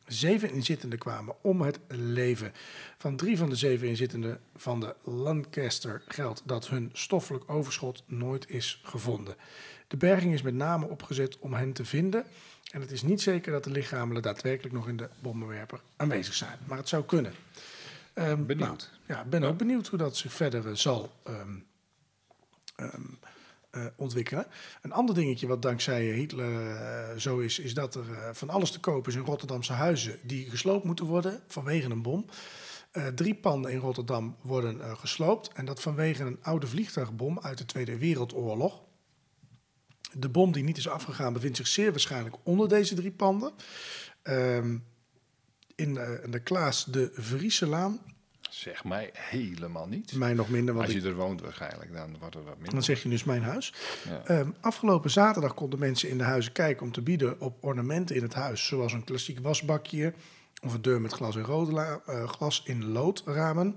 Zeven 0.09 0.51
inzittenden 0.51 0.99
kwamen 0.99 1.35
om 1.41 1.61
het 1.61 1.79
leven. 1.87 2.51
Van 2.97 3.15
drie 3.15 3.37
van 3.37 3.49
de 3.49 3.55
zeven 3.55 3.87
inzittenden 3.87 4.39
van 4.55 4.79
de 4.79 4.95
Lancaster 5.03 6.01
geldt 6.07 6.41
dat 6.45 6.67
hun 6.67 6.89
stoffelijk 6.93 7.51
overschot 7.51 8.03
nooit 8.05 8.49
is 8.49 8.81
gevonden. 8.83 9.35
De 9.87 9.97
berging 9.97 10.33
is 10.33 10.41
met 10.41 10.53
name 10.53 10.87
opgezet 10.87 11.39
om 11.39 11.53
hen 11.53 11.73
te 11.73 11.85
vinden. 11.85 12.25
En 12.71 12.81
het 12.81 12.91
is 12.91 13.01
niet 13.01 13.21
zeker 13.21 13.51
dat 13.51 13.63
de 13.63 13.69
lichamen 13.69 14.21
daadwerkelijk 14.21 14.75
nog 14.75 14.87
in 14.87 14.97
de 14.97 15.09
bommenwerper 15.21 15.79
aanwezig 15.95 16.33
zijn. 16.33 16.57
Maar 16.67 16.77
het 16.77 16.89
zou 16.89 17.03
kunnen. 17.03 17.33
Ehm, 18.13 18.45
Benieuwd. 18.45 18.89
nou, 19.07 19.19
ja, 19.19 19.25
ben 19.29 19.43
ook 19.43 19.57
benieuwd 19.57 19.87
hoe 19.87 19.99
dat 19.99 20.17
zich 20.17 20.33
verder 20.33 20.67
eh, 20.67 20.75
zal 20.75 21.11
ehm, 21.23 21.55
ehm, 22.75 23.01
eh, 23.71 23.86
ontwikkelen. 23.95 24.45
Een 24.82 24.91
ander 24.91 25.15
dingetje 25.15 25.47
wat 25.47 25.62
dankzij 25.62 26.05
Hitler 26.05 26.75
eh, 26.75 27.17
zo 27.17 27.38
is, 27.38 27.60
is 27.60 27.73
dat 27.73 27.95
er 27.95 28.13
eh, 28.13 28.29
van 28.34 28.49
alles 28.49 28.71
te 28.71 28.79
koop 28.79 29.08
is 29.08 29.15
in 29.15 29.25
Rotterdamse 29.25 29.73
huizen 29.73 30.19
die 30.23 30.49
gesloopt 30.49 30.86
moeten 30.86 31.05
worden 31.05 31.41
vanwege 31.47 31.89
een 31.89 32.01
bom. 32.01 32.25
Drie 33.15 33.36
panden 33.36 33.71
in 33.71 33.79
Rotterdam 33.79 34.36
worden 34.41 34.97
gesloopt 34.97 35.51
en 35.53 35.65
dat 35.65 35.82
vanwege 35.82 36.23
een 36.23 36.38
oude 36.41 36.67
vliegtuigbom 36.67 37.39
uit 37.39 37.58
de 37.58 37.65
Tweede 37.65 37.97
Wereldoorlog. 37.97 38.82
De 40.13 40.29
bom 40.29 40.51
die 40.51 40.63
niet 40.63 40.77
is 40.77 40.88
afgegaan 40.88 41.34
bevindt 41.34 41.58
zich 41.58 41.67
zeer 41.67 41.91
waarschijnlijk 41.91 42.36
onder 42.43 42.69
deze 42.69 42.95
drie 42.95 43.12
panden. 43.12 43.51
Ehm, 44.21 44.77
in, 45.75 45.97
eh, 45.97 46.23
in 46.23 46.32
de 46.32 46.39
Klaas 46.39 46.86
de 46.86 47.10
Vrieselaan, 47.13 47.99
zeg 48.49 48.83
mij 48.83 49.09
helemaal 49.13 49.88
niet. 49.88 50.13
mij 50.13 50.33
nog 50.33 50.49
minder, 50.49 50.73
want 50.73 50.88
Als 50.88 50.95
ik 50.95 51.01
je 51.01 51.09
er 51.09 51.15
woont 51.15 51.41
waarschijnlijk, 51.41 51.93
dan 51.93 52.15
wordt 52.19 52.35
het 52.35 52.43
wat 52.43 52.55
minder. 52.55 52.73
Dan 52.73 52.83
zeg 52.83 53.03
je 53.03 53.09
dus 53.09 53.23
mijn 53.23 53.43
huis. 53.43 53.73
Ja. 54.09 54.21
Ehm, 54.25 54.49
afgelopen 54.59 55.09
zaterdag 55.09 55.53
konden 55.53 55.79
mensen 55.79 56.09
in 56.09 56.17
de 56.17 56.23
huizen 56.23 56.51
kijken 56.51 56.85
om 56.85 56.91
te 56.91 57.01
bieden 57.01 57.41
op 57.41 57.57
ornamenten 57.63 58.15
in 58.15 58.21
het 58.21 58.33
huis. 58.33 58.67
Zoals 58.67 58.93
een 58.93 59.03
klassiek 59.03 59.39
wasbakje 59.39 60.13
of 60.62 60.73
een 60.73 60.81
deur 60.81 61.01
met 61.01 61.13
glas 61.13 61.35
in, 61.35 61.43
rood 61.43 61.99
eh, 62.05 62.27
glas 62.27 62.63
in 62.65 62.85
loodramen. 62.85 63.75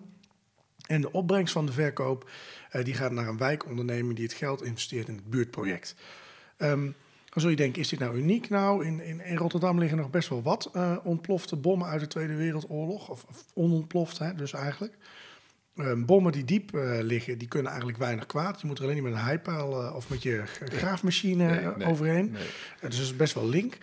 En 0.86 1.00
de 1.00 1.12
opbrengst 1.12 1.52
van 1.52 1.66
de 1.66 1.72
verkoop 1.72 2.30
eh, 2.70 2.84
die 2.84 2.94
gaat 2.94 3.12
naar 3.12 3.28
een 3.28 3.38
wijkonderneming 3.38 4.14
die 4.14 4.24
het 4.24 4.34
geld 4.34 4.62
investeert 4.62 5.08
in 5.08 5.14
het 5.14 5.30
buurtproject. 5.30 5.94
Ehm, 6.56 6.90
dan 7.32 7.42
zul 7.42 7.50
je 7.50 7.56
denken, 7.56 7.80
is 7.80 7.88
dit 7.88 7.98
nou 7.98 8.16
uniek? 8.16 8.48
Nou, 8.48 8.86
in, 8.86 9.00
in, 9.00 9.24
in 9.24 9.36
Rotterdam 9.36 9.78
liggen 9.78 9.98
nog 9.98 10.10
best 10.10 10.28
wel 10.28 10.42
wat 10.42 10.70
eh, 10.72 10.96
ontplofte 11.02 11.56
bommen 11.56 11.88
uit 11.88 12.00
de 12.00 12.06
Tweede 12.06 12.34
Wereldoorlog. 12.34 13.08
Of, 13.08 13.24
of 13.28 13.44
onontploft, 13.54 14.18
hè, 14.18 14.34
dus 14.34 14.52
eigenlijk. 14.52 14.96
Ehm, 15.76 16.04
bommen 16.04 16.32
die 16.32 16.44
diep 16.44 16.74
eh, 16.74 16.98
liggen, 17.00 17.38
die 17.38 17.48
kunnen 17.48 17.68
eigenlijk 17.68 18.00
weinig 18.00 18.26
kwaad. 18.26 18.60
Je 18.60 18.66
moet 18.66 18.78
er 18.78 18.82
alleen 18.82 18.94
niet 18.94 19.04
met 19.04 19.12
een 19.12 19.18
heipaal 19.18 19.82
eh, 19.82 19.94
of 19.94 20.08
met 20.08 20.22
je 20.22 20.42
graafmachine 20.64 21.44
Nee, 21.44 21.76
nee, 21.76 21.88
overheen. 21.88 22.30
Nee. 22.30 22.42
Dus 22.80 22.96
dat 22.96 23.04
is 23.06 23.16
best 23.16 23.34
wel 23.34 23.48
link. 23.48 23.78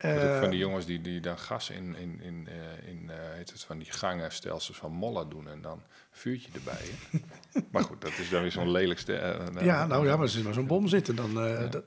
Dat 0.00 0.22
ook 0.22 0.40
van 0.40 0.50
die 0.50 0.58
jongens 0.58 0.86
die, 0.86 1.00
die 1.00 1.20
dan 1.20 1.38
gas 1.38 1.70
in, 1.70 1.96
in, 1.96 2.20
in, 2.22 2.48
eh, 2.48 2.88
in 2.88 3.10
eh, 3.10 3.16
heet 3.36 3.50
het, 3.50 3.64
van 3.64 3.78
die 3.78 3.92
gangenstelsels 3.92 4.76
van 4.76 4.92
mollen 4.92 5.28
doen 5.28 5.48
en 5.48 5.60
dan 5.60 5.82
vuurtje 6.10 6.48
erbij. 6.54 6.84
maar 7.72 7.82
goed, 7.82 8.00
dat 8.00 8.18
is 8.18 8.28
dan 8.30 8.42
weer 8.42 8.52
zo'n 8.52 8.70
lelijkste. 8.70 9.14
eh, 9.14 9.64
ja, 9.64 9.86
nou 9.86 10.06
ja, 10.06 10.12
maar 10.12 10.22
als 10.22 10.36
er 10.36 10.44
maar 10.44 10.54
zo'n 10.54 10.66
bom 10.66 10.88
zitten, 10.88 11.16
dan, 11.16 11.34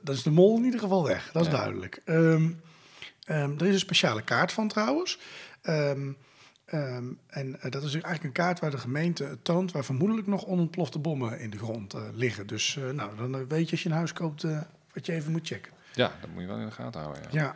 dat, 0.02 0.14
is 0.16 0.22
de 0.22 0.30
mol 0.30 0.56
in 0.58 0.64
ieder 0.64 0.80
geval 0.80 1.04
weg. 1.06 1.30
Dat 1.32 1.46
is 1.46 1.52
Ja. 1.52 1.56
duidelijk. 1.56 2.00
Ehm, 2.04 2.50
ehm, 3.24 3.50
er 3.58 3.66
is 3.66 3.72
een 3.72 3.78
speciale 3.78 4.22
kaart 4.22 4.52
van 4.52 4.68
trouwens. 4.68 5.18
Ehm, 5.62 6.12
ehm, 6.64 7.04
en 7.26 7.58
dat 7.70 7.82
is 7.82 7.92
eigenlijk 7.92 8.24
een 8.24 8.32
kaart 8.32 8.60
waar 8.60 8.70
de 8.70 8.78
gemeente 8.78 9.38
toont 9.42 9.72
waar 9.72 9.84
vermoedelijk 9.84 10.26
nog 10.26 10.44
onontplofte 10.44 10.98
bommen 10.98 11.40
in 11.40 11.50
de 11.50 11.58
grond 11.58 11.94
liggen. 12.12 12.46
Dus 12.46 12.78
nou, 12.92 13.16
dan 13.16 13.48
weet 13.48 13.64
je 13.64 13.70
als 13.70 13.82
je 13.82 13.88
een 13.88 13.94
huis 13.94 14.12
koopt 14.12 14.42
wat 14.92 15.06
je 15.06 15.12
even 15.12 15.32
moet 15.32 15.46
checken. 15.46 15.72
Ja, 15.94 16.12
dat 16.20 16.30
moet 16.30 16.40
je 16.40 16.48
wel 16.48 16.58
in 16.58 16.66
de 16.66 16.72
gaten 16.72 17.00
houden. 17.00 17.22
Ja. 17.30 17.42
Ja. 17.42 17.54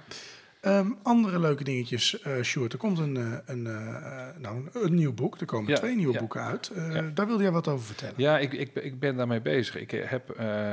Ehm, 0.60 0.90
andere 1.02 1.40
leuke 1.40 1.64
dingetjes, 1.64 2.20
eh 2.20 2.42
Sjoerd. 2.42 2.72
Er 2.72 2.78
komt 2.78 2.98
een, 2.98 3.16
eh, 3.16 3.32
een, 3.46 3.66
eh, 3.66 4.26
nou, 4.38 4.68
een, 4.72 4.94
nieuw 4.94 5.12
boek. 5.12 5.40
Er 5.40 5.46
komen 5.46 5.70
Ja, 5.70 5.76
twee 5.76 5.96
nieuwe 5.96 6.12
ja. 6.12 6.18
boeken 6.18 6.42
uit. 6.42 6.72
Ja. 6.74 7.10
Daar 7.14 7.26
wilde 7.26 7.42
jij 7.42 7.52
wat 7.52 7.68
over 7.68 7.86
vertellen. 7.86 8.14
Ja, 8.16 8.38
ik, 8.38 8.52
ik, 8.52 8.74
ik 8.74 8.98
ben 9.00 9.16
daarmee 9.16 9.40
bezig. 9.40 9.76
Ik 9.76 9.90
heb, 9.90 10.30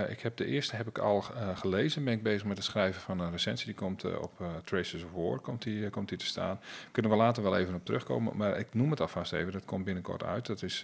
ik 0.10 0.22
heb 0.22 0.38
de 0.38 0.46
eerste 0.46 0.76
heb 0.76 0.88
ik 0.88 0.98
al 0.98 1.24
gelezen. 1.56 2.04
Ben 2.04 2.14
ik 2.14 2.24
bezig 2.24 2.46
met 2.46 2.58
het 2.58 2.66
schrijven 2.66 3.02
van 3.02 3.20
een 3.20 3.32
recensie. 3.32 3.66
Die 3.66 3.76
komt 3.76 4.20
op 4.20 4.44
Traces 4.64 5.04
of 5.04 5.12
War 5.12 5.40
komt 5.40 5.64
die, 5.64 5.90
komt 5.90 6.10
die 6.10 6.18
te 6.18 6.26
staan. 6.26 6.60
Kunnen 6.92 7.12
we 7.12 7.18
later 7.18 7.44
wel 7.44 7.58
even 7.58 7.74
op 7.74 7.86
terugkomen. 7.86 8.38
Maar 8.38 8.60
ik 8.60 8.68
noem 8.74 8.90
het 8.90 9.02
alvast 9.02 9.34
even. 9.34 9.52
Dat 9.52 9.66
komt 9.66 9.86
binnenkort 9.86 10.24
uit. 10.24 10.46
Dat 10.46 10.64
is 10.64 10.84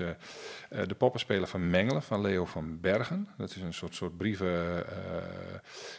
de 0.70 0.96
poppenspeler 0.98 1.48
van 1.48 1.70
Mengelen 1.70 2.04
van 2.04 2.22
Leo 2.22 2.46
van 2.46 2.80
Bergen. 2.82 3.28
Dat 3.38 3.50
is 3.50 3.62
een 3.62 3.74
soort, 3.74 3.96
soort 3.96 4.18
brieven 4.18 4.86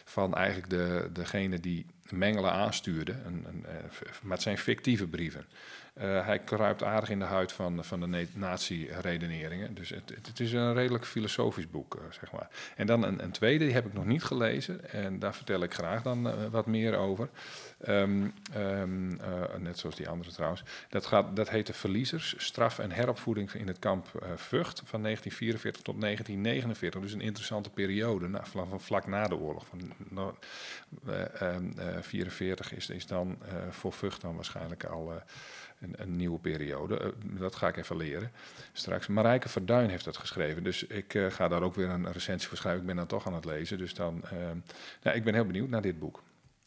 van 0.05 0.35
eigenlijk 0.35 0.69
de, 0.69 1.09
degene 1.13 1.59
die 1.59 1.85
Mengelen 2.17 2.51
aanstuurde. 2.51 3.11
Een, 3.11 3.45
een, 3.47 3.65
eh, 3.65 3.73
maar 4.21 4.33
het 4.33 4.41
zijn 4.41 4.57
fictieve 4.57 5.07
brieven. 5.07 5.45
Eh, 5.93 6.25
hij 6.25 6.39
kruipt 6.39 6.83
aardig 6.83 7.09
in 7.09 7.19
de 7.19 7.25
huid 7.25 7.51
van, 7.51 7.83
van 7.83 7.99
de 7.99 8.07
ne- 8.07 8.27
nazi-redeneringen. 8.33 9.73
Dus 9.73 9.89
het, 9.89 10.13
het, 10.23 10.39
is 10.39 10.53
een 10.53 10.73
redelijk 10.73 11.05
filosofisch 11.05 11.69
boek, 11.69 11.95
eh, 11.95 12.01
zeg 12.09 12.31
maar. 12.31 12.49
En 12.75 12.87
dan 12.87 13.03
een, 13.03 13.23
een 13.23 13.31
tweede, 13.31 13.65
die 13.65 13.73
heb 13.73 13.85
ik 13.85 13.93
nog 13.93 14.05
niet 14.05 14.23
gelezen. 14.23 14.91
En 14.91 15.19
daar 15.19 15.35
vertel 15.35 15.63
ik 15.63 15.73
graag 15.73 16.01
dan 16.01 16.49
wat 16.49 16.65
meer 16.65 16.95
over. 16.95 17.29
Ehm, 17.83 18.27
ehm, 18.53 19.19
eh, 19.19 19.55
net 19.57 19.77
zoals 19.77 19.95
die 19.95 20.09
andere 20.09 20.31
trouwens. 20.31 20.63
Dat, 20.89 21.05
gaat, 21.05 21.35
dat 21.35 21.49
heet 21.49 21.67
de 21.67 21.73
Verliezers, 21.73 22.35
straf 22.37 22.79
en 22.79 22.91
heropvoeding 22.91 23.51
in 23.51 23.67
het 23.67 23.79
kamp 23.79 24.05
eh, 24.05 24.29
Vught 24.35 24.81
van 24.85 25.01
1944 25.01 25.81
tot 25.81 26.01
1949. 26.01 27.01
Dus 27.01 27.13
een 27.13 27.21
interessante 27.21 27.69
periode, 27.69 28.29
van, 28.41 28.67
van 28.67 28.81
vlak 28.81 29.07
na 29.07 29.27
de 29.27 29.35
oorlog. 29.35 29.65
Van, 29.65 29.79
no- 30.09 30.37
eh, 31.07 31.41
ehm, 31.41 31.71
eh, 31.77 32.01
44 32.01 32.73
is, 32.73 32.89
is 32.89 33.05
dan 33.05 33.37
voor 33.69 33.93
Vught 33.93 34.21
dan 34.21 34.35
waarschijnlijk 34.35 34.83
al 34.83 35.13
een, 35.79 35.93
een 35.97 36.15
nieuwe 36.15 36.39
periode. 36.39 37.13
Dat 37.25 37.55
ga 37.55 37.67
ik 37.67 37.77
even 37.77 37.97
leren 37.97 38.31
straks. 38.73 39.07
Marijke 39.07 39.49
Verduin 39.49 39.89
heeft 39.89 40.05
dat 40.05 40.17
geschreven, 40.17 40.63
dus 40.63 40.83
ik 40.83 41.19
ga 41.29 41.47
daar 41.47 41.61
ook 41.61 41.75
weer 41.75 41.89
een 41.89 42.11
recensie 42.11 42.47
voor 42.47 42.57
schrijven. 42.57 42.81
Ik 42.81 42.87
ben 42.87 42.95
dan 42.95 43.07
toch 43.07 43.27
aan 43.27 43.33
het 43.33 43.45
lezen, 43.45 43.77
dus 43.77 43.93
dan, 43.93 44.23
nou, 45.01 45.17
ik 45.17 45.23
ben 45.23 45.33
heel 45.33 45.45
benieuwd 45.45 45.69
naar 45.69 45.81
dit 45.81 45.99
boek. 45.99 46.21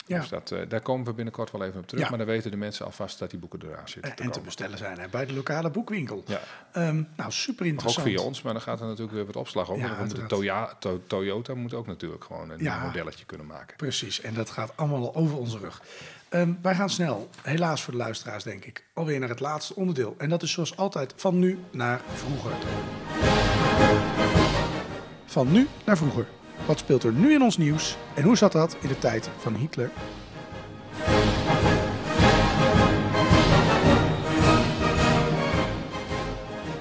Ja. 0.07 0.19
Dus 0.21 0.29
dat, 0.29 0.51
eh, 0.51 0.59
daar 0.69 0.81
komen 0.81 1.07
we 1.07 1.12
binnenkort 1.12 1.51
wel 1.51 1.64
even 1.64 1.81
op 1.81 1.87
terug. 1.87 2.03
Ja. 2.05 2.09
Maar 2.09 2.19
dan 2.19 2.27
weten 2.27 2.51
de 2.51 2.57
mensen 2.57 2.85
alvast 2.87 3.19
dat 3.19 3.31
die 3.31 3.38
boeken 3.38 3.62
eraan 3.62 3.88
zitten. 3.88 4.16
En 4.16 4.31
te 4.31 4.40
bestellen 4.40 4.79
zijn 4.79 4.99
hè, 4.99 5.09
bij 5.09 5.27
de 5.27 5.33
lokale 5.33 5.71
boekwinkel. 5.71 6.23
Ja, 6.27 6.40
Ehm, 6.73 7.03
nou, 7.16 7.31
super 7.33 7.64
ook 7.64 7.71
interessant. 7.71 8.07
via 8.07 8.21
ons, 8.21 8.42
maar 8.42 8.53
dan 8.53 8.62
gaat 8.62 8.81
er 8.81 8.87
natuurlijk 8.87 9.12
weer 9.16 9.27
wat 9.27 9.37
opslag 9.37 9.69
op. 9.69 9.79
Ja, 9.79 9.97
want. 9.99 10.29
Toya, 10.29 10.75
to- 10.79 11.03
Toyota 11.07 11.55
moet 11.55 11.75
ook 11.75 11.87
natuurlijk 11.87 12.25
gewoon 12.25 12.51
een 12.51 12.62
Ja. 12.62 12.85
modelletje 12.85 13.25
kunnen 13.25 13.47
maken. 13.47 13.77
Precies, 13.77 14.21
en 14.21 14.35
dat 14.35 14.51
gaat 14.51 14.73
allemaal 14.77 15.14
over 15.14 15.37
onze 15.38 15.59
rug. 15.59 15.83
Ehm, 16.29 16.53
wij 16.62 16.75
gaan 16.75 16.90
snel, 16.90 17.29
helaas 17.42 17.83
voor 17.83 17.92
de 17.92 17.99
luisteraars 17.99 18.45
denk 18.45 18.64
ik, 18.64 18.85
alweer 18.95 19.19
naar 19.19 19.29
het 19.29 19.40
laatste 19.40 19.75
onderdeel. 19.75 20.14
En 20.19 20.29
dat 20.29 20.42
is 20.42 20.53
zoals 20.53 20.77
altijd 20.77 21.12
van 21.16 21.38
nu 21.38 21.59
naar 21.71 22.01
vroeger. 22.14 22.53
Van 25.27 25.53
nu 25.53 25.69
naar 25.85 25.97
vroeger. 25.97 26.27
Wat 26.66 26.79
speelt 26.79 27.02
er 27.02 27.12
nu 27.12 27.33
in 27.33 27.42
ons 27.42 27.57
nieuws 27.57 27.96
en 28.14 28.22
hoe 28.22 28.37
zat 28.37 28.52
dat 28.52 28.76
in 28.81 28.88
de 28.88 28.98
tijd 28.98 29.31
van 29.38 29.55
Hitler? 29.55 29.90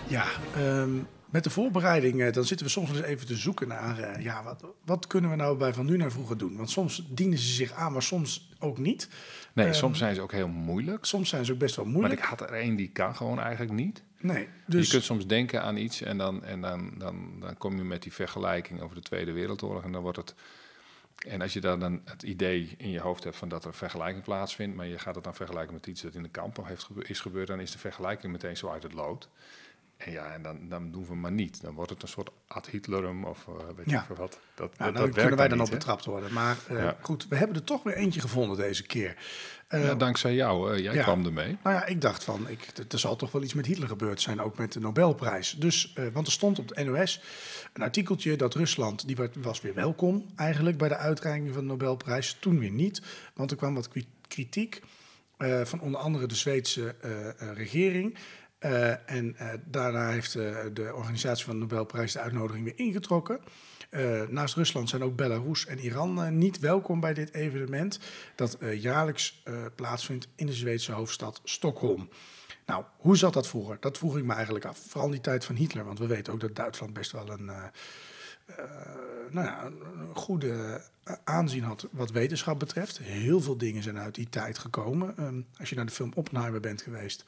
Ja, 0.07 0.25
ehm, 0.55 0.89
met 1.29 1.43
de 1.43 1.49
voorbereiding, 1.49 2.21
eh, 2.21 2.33
dan 2.33 2.45
zitten 2.45 2.65
we 2.65 2.71
soms 2.71 2.89
eens 2.89 3.01
even 3.01 3.27
te 3.27 3.35
zoeken 3.35 3.67
naar, 3.67 3.99
eh, 3.99 4.23
ja, 4.23 4.43
wat, 4.43 4.65
wat 4.85 5.07
kunnen 5.07 5.29
we 5.29 5.35
nou 5.35 5.57
bij 5.57 5.73
Van 5.73 5.85
Nu 5.85 5.97
naar 5.97 6.11
Vroeger 6.11 6.37
doen? 6.37 6.57
Want 6.57 6.69
soms 6.69 7.07
dienen 7.09 7.37
ze 7.37 7.53
zich 7.53 7.71
aan, 7.71 7.91
maar 7.91 8.03
soms 8.03 8.49
ook 8.59 8.77
niet. 8.77 9.09
Nee, 9.55 9.65
Ehm, 9.65 9.75
soms 9.75 9.97
zijn 9.97 10.15
ze 10.15 10.21
ook 10.21 10.31
heel 10.31 10.47
moeilijk. 10.47 11.05
Soms 11.05 11.29
zijn 11.29 11.45
ze 11.45 11.51
ook 11.53 11.57
best 11.57 11.75
wel 11.75 11.85
Maar 11.85 11.93
moeilijk. 11.93 12.19
ik 12.19 12.25
had 12.25 12.41
er 12.41 12.53
één 12.53 12.75
die 12.75 12.89
kan 12.89 13.15
gewoon 13.15 13.39
eigenlijk 13.39 13.71
niet. 13.71 14.03
nee, 14.17 14.47
dus 14.65 14.85
Je 14.85 14.91
kunt 14.91 15.03
soms 15.03 15.27
denken 15.27 15.61
aan 15.61 15.77
iets 15.77 16.01
en, 16.01 16.17
dan, 16.17 16.43
en 16.43 16.61
dan, 16.61 16.91
dan, 16.97 17.39
dan 17.39 17.57
kom 17.57 17.75
je 17.77 17.83
met 17.83 18.03
die 18.03 18.13
vergelijking 18.13 18.81
over 18.81 18.95
de 18.95 19.01
Tweede 19.01 19.31
Wereldoorlog 19.31 19.83
en 19.83 19.91
dan 19.91 20.01
wordt 20.01 20.17
het... 20.17 20.35
En 21.27 21.41
als 21.41 21.53
je 21.53 21.61
dan, 21.61 21.79
dan 21.79 22.01
het 22.05 22.23
idee 22.23 22.73
in 22.77 22.89
je 22.89 22.99
hoofd 22.99 23.23
hebt 23.23 23.35
van 23.35 23.49
dat 23.49 23.61
er 23.63 23.67
een 23.67 23.73
vergelijking 23.73 24.23
plaatsvindt, 24.23 24.75
maar 24.75 24.87
je 24.87 24.99
gaat 24.99 25.15
het 25.15 25.23
dan 25.23 25.35
vergelijken 25.35 25.73
met 25.73 25.87
iets 25.87 26.01
dat 26.01 26.13
in 26.15 26.23
de 26.23 26.29
kamp 26.29 26.57
nog 26.57 26.67
heeft 26.67 26.83
gebe- 26.83 27.03
is 27.07 27.19
gebeurd, 27.19 27.47
dan 27.47 27.59
is 27.59 27.71
de 27.71 27.77
vergelijking 27.77 28.31
meteen 28.31 28.57
zo 28.57 28.69
uit 28.69 28.83
het 28.83 28.93
lood. 28.93 29.29
En 30.05 30.11
ja, 30.11 30.33
en 30.33 30.41
dan, 30.41 30.57
dan 30.69 30.91
doen 30.91 31.05
we 31.07 31.15
maar 31.15 31.31
niet. 31.31 31.61
Dan 31.61 31.73
wordt 31.73 31.89
het 31.91 32.01
een 32.01 32.07
soort 32.07 32.29
ad 32.47 32.67
Hitlerum 32.67 33.23
of 33.23 33.47
eh, 33.47 33.53
weet 33.75 33.89
Ja. 33.89 34.05
je 34.09 34.15
wat. 34.15 34.39
Dat, 34.55 34.77
nou, 34.77 34.91
dat, 34.91 35.01
daar 35.01 35.05
dat 35.11 35.15
kunnen 35.19 35.37
wij 35.37 35.47
dan 35.47 35.57
niet, 35.57 35.67
op 35.67 35.73
hè? 35.73 35.77
betrapt 35.79 36.05
worden. 36.05 36.33
Maar 36.33 36.57
eh, 36.67 36.77
Ja. 36.77 36.97
goed, 37.01 37.27
we 37.27 37.35
hebben 37.35 37.55
er 37.55 37.63
toch 37.63 37.83
weer 37.83 37.93
eentje 37.95 38.19
gevonden 38.21 38.57
deze 38.57 38.83
keer. 38.85 39.15
Eh, 39.67 39.83
Ja, 39.85 39.95
dankzij 39.95 40.33
jou, 40.35 40.79
jij 40.81 40.97
kwam 41.03 41.25
ermee. 41.25 41.57
Nou 41.63 41.75
ja, 41.75 41.85
ik 41.85 42.01
dacht 42.01 42.23
van, 42.23 42.49
ik, 42.49 42.67
er- 42.89 42.99
zal 42.99 43.15
toch 43.15 43.31
wel 43.31 43.43
iets 43.43 43.53
met 43.53 43.65
Hitler 43.65 43.87
gebeurd 43.87 44.21
zijn, 44.21 44.41
ook 44.41 44.57
met 44.57 44.73
de 44.73 44.79
Nobelprijs. 44.79 45.51
Dus, 45.59 45.93
want 46.13 46.27
er 46.27 46.33
stond 46.33 46.59
op 46.59 46.67
de 46.67 46.83
NOS 46.83 47.21
een 47.73 47.81
artikeltje 47.83 48.35
dat 48.35 48.53
Rusland, 48.53 49.07
die 49.07 49.17
was 49.41 49.61
weer 49.61 49.73
welkom 49.73 50.25
eigenlijk 50.35 50.77
bij 50.77 50.89
de 50.89 50.97
uitreiking 50.97 51.53
van 51.53 51.61
de 51.63 51.67
Nobelprijs. 51.67 52.37
Toen 52.39 52.59
weer 52.59 52.71
niet, 52.71 53.01
want 53.33 53.51
er 53.51 53.57
kwam 53.57 53.73
wat 53.75 53.87
kri- 53.87 54.07
kritiek 54.27 54.81
van 55.63 55.79
onder 55.81 55.99
andere 55.99 56.25
de 56.27 56.35
Zweedse 56.35 56.95
regering. 57.53 58.17
Eh, 58.65 59.09
en 59.09 59.35
eh, 59.37 59.47
daarna 59.65 60.09
heeft 60.09 60.35
eh, 60.35 60.55
de 60.73 60.93
organisatie 60.93 61.45
van 61.45 61.53
de 61.53 61.59
Nobelprijs 61.59 62.13
de 62.13 62.19
uitnodiging 62.19 62.63
weer 62.63 62.79
ingetrokken. 62.79 63.39
Naast 64.29 64.55
Rusland 64.55 64.89
zijn 64.89 65.03
ook 65.03 65.15
Belarus 65.15 65.65
en 65.65 65.79
Iran 65.79 66.37
niet 66.37 66.59
welkom 66.59 66.99
bij 66.99 67.13
dit 67.13 67.33
evenement. 67.33 67.99
Dat 68.35 68.57
jaarlijks 68.77 69.43
plaatsvindt 69.75 70.27
in 70.35 70.45
de 70.45 70.53
Zweedse 70.53 70.91
hoofdstad 70.91 71.41
Stockholm. 71.43 72.09
Nou, 72.65 72.83
hoe 72.97 73.17
zat 73.17 73.33
dat 73.33 73.47
vroeger? 73.47 73.77
Dat 73.79 73.97
vroeg 73.97 74.17
ik 74.17 74.23
me 74.23 74.33
eigenlijk 74.33 74.65
af. 74.65 74.77
Vooral 74.87 75.05
in 75.05 75.11
die 75.11 75.21
tijd 75.21 75.45
van 75.45 75.55
Hitler. 75.55 75.85
Want 75.85 75.99
we 75.99 76.07
weten 76.07 76.33
ook 76.33 76.39
dat 76.39 76.55
Duitsland 76.55 76.93
best 76.93 77.11
wel 77.11 77.29
een, 77.29 77.45
nou 79.29 79.47
ja, 79.47 79.71
goede 80.13 80.81
aanzien 81.23 81.63
had 81.63 81.87
wat 81.91 82.11
wetenschap 82.11 82.59
betreft. 82.59 82.97
Heel 82.97 83.41
veel 83.41 83.57
dingen 83.57 83.83
zijn 83.83 83.99
uit 83.99 84.15
die 84.15 84.29
tijd 84.29 84.57
gekomen. 84.57 85.17
Ehm, 85.17 85.41
als 85.59 85.69
je 85.69 85.75
naar 85.75 85.85
de 85.85 85.91
film 85.91 86.11
Oppenheimer 86.15 86.59
bent 86.59 86.81
geweest, 86.81 87.25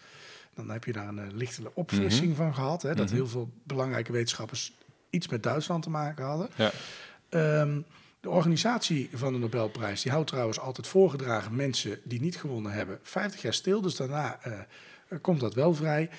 dan 0.57 0.69
heb 0.69 0.83
je 0.83 0.91
daar 0.91 1.07
een 1.07 1.19
eh, 1.19 1.33
lichte 1.33 1.71
opfrissing 1.73 2.35
van 2.35 2.53
gehad. 2.53 2.81
Hè, 2.81 2.95
dat 2.95 3.11
heel 3.11 3.27
veel 3.27 3.49
belangrijke 3.63 4.11
wetenschappers 4.11 4.73
iets 5.09 5.27
met 5.27 5.43
Duitsland 5.43 5.83
te 5.83 5.89
maken 5.89 6.25
hadden. 6.25 6.49
Ja. 6.55 6.71
Ehm, 7.29 7.79
de 8.19 8.29
organisatie 8.29 9.09
van 9.13 9.33
de 9.33 9.39
Nobelprijs 9.39 10.01
die 10.01 10.11
houdt 10.11 10.27
trouwens 10.27 10.59
altijd 10.59 10.87
voorgedragen 10.87 11.55
mensen 11.55 11.99
die 12.03 12.21
niet 12.21 12.37
gewonnen 12.37 12.71
hebben 12.71 12.99
50 13.01 13.41
jaar 13.41 13.53
stil. 13.53 13.81
Dus 13.81 13.95
daarna 13.95 14.39
eh, 14.41 14.53
eh, 15.07 15.17
komt 15.21 15.39
dat 15.39 15.53
wel 15.53 15.73
vrij. 15.73 16.09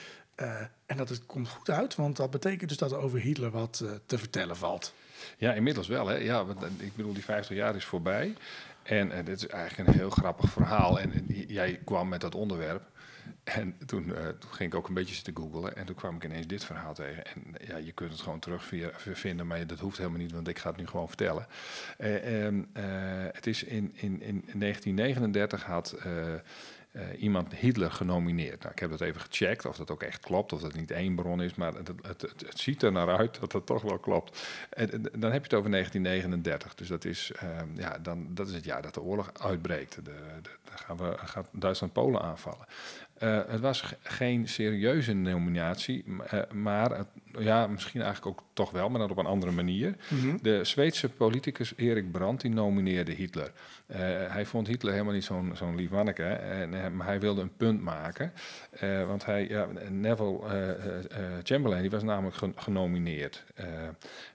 En 0.86 0.96
dat 0.96 1.08
het 1.08 1.26
komt 1.26 1.48
goed 1.48 1.70
uit, 1.70 1.94
want 1.94 2.16
dat 2.16 2.30
betekent 2.30 2.68
dus 2.68 2.78
dat 2.78 2.92
er 2.92 2.98
over 2.98 3.20
Hitler 3.20 3.50
wat 3.50 3.84
te 4.06 4.18
vertellen 4.18 4.56
valt. 4.56 4.94
Ja, 5.36 5.52
inmiddels 5.52 5.88
wel. 5.88 6.06
Hè? 6.06 6.16
Ja, 6.16 6.44
want, 6.44 6.62
ik 6.78 6.96
bedoel, 6.96 7.12
die 7.12 7.24
50 7.24 7.56
jaar 7.56 7.76
is 7.76 7.84
voorbij. 7.84 8.34
En 8.82 9.24
dit 9.24 9.36
is 9.36 9.46
eigenlijk 9.46 9.88
een 9.88 9.94
heel 9.94 10.10
grappig 10.10 10.50
verhaal. 10.50 11.00
En, 11.00 11.24
jij 11.48 11.80
kwam 11.84 12.08
met 12.08 12.20
dat 12.20 12.34
onderwerp. 12.34 12.82
En 13.44 13.76
toen, 13.86 14.14
eh, 14.14 14.26
toen 14.28 14.50
ging 14.50 14.72
ik 14.72 14.78
ook 14.78 14.88
een 14.88 14.94
beetje 14.94 15.14
zitten 15.14 15.36
googlen. 15.36 15.76
En 15.76 15.86
toen 15.86 15.94
kwam 15.94 16.16
ik 16.16 16.24
ineens 16.24 16.46
dit 16.46 16.64
verhaal 16.64 16.94
tegen. 16.94 17.26
En 17.26 17.42
ja, 17.66 17.76
je 17.76 17.92
kunt 17.92 18.10
het 18.10 18.20
gewoon 18.20 18.38
terugvinden, 18.38 19.46
maar 19.46 19.66
dat 19.66 19.78
hoeft 19.78 19.98
helemaal 19.98 20.18
niet, 20.18 20.32
want 20.32 20.48
ik 20.48 20.58
ga 20.58 20.68
het 20.68 20.78
nu 20.78 20.86
gewoon 20.86 21.08
vertellen. 21.08 21.46
Eh, 21.96 22.44
ehm, 22.44 22.62
eh, 22.72 22.84
het 23.32 23.46
is 23.46 23.64
in, 23.64 23.92
in, 23.94 24.22
in 24.22 24.44
1939 24.58 25.64
had 25.64 25.96
iemand 27.18 27.54
Hitler 27.54 27.90
genomineerd. 27.90 28.60
Nou, 28.60 28.72
ik 28.72 28.78
heb 28.78 28.90
dat 28.90 29.00
even 29.00 29.20
gecheckt 29.20 29.66
of 29.66 29.76
dat 29.76 29.90
ook 29.90 30.02
echt 30.02 30.20
klopt, 30.20 30.52
of 30.52 30.60
dat 30.60 30.74
niet 30.74 30.90
één 30.90 31.14
bron 31.14 31.42
is, 31.42 31.54
maar 31.54 31.74
het, 31.74 31.88
het, 32.02 32.20
het, 32.20 32.58
ziet 32.58 32.82
er 32.82 32.92
naar 32.92 33.16
uit 33.16 33.40
dat 33.40 33.52
dat 33.52 33.66
toch 33.66 33.82
wel 33.82 33.98
klopt. 33.98 34.42
En, 34.70 34.90
dan 35.02 35.32
heb 35.32 35.44
je 35.44 35.48
het 35.48 35.54
over 35.54 35.70
1939, 35.70 36.74
dus 36.74 36.88
dat 36.88 37.04
is, 37.04 37.32
ehm, 37.36 37.68
ja, 37.74 37.98
dan, 37.98 38.26
dat 38.34 38.48
is 38.48 38.54
het 38.54 38.64
jaar 38.64 38.82
dat 38.82 38.94
de 38.94 39.00
oorlog 39.00 39.30
uitbreekt. 39.40 40.04
De, 40.04 40.14
dan 40.42 40.78
gaan 40.78 40.96
we, 40.96 41.14
gaat 41.18 41.48
Duitsland 41.52 41.92
Polen 41.92 42.22
aanvallen. 42.22 42.66
Eh, 43.18 43.40
het 43.48 43.60
was 43.60 43.80
ge- 43.80 43.96
geen 44.02 44.48
serieuze 44.48 45.12
nominatie, 45.14 46.04
eh, 46.30 46.40
maar 46.52 46.90
het- 46.96 47.06
ja, 47.40 47.66
misschien 47.66 48.02
eigenlijk 48.02 48.38
ook 48.40 48.46
toch 48.52 48.70
wel, 48.70 48.88
maar 48.88 49.00
dan 49.00 49.10
op 49.10 49.16
een 49.18 49.26
andere 49.26 49.52
manier. 49.52 49.94
De 50.42 50.64
Zweedse 50.64 51.08
politicus 51.08 51.72
Erik 51.76 52.10
Brandt 52.12 52.42
die 52.42 52.50
nomineerde 52.50 53.12
Hitler. 53.12 53.52
Eh, 53.86 53.98
hij 54.28 54.46
vond 54.46 54.66
Hitler 54.66 54.92
helemaal 54.92 55.14
niet 55.14 55.24
zo'n 55.24 55.50
zo'n 55.54 55.76
lief 55.76 55.90
manneke, 55.90 56.24
en, 56.24 56.84
eh, 56.84 56.90
maar 56.90 57.06
hij 57.06 57.20
wilde 57.20 57.40
een 57.40 57.56
punt 57.56 57.80
maken. 57.82 58.32
Eh, 58.70 59.06
want 59.06 59.24
hij, 59.24 59.48
ja, 59.48 59.66
Neville 59.90 60.76
Chamberlain 61.42 61.82
die 61.82 61.90
was 61.90 62.02
namelijk 62.02 62.36
gen- 62.36 62.52
genomineerd. 62.56 63.44
Eh, 63.54 63.66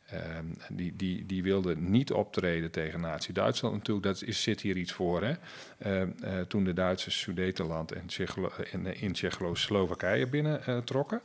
ehm, 0.10 0.46
die, 0.72 0.96
die, 0.96 1.26
die 1.26 1.44
wilde 1.44 1.76
niet 1.78 2.12
optreden 2.12 2.72
tegen 2.72 3.02
Nazi-Duitsland 3.02 3.76
natuurlijk. 3.76 4.06
Dat 4.06 4.24
is, 4.24 4.42
zit 4.44 4.62
hier 4.62 4.78
iets 4.78 4.92
voor. 4.92 5.24
Hè? 5.24 5.34
Eh, 5.78 6.02
eh, 6.02 6.08
toen 6.48 6.64
de 6.64 6.74
Duitsers 6.74 7.20
Sudetenland 7.20 7.92
en, 7.92 8.06
Tsjechlo 8.06 8.50
en 8.72 8.86
in 9.02 9.12
Tsjechoslowakije 9.14 10.28
binnentrokken. 10.28 11.22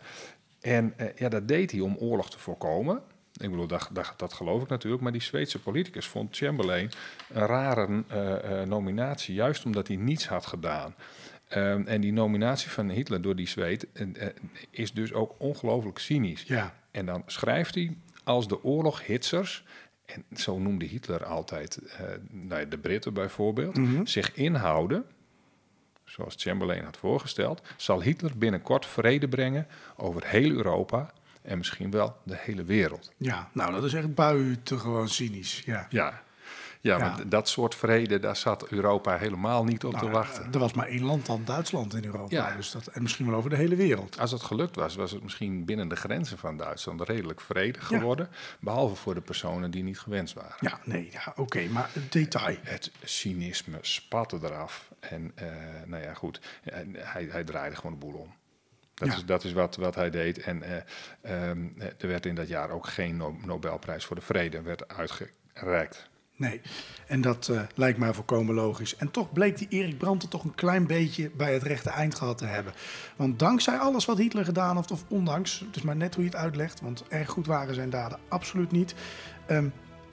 En 0.61 0.93
eh, 0.97 1.07
ja, 1.17 1.29
dat 1.29 1.49
deed 1.49 1.71
hij 1.71 1.81
om 1.81 1.97
oorlog 1.99 2.31
te 2.31 2.39
voorkomen. 2.39 3.03
Ik 3.33 3.51
bedoel, 3.51 3.67
dat, 3.67 3.89
dat, 3.93 4.15
dat 4.17 4.33
geloof 4.33 4.63
ik 4.63 4.69
natuurlijk. 4.69 5.03
Maar 5.03 5.13
die 5.13 5.23
Zweedse 5.23 5.59
politicus 5.59 6.07
vond 6.07 6.37
Chamberlain 6.37 6.91
een 7.33 7.47
rare 7.47 8.05
eh, 8.09 8.61
eh, 8.61 8.69
nominatie. 8.69 9.35
Juist 9.35 9.65
omdat 9.65 9.89
hij 9.89 9.97
niets 9.97 10.29
had 10.29 10.47
gedaan. 10.47 10.95
Ehm, 11.49 11.83
en 11.87 12.01
die 12.01 12.13
nominatie 12.13 12.71
van 12.71 12.89
Hitler 12.89 13.23
door 13.23 13.37
die 13.37 13.49
Zweed 13.49 13.87
is 14.71 14.93
dus 14.93 15.13
ook 15.13 15.35
ongelooflijk 15.39 15.99
cynisch. 15.99 16.43
Ja. 16.43 16.75
En 16.91 17.07
dan 17.07 17.23
schrijft 17.27 17.75
hij 17.75 17.97
als 18.25 18.49
de 18.49 18.65
oorloghitsers, 18.65 19.65
en 20.05 20.25
zo 20.37 20.59
noemde 20.59 20.85
Hitler 20.85 21.25
altijd 21.25 21.79
nou 22.31 22.61
ja, 22.61 22.67
de 22.67 22.79
Britten 22.79 23.15
bijvoorbeeld, 23.15 23.79
zich 24.05 24.35
inhouden, 24.35 25.05
zoals 26.09 26.35
Chamberlain 26.39 26.85
had 26.85 26.97
voorgesteld, 26.97 27.63
zal 27.77 28.03
Hitler 28.03 28.39
binnenkort 28.39 28.87
vrede 28.87 29.29
brengen 29.29 29.67
over 29.97 30.23
heel 30.27 30.51
Europa 30.51 31.13
en 31.43 31.59
misschien 31.59 31.91
wel 31.91 32.17
de 32.23 32.37
hele 32.39 32.65
wereld. 32.65 33.13
Ja, 33.17 33.49
nou 33.53 33.73
dat 33.73 33.85
is 33.85 33.95
echt 33.95 34.15
buitengewoon 34.15 35.09
cynisch. 35.09 35.63
Ja. 35.65 35.87
Ja, 35.91 36.23
ja, 36.81 36.97
Ja. 36.99 36.99
want 37.17 37.31
dat 37.31 37.49
soort 37.49 37.75
vrede, 37.75 38.19
daar 38.19 38.37
zat 38.37 38.69
Europa 38.69 39.17
helemaal 39.19 39.65
niet 39.65 39.85
op 39.85 39.93
te 39.93 39.99
Nou, 39.99 40.11
wachten. 40.11 40.53
Er 40.53 40.59
was 40.59 40.73
maar 40.73 40.87
één 40.87 41.03
land 41.05 41.27
dan 41.27 41.43
Duitsland 41.45 41.95
in 41.95 42.05
Europa. 42.05 42.37
Ja. 42.37 42.57
Dus 42.57 42.71
dat, 42.71 42.87
en 42.87 43.03
misschien 43.03 43.27
wel 43.27 43.35
over 43.39 43.51
de 43.51 43.57
hele 43.57 43.77
wereld. 43.77 44.19
Als 44.19 44.31
het 44.31 44.43
gelukt 44.43 44.77
was, 44.77 44.95
was 44.95 45.11
het 45.11 45.23
misschien 45.23 45.65
binnen 45.65 45.89
de 45.89 45.97
grenzen 45.97 46.39
van 46.39 46.57
Duitsland 46.57 47.01
redelijk 47.01 47.41
vredig 47.41 47.87
geworden. 47.87 48.29
Behalve 48.61 48.95
voor 48.95 49.15
de 49.15 49.21
personen 49.21 49.71
die 49.71 49.83
niet 49.83 49.99
gewenst 50.01 50.35
waren. 50.35 50.57
Ja, 50.61 50.79
nee, 50.85 51.09
ja, 51.13 51.33
oké, 51.37 51.67
maar 51.69 51.91
het 51.93 52.13
detail. 52.13 52.57
Het 52.63 52.91
cynisme 53.05 53.79
spatte 53.81 54.39
eraf. 54.43 54.91
En 55.01 55.33
eh, 55.35 55.47
nou 55.87 56.03
ja, 56.03 56.15
goed, 56.15 56.41
hij, 56.95 57.27
hij 57.31 57.45
draaide 57.45 57.77
gewoon 57.77 57.93
de 57.93 57.99
boel 58.07 58.15
om. 58.15 58.35
Dat 58.95 59.09
Ja. 59.09 59.15
is, 59.15 59.25
dat 59.25 59.45
is 59.45 59.53
wat, 59.53 59.77
wat 59.77 59.95
hij 59.95 60.11
deed. 60.11 60.39
En 60.39 60.63
eh, 60.63 60.77
ehm, 61.21 61.67
er 61.99 62.09
werd 62.09 62.27
in 62.27 62.35
dat 62.35 62.49
jaar 62.49 62.71
ook 62.71 62.87
geen 62.87 63.17
No- 63.17 63.37
Nobelprijs 63.45 64.05
voor 64.05 64.17
de 64.17 64.23
Vrede 64.23 64.63
werd 64.63 64.89
uitgereikt. 64.89 66.09
Nee, 66.39 66.61
en 67.07 67.21
dat 67.21 67.49
eh, 67.49 67.61
lijkt 67.75 67.99
mij 67.99 68.15
volkomen 68.15 68.55
logisch. 68.55 68.97
En 68.97 69.11
toch 69.11 69.33
bleek 69.33 69.59
die 69.59 69.69
Erik 69.71 69.99
Brandt 69.99 70.23
er 70.23 70.29
toch 70.29 70.45
een 70.45 70.55
klein 70.55 70.87
beetje 70.87 71.31
bij 71.31 71.53
het 71.53 71.63
rechte 71.63 71.91
eind 71.91 72.15
gehad 72.15 72.39
te 72.39 72.45
hebben. 72.45 72.73
Want 73.17 73.39
dankzij 73.39 73.79
alles 73.79 74.05
wat 74.05 74.19
Hitler 74.19 74.45
gedaan 74.45 74.77
heeft, 74.77 74.91
of 74.91 75.05
ondanks, 75.09 75.61
het 75.67 75.77
is 75.77 75.83
maar 75.83 75.97
net 75.97 76.15
hoe 76.15 76.25
je 76.25 76.31
het 76.31 76.39
uitlegt, 76.39 76.81
want 76.81 77.05
erg 77.09 77.31
goed 77.31 77.47
waren 77.47 77.75
zijn 77.75 77.91
daden 77.91 78.19
absoluut 78.29 78.71
niet, 78.71 78.95
ehm, 79.47 79.69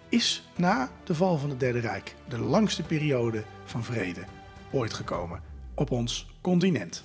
is 0.10 0.50
na 0.56 0.90
de 1.04 1.16
val 1.16 1.38
van 1.38 1.50
het 1.50 1.60
Derde 1.60 1.80
Rijk 1.80 2.16
de 2.28 2.40
langste 2.40 2.84
periode 2.84 3.44
van 3.66 3.84
vrede 3.84 4.24
ooit 4.72 4.94
gekomen 4.94 5.42
op 5.76 5.92
ons 5.92 6.28
continent. 6.42 7.04